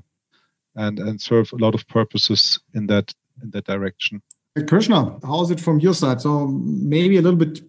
and, 0.74 0.98
and 0.98 1.20
serve 1.20 1.52
a 1.52 1.56
lot 1.56 1.74
of 1.74 1.86
purposes 1.88 2.60
in 2.74 2.86
that 2.88 3.14
in 3.42 3.50
that 3.52 3.64
direction. 3.64 4.20
Krishna, 4.68 5.18
how 5.22 5.42
is 5.42 5.50
it 5.50 5.60
from 5.60 5.78
your 5.80 5.94
side? 5.94 6.20
So 6.20 6.48
maybe 6.48 7.16
a 7.16 7.22
little 7.22 7.38
bit 7.38 7.62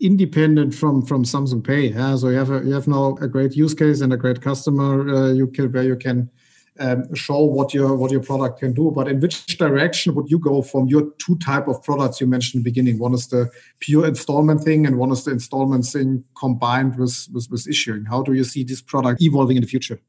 independent 0.00 0.74
from 0.74 1.02
from 1.02 1.24
Samsung 1.24 1.64
Pay. 1.64 1.88
Yeah? 1.88 2.16
So 2.16 2.28
you 2.28 2.36
have 2.36 2.50
a, 2.50 2.64
you 2.64 2.72
have 2.72 2.88
now 2.88 3.16
a 3.20 3.28
great 3.28 3.56
use 3.56 3.74
case 3.74 4.00
and 4.00 4.12
a 4.12 4.16
great 4.16 4.40
customer 4.40 5.08
uh, 5.08 5.32
you 5.32 5.46
can 5.48 5.72
where 5.72 5.84
you 5.84 5.96
can 5.96 6.30
um, 6.78 7.14
show 7.14 7.42
what 7.44 7.72
your 7.72 7.96
what 7.96 8.10
your 8.10 8.22
product 8.22 8.60
can 8.60 8.72
do. 8.72 8.90
But 8.90 9.08
in 9.08 9.20
which 9.20 9.58
direction 9.58 10.14
would 10.14 10.30
you 10.30 10.38
go 10.38 10.62
from 10.62 10.88
your 10.88 11.10
two 11.18 11.36
type 11.36 11.68
of 11.68 11.82
products 11.82 12.20
you 12.20 12.26
mentioned 12.26 12.60
in 12.60 12.64
the 12.64 12.70
beginning? 12.70 12.98
One 12.98 13.14
is 13.14 13.28
the 13.28 13.50
pure 13.80 14.06
installment 14.06 14.62
thing, 14.62 14.86
and 14.86 14.98
one 14.98 15.10
is 15.12 15.24
the 15.24 15.32
installment 15.32 15.84
thing 15.84 16.24
combined 16.38 16.96
with 16.96 17.28
with, 17.32 17.48
with 17.50 17.68
issuing. 17.68 18.04
How 18.04 18.22
do 18.22 18.32
you 18.32 18.44
see 18.44 18.64
this 18.64 18.82
product 18.82 19.22
evolving 19.22 19.56
in 19.56 19.62
the 19.62 19.68
future? 19.68 20.00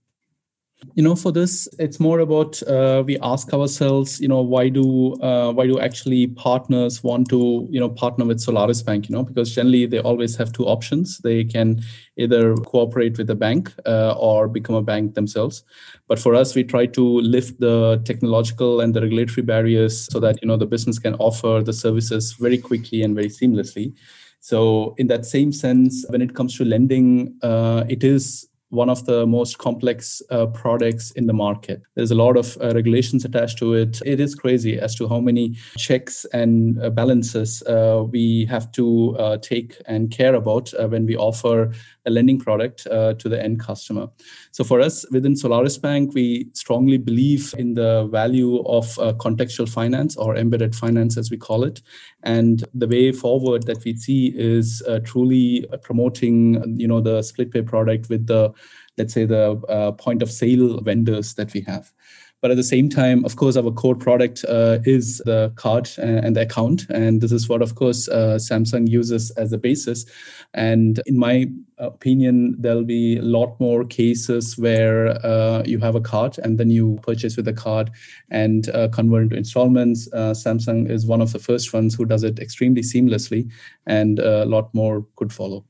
You 0.94 1.02
know 1.02 1.16
for 1.16 1.32
this 1.32 1.68
it's 1.80 2.00
more 2.00 2.20
about 2.20 2.62
uh, 2.64 3.04
we 3.06 3.18
ask 3.20 3.52
ourselves 3.52 4.20
you 4.20 4.28
know 4.28 4.42
why 4.42 4.70
do 4.70 5.14
uh, 5.22 5.52
why 5.52 5.66
do 5.66 5.80
actually 5.80 6.28
partners 6.28 7.04
want 7.04 7.28
to 7.30 7.68
you 7.72 7.80
know 7.80 7.90
partner 7.90 8.26
with 8.26 8.40
solaris 8.40 8.84
bank 8.84 9.10
you 9.10 9.16
know? 9.16 9.24
Because 9.24 9.54
generally 9.54 9.86
they 9.86 10.00
always 10.00 10.36
have 10.36 10.52
two 10.52 10.66
options. 10.66 11.18
They 11.20 11.44
can 11.44 11.82
either 12.18 12.56
cooperate 12.56 13.18
with 13.18 13.28
the 13.28 13.36
bank 13.36 13.74
uh, 13.86 14.14
or 14.18 14.48
become 14.48 14.76
a 14.76 14.82
bank 14.82 15.16
themselves. 15.16 15.64
But 16.08 16.20
for 16.20 16.36
us 16.36 16.56
we 16.56 16.64
try 16.64 16.86
to 16.88 17.04
lift 17.22 17.60
the 17.60 18.02
technological 18.06 18.82
and 18.82 18.94
the 18.94 19.02
regulatory 19.02 19.44
barriers 19.44 20.08
so 20.12 20.20
that 20.20 20.42
you 20.42 20.48
know 20.48 20.58
the 20.58 20.68
business 20.68 21.00
can 21.00 21.16
offer 21.16 21.62
the 21.64 21.74
services 21.74 22.34
very 22.34 22.58
quickly 22.58 23.02
and 23.02 23.16
very 23.16 23.30
seamlessly. 23.30 23.94
So 24.40 24.94
in 24.98 25.08
that 25.08 25.26
same 25.26 25.52
sense 25.52 26.06
when 26.10 26.22
it 26.22 26.36
comes 26.36 26.56
to 26.58 26.66
lending 26.66 27.36
uh, 27.42 27.84
it 27.90 28.04
is 28.04 28.48
one 28.70 28.90
of 28.90 29.06
the 29.06 29.26
most 29.26 29.58
complex 29.58 30.22
uh, 30.30 30.46
products 30.48 31.12
in 31.12 31.28
the 31.28 31.34
market. 31.34 31.82
There's 31.96 32.12
a 32.12 32.16
lot 32.16 32.36
of 32.36 32.58
uh, 32.62 32.72
regulations 32.74 33.24
attached 33.24 33.58
to 33.60 33.74
it. 33.74 34.02
It 34.06 34.20
is 34.20 34.36
crazy 34.36 34.80
as 34.80 34.94
to 34.96 35.08
how 35.08 35.20
many 35.20 35.56
checks 35.78 36.26
and 36.34 36.82
uh, 36.82 36.90
balances 36.90 37.64
uh, 37.64 38.04
we 38.10 38.46
have 38.50 38.72
to 38.74 39.16
uh, 39.18 39.38
take 39.38 39.78
and 39.86 40.12
care 40.12 40.36
about 40.36 40.74
uh, 40.74 40.88
when 40.88 41.06
we 41.06 41.16
offer 41.16 41.72
a 42.08 42.10
lending 42.10 42.40
product 42.40 42.88
uh, 42.88 43.14
to 43.16 43.30
the 43.30 43.42
end 43.42 43.60
customer. 43.60 44.08
So 44.52 44.64
for 44.64 44.80
us 44.82 45.06
within 45.12 45.36
Solaris 45.36 45.78
Bank, 45.78 46.14
we 46.16 46.48
strongly 46.54 46.98
believe 46.98 47.54
in 47.58 47.76
the 47.76 48.08
value 48.08 48.64
of 48.64 48.98
uh, 48.98 49.14
contextual 49.14 49.70
finance 49.70 50.18
or 50.18 50.36
embedded 50.36 50.76
finance, 50.76 51.18
as 51.18 51.30
we 51.30 51.38
call 51.38 51.64
it. 51.64 51.82
And 52.24 52.64
the 52.74 52.88
way 52.88 53.12
forward 53.12 53.68
that 53.68 53.84
we 53.84 53.96
see 53.96 54.34
is 54.36 54.82
uh, 54.88 55.00
truly 55.04 55.68
promoting, 55.84 56.78
you 56.80 56.88
know, 56.88 57.02
the 57.02 57.22
split 57.22 57.52
pay 57.52 57.62
product 57.62 58.10
with 58.10 58.26
the 58.28 58.54
let's 58.98 59.14
say 59.14 59.26
the 59.26 59.52
uh, 59.70 59.92
point 59.92 60.24
of 60.24 60.32
sale 60.32 60.82
vendors 60.82 61.36
that 61.36 61.54
we 61.54 61.62
have 61.62 61.94
but 62.42 62.52
at 62.52 62.58
the 62.58 62.64
same 62.64 62.90
time 62.90 63.26
of 63.26 63.36
course 63.36 63.58
our 63.58 63.72
core 63.72 63.96
product 63.96 64.46
uh, 64.48 64.80
is 64.86 65.22
the 65.26 65.52
card 65.56 65.90
and 65.98 66.36
the 66.36 66.42
account. 66.42 66.86
And 66.90 67.22
this 67.22 67.32
is 67.32 67.50
what 67.50 67.62
of 67.62 67.76
course 67.76 68.08
uh, 68.08 68.38
samsung 68.40 68.88
uses 68.90 69.32
as 69.32 69.52
a 69.54 69.58
basis. 69.58 70.06
And 70.54 71.02
in 71.06 71.18
my 71.18 71.48
opinion 71.78 72.56
there'll 72.60 72.84
be 72.84 73.18
a 73.18 73.22
lot 73.22 73.60
more 73.60 73.84
cases 73.86 74.58
where 74.58 75.24
uh, 75.26 75.64
you 75.66 75.80
have 75.80 75.96
a 75.96 76.02
card 76.02 76.38
and 76.40 76.58
then 76.58 76.70
you 76.70 77.00
purchase 77.02 77.36
with 77.36 77.46
the 77.46 77.54
card 77.54 77.92
and 78.30 78.70
uh, 78.70 78.88
convert 78.90 79.24
into 79.24 79.38
installments. 79.38 80.08
Uh, 80.14 80.32
samsung 80.32 80.90
is 80.90 81.06
one 81.06 81.22
of 81.22 81.34
the 81.34 81.40
first 81.40 81.74
ones 81.74 81.96
who 81.96 82.06
does 82.06 82.24
it 82.24 82.40
extremely 82.40 82.82
seamlessly 82.82 83.50
and 83.86 84.20
a 84.20 84.46
lot 84.46 84.74
more 84.74 85.06
could 85.16 85.34
follow 85.34 85.64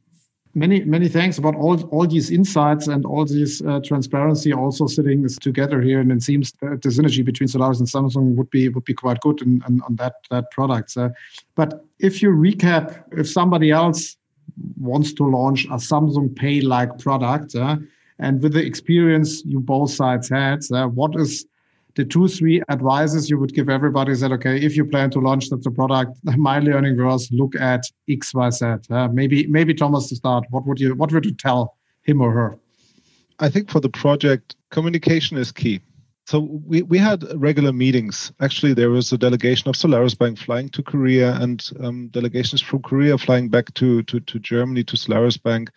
many 0.58 0.84
many 0.84 1.08
thanks 1.08 1.38
about 1.38 1.56
all 1.56 1.82
all 1.90 2.08
these 2.08 2.32
insights 2.32 2.88
and 2.88 3.06
all 3.06 3.26
this 3.26 3.62
uh, 3.62 3.80
transparency 3.86 4.52
also 4.52 4.88
sitting 4.88 5.28
together 5.42 5.82
here. 5.82 6.00
And 6.00 6.12
it 6.12 6.24
seems 6.24 6.52
that 6.62 6.82
the 6.82 6.90
synergy 6.90 7.24
between 7.24 7.48
solaris 7.48 7.80
and 7.80 7.88
samsung 7.88 8.36
would 8.36 8.50
be 8.50 8.68
would 8.70 8.84
be 8.84 8.94
quite 8.94 9.20
good 9.22 9.42
in, 9.42 9.62
in 9.68 9.82
on 9.82 9.96
that 9.98 10.16
that 10.32 10.50
product. 10.52 10.98
Uh, 10.98 11.10
but 11.56 11.86
if 12.00 12.22
you 12.22 12.30
recap 12.32 13.04
if 13.12 13.30
somebody 13.30 13.70
else 13.72 14.18
wants 14.80 15.14
to 15.14 15.24
launch 15.24 15.66
a 15.66 15.78
samsung 15.92 16.36
pay 16.36 16.62
like 16.62 16.98
product 16.98 17.56
uh, 17.56 17.78
and 18.20 18.42
with 18.42 18.54
the 18.54 18.66
experience 18.66 19.44
you 19.46 19.60
both 19.60 19.92
sides 19.92 20.30
had 20.30 20.60
uh, 20.72 20.88
what 20.88 21.16
is 21.20 21.46
the 21.98 22.06
two, 22.06 22.28
three 22.28 22.62
advices 22.70 23.28
you 23.30 23.40
would 23.40 23.54
give 23.54 23.70
everybody 23.70 24.12
is 24.12 24.22
that, 24.22 24.32
okay, 24.32 24.56
if 24.58 24.78
you 24.78 24.86
plan 24.86 25.10
to 25.10 25.20
launch 25.20 25.50
such 25.50 25.66
a 25.66 25.72
product, 25.72 26.18
my 26.38 26.60
learning 26.60 27.04
was 27.04 27.30
look 27.32 27.56
at 27.56 27.84
X, 28.08 28.34
Y, 28.34 28.50
Z. 28.52 28.66
Uh, 28.90 29.08
maybe, 29.10 29.48
maybe 29.48 29.74
Thomas 29.74 30.08
to 30.10 30.16
start, 30.16 30.46
what 30.52 30.66
would 30.66 30.80
you, 30.80 30.96
what 30.96 31.12
would 31.12 31.26
you 31.26 31.34
tell 31.34 31.76
him 32.04 32.22
or 32.22 32.32
her? 32.32 32.58
I 33.40 33.50
think 33.50 33.70
for 33.70 33.80
the 33.80 33.90
project, 33.90 34.56
communication 34.70 35.38
is 35.38 35.52
key. 35.52 35.82
So 36.28 36.40
we, 36.40 36.84
we 36.84 36.98
had 36.98 37.24
regular 37.36 37.74
meetings. 37.74 38.32
Actually, 38.42 38.74
there 38.74 38.90
was 38.90 39.12
a 39.12 39.18
delegation 39.18 39.70
of 39.70 39.76
Solaris 39.76 40.14
Bank 40.14 40.38
flying 40.38 40.70
to 40.70 40.84
Korea 40.84 41.36
and 41.42 41.68
um, 41.80 42.10
delegations 42.10 42.62
from 42.62 42.82
Korea 42.82 43.18
flying 43.18 43.50
back 43.50 43.74
to, 43.76 44.04
to, 44.04 44.20
to 44.20 44.40
Germany 44.40 44.84
to 44.84 44.98
Solaris 44.98 45.38
Bank 45.38 45.72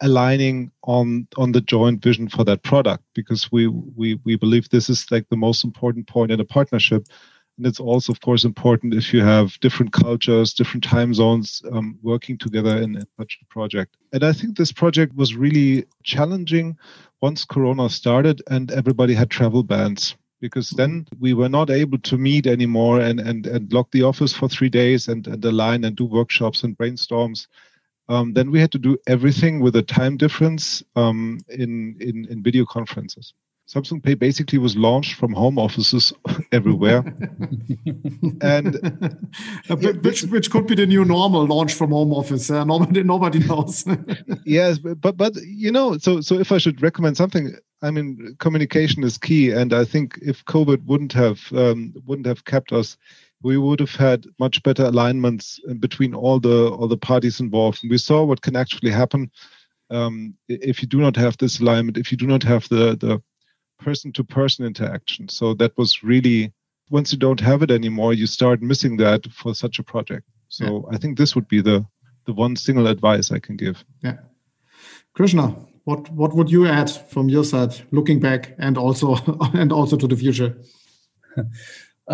aligning 0.00 0.70
on 0.84 1.26
on 1.36 1.52
the 1.52 1.60
joint 1.60 2.02
vision 2.02 2.28
for 2.28 2.44
that 2.44 2.62
product 2.62 3.04
because 3.14 3.52
we 3.52 3.66
we 3.68 4.18
we 4.24 4.36
believe 4.36 4.68
this 4.68 4.88
is 4.88 5.10
like 5.10 5.28
the 5.28 5.36
most 5.36 5.64
important 5.64 6.06
point 6.06 6.30
in 6.30 6.40
a 6.40 6.44
partnership. 6.44 7.06
And 7.58 7.66
it's 7.66 7.80
also 7.80 8.12
of 8.12 8.20
course 8.20 8.44
important 8.44 8.94
if 8.94 9.12
you 9.12 9.22
have 9.22 9.60
different 9.60 9.92
cultures 9.92 10.54
different 10.54 10.84
time 10.84 11.12
zones 11.12 11.62
um, 11.72 11.98
working 12.02 12.38
together 12.38 12.76
in, 12.78 12.96
in 12.96 13.06
such 13.18 13.38
a 13.42 13.46
project. 13.46 13.96
And 14.12 14.24
i 14.24 14.32
think 14.32 14.56
this 14.56 14.72
project 14.72 15.14
was 15.14 15.34
really 15.34 15.84
challenging 16.02 16.78
once 17.20 17.44
corona 17.44 17.90
started 17.90 18.42
and 18.48 18.70
everybody 18.70 19.14
had 19.14 19.30
travel 19.30 19.62
bans 19.62 20.16
because 20.40 20.70
then 20.70 21.06
we 21.18 21.34
were 21.34 21.50
not 21.50 21.68
able 21.68 21.98
to 21.98 22.16
meet 22.16 22.46
anymore 22.46 23.00
and 23.00 23.20
and, 23.20 23.46
and 23.46 23.70
lock 23.72 23.90
the 23.90 24.02
office 24.02 24.32
for 24.32 24.48
three 24.48 24.70
days 24.70 25.08
and, 25.08 25.26
and 25.26 25.44
align 25.44 25.84
and 25.84 25.96
do 25.96 26.06
workshops 26.06 26.64
and 26.64 26.78
brainstorms 26.78 27.46
um, 28.10 28.34
then 28.34 28.50
we 28.50 28.60
had 28.60 28.72
to 28.72 28.78
do 28.78 28.98
everything 29.06 29.60
with 29.60 29.76
a 29.76 29.82
time 29.82 30.16
difference 30.16 30.82
um, 30.96 31.38
in, 31.48 31.96
in, 32.00 32.26
in 32.28 32.42
video 32.42 32.64
conferences. 32.64 33.32
Samsung 33.68 34.02
Pay 34.02 34.14
basically 34.14 34.58
was 34.58 34.76
launched 34.76 35.14
from 35.14 35.32
home 35.32 35.56
offices 35.56 36.12
everywhere, 36.52 37.04
and 38.42 38.74
which 40.02 40.24
which 40.24 40.50
could 40.50 40.66
be 40.66 40.74
the 40.74 40.86
new 40.86 41.04
normal 41.04 41.46
launch 41.46 41.74
from 41.74 41.90
home 41.90 42.12
office. 42.12 42.50
Uh, 42.50 42.64
nobody 42.72 43.04
nobody 43.04 43.38
knows. 43.38 43.84
yes, 44.44 44.78
but 44.78 45.16
but 45.16 45.36
you 45.36 45.70
know, 45.70 45.98
so 45.98 46.20
so 46.20 46.40
if 46.40 46.50
I 46.50 46.58
should 46.58 46.82
recommend 46.82 47.16
something, 47.16 47.54
I 47.80 47.92
mean, 47.92 48.34
communication 48.40 49.04
is 49.04 49.16
key, 49.16 49.52
and 49.52 49.72
I 49.72 49.84
think 49.84 50.18
if 50.20 50.44
COVID 50.46 50.84
wouldn't 50.86 51.12
have 51.12 51.40
um, 51.52 51.94
wouldn't 52.04 52.26
have 52.26 52.44
kept 52.44 52.72
us 52.72 52.96
we 53.42 53.56
would 53.56 53.80
have 53.80 53.94
had 53.94 54.26
much 54.38 54.62
better 54.62 54.84
alignments 54.84 55.60
between 55.78 56.14
all 56.14 56.38
the 56.40 56.70
all 56.70 56.88
the 56.88 56.96
parties 56.96 57.40
involved. 57.40 57.80
And 57.82 57.90
we 57.90 57.98
saw 57.98 58.24
what 58.24 58.42
can 58.42 58.56
actually 58.56 58.90
happen 58.90 59.30
um, 59.90 60.34
if 60.48 60.82
you 60.82 60.88
do 60.88 60.98
not 60.98 61.16
have 61.16 61.36
this 61.38 61.60
alignment, 61.60 61.98
if 61.98 62.12
you 62.12 62.18
do 62.18 62.26
not 62.26 62.42
have 62.42 62.68
the 62.68 62.96
the 62.96 63.22
person 63.78 64.12
to 64.12 64.24
person 64.24 64.66
interaction. 64.66 65.28
So 65.28 65.54
that 65.54 65.76
was 65.76 66.02
really 66.02 66.52
once 66.90 67.12
you 67.12 67.18
don't 67.18 67.40
have 67.40 67.62
it 67.62 67.70
anymore, 67.70 68.12
you 68.12 68.26
start 68.26 68.62
missing 68.62 68.96
that 68.98 69.26
for 69.32 69.54
such 69.54 69.78
a 69.78 69.82
project. 69.82 70.26
So 70.48 70.64
yeah. 70.64 70.96
I 70.96 70.98
think 70.98 71.16
this 71.16 71.34
would 71.34 71.48
be 71.48 71.60
the 71.60 71.86
the 72.26 72.32
one 72.32 72.56
single 72.56 72.86
advice 72.86 73.32
I 73.32 73.38
can 73.38 73.56
give. 73.56 73.84
Yeah. 74.02 74.18
Krishna, 75.14 75.56
what 75.84 76.10
what 76.10 76.34
would 76.34 76.50
you 76.50 76.66
add 76.66 76.90
from 76.90 77.28
your 77.28 77.44
side, 77.44 77.74
looking 77.90 78.20
back 78.20 78.54
and 78.58 78.76
also 78.76 79.16
and 79.54 79.72
also 79.72 79.96
to 79.96 80.06
the 80.06 80.16
future? 80.16 80.56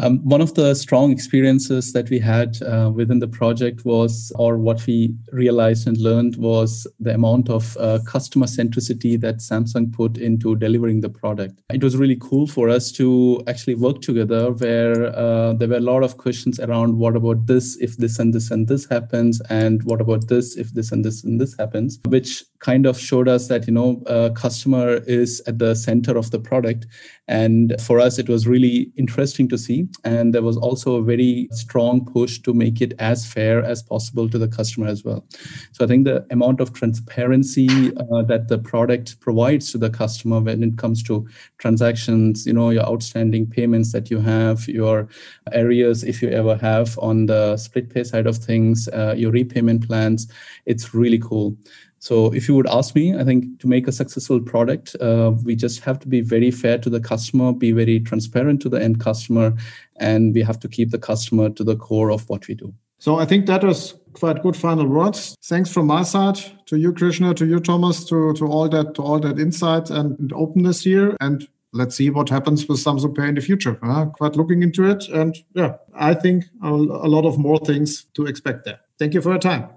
Um, 0.02 0.18
one 0.18 0.42
of 0.42 0.52
the 0.54 0.74
strong 0.74 1.10
experiences 1.10 1.94
that 1.94 2.10
we 2.10 2.18
had 2.18 2.62
uh, 2.62 2.90
within 2.94 3.18
the 3.18 3.26
project 3.28 3.86
was, 3.86 4.30
or 4.36 4.58
what 4.58 4.86
we 4.86 5.14
realized 5.32 5.88
and 5.88 5.96
learned 5.96 6.36
was 6.36 6.86
the 7.00 7.14
amount 7.14 7.48
of 7.48 7.76
uh, 7.78 8.00
customer 8.06 8.44
centricity 8.44 9.18
that 9.18 9.36
Samsung 9.36 9.90
put 9.90 10.18
into 10.18 10.54
delivering 10.56 11.00
the 11.00 11.08
product. 11.08 11.62
It 11.72 11.82
was 11.82 11.96
really 11.96 12.18
cool 12.20 12.46
for 12.46 12.68
us 12.68 12.92
to 12.92 13.42
actually 13.46 13.76
work 13.76 14.02
together 14.02 14.52
where 14.52 15.16
uh, 15.16 15.54
there 15.54 15.68
were 15.68 15.76
a 15.76 15.80
lot 15.80 16.02
of 16.02 16.18
questions 16.18 16.60
around 16.60 16.98
what 16.98 17.16
about 17.16 17.46
this 17.46 17.76
if 17.76 17.96
this 17.96 18.18
and 18.18 18.34
this 18.34 18.50
and 18.50 18.68
this 18.68 18.86
happens, 18.86 19.40
and 19.48 19.82
what 19.84 20.02
about 20.02 20.28
this 20.28 20.56
if 20.58 20.74
this 20.74 20.92
and 20.92 21.06
this 21.06 21.24
and 21.24 21.40
this 21.40 21.56
happens, 21.58 21.98
which 22.06 22.44
kind 22.58 22.84
of 22.84 22.98
showed 22.98 23.28
us 23.28 23.48
that, 23.48 23.66
you 23.66 23.72
know, 23.72 24.02
customer 24.34 24.96
is 25.06 25.40
at 25.46 25.58
the 25.58 25.74
center 25.74 26.18
of 26.18 26.30
the 26.32 26.38
product. 26.38 26.86
And 27.28 27.74
for 27.80 27.98
us, 27.98 28.18
it 28.18 28.28
was 28.28 28.46
really 28.46 28.92
interesting 28.96 29.48
to 29.48 29.58
see 29.58 29.88
and 30.04 30.32
there 30.34 30.42
was 30.42 30.56
also 30.56 30.96
a 30.96 31.02
very 31.02 31.48
strong 31.50 32.04
push 32.04 32.38
to 32.40 32.54
make 32.54 32.80
it 32.80 32.94
as 32.98 33.26
fair 33.26 33.62
as 33.62 33.82
possible 33.82 34.28
to 34.28 34.38
the 34.38 34.48
customer 34.48 34.86
as 34.86 35.04
well. 35.04 35.24
So 35.72 35.84
I 35.84 35.88
think 35.88 36.04
the 36.04 36.26
amount 36.30 36.60
of 36.60 36.72
transparency 36.72 37.68
uh, 37.96 38.22
that 38.22 38.48
the 38.48 38.58
product 38.58 39.20
provides 39.20 39.72
to 39.72 39.78
the 39.78 39.90
customer 39.90 40.40
when 40.40 40.62
it 40.62 40.78
comes 40.78 41.02
to 41.04 41.26
transactions, 41.58 42.46
you 42.46 42.52
know, 42.52 42.70
your 42.70 42.84
outstanding 42.84 43.46
payments 43.46 43.92
that 43.92 44.10
you 44.10 44.20
have, 44.20 44.68
your 44.68 45.08
areas 45.52 46.04
if 46.04 46.22
you 46.22 46.28
ever 46.30 46.56
have 46.56 46.98
on 46.98 47.26
the 47.26 47.56
split 47.56 47.90
pay 47.90 48.04
side 48.04 48.26
of 48.26 48.36
things, 48.36 48.88
uh, 48.88 49.14
your 49.16 49.30
repayment 49.30 49.86
plans, 49.86 50.30
it's 50.66 50.94
really 50.94 51.18
cool. 51.18 51.56
So 51.98 52.32
if 52.32 52.48
you 52.48 52.54
would 52.54 52.68
ask 52.68 52.94
me, 52.94 53.16
I 53.16 53.24
think 53.24 53.58
to 53.60 53.66
make 53.66 53.88
a 53.88 53.92
successful 53.92 54.40
product, 54.40 54.94
uh, 55.00 55.32
we 55.44 55.56
just 55.56 55.80
have 55.80 55.98
to 56.00 56.08
be 56.08 56.20
very 56.20 56.50
fair 56.50 56.78
to 56.78 56.90
the 56.90 57.00
customer, 57.00 57.52
be 57.52 57.72
very 57.72 58.00
transparent 58.00 58.62
to 58.62 58.68
the 58.68 58.82
end 58.82 59.00
customer, 59.00 59.54
and 59.96 60.34
we 60.34 60.42
have 60.42 60.60
to 60.60 60.68
keep 60.68 60.90
the 60.90 60.98
customer 60.98 61.48
to 61.50 61.64
the 61.64 61.76
core 61.76 62.10
of 62.10 62.28
what 62.28 62.46
we 62.48 62.54
do. 62.54 62.72
So 62.98 63.16
I 63.16 63.26
think 63.26 63.46
that 63.46 63.64
was 63.64 63.94
quite 64.12 64.42
good 64.42 64.56
final 64.56 64.86
words. 64.86 65.36
Thanks 65.44 65.70
from 65.70 65.86
my 65.86 66.02
side 66.02 66.38
to 66.66 66.76
you, 66.76 66.92
Krishna, 66.92 67.34
to 67.34 67.46
you, 67.46 67.60
Thomas, 67.60 68.04
to, 68.06 68.32
to 68.34 68.46
all 68.46 68.68
that 68.68 68.94
to 68.94 69.02
all 69.02 69.20
that 69.20 69.38
insight 69.38 69.90
and 69.90 70.32
openness 70.32 70.84
here. 70.84 71.16
And 71.20 71.46
let's 71.72 71.96
see 71.96 72.10
what 72.10 72.28
happens 72.28 72.66
with 72.68 72.78
Samsung 72.78 73.14
Pay 73.14 73.28
in 73.28 73.34
the 73.34 73.40
future. 73.40 73.78
Uh, 73.82 74.06
quite 74.06 74.36
looking 74.36 74.62
into 74.62 74.88
it, 74.88 75.08
and 75.08 75.36
yeah, 75.54 75.76
I 75.94 76.14
think 76.14 76.44
a, 76.62 76.68
a 76.68 77.08
lot 77.08 77.26
of 77.26 77.38
more 77.38 77.58
things 77.58 78.04
to 78.14 78.26
expect 78.26 78.64
there. 78.64 78.80
Thank 78.98 79.14
you 79.14 79.20
for 79.20 79.30
your 79.30 79.38
time. 79.38 79.68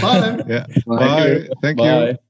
Bye. 0.00 0.42
yeah. 0.48 0.66
Bye. 0.86 1.48
Thank 1.60 1.78
you. 1.78 1.84
Bye. 1.84 2.18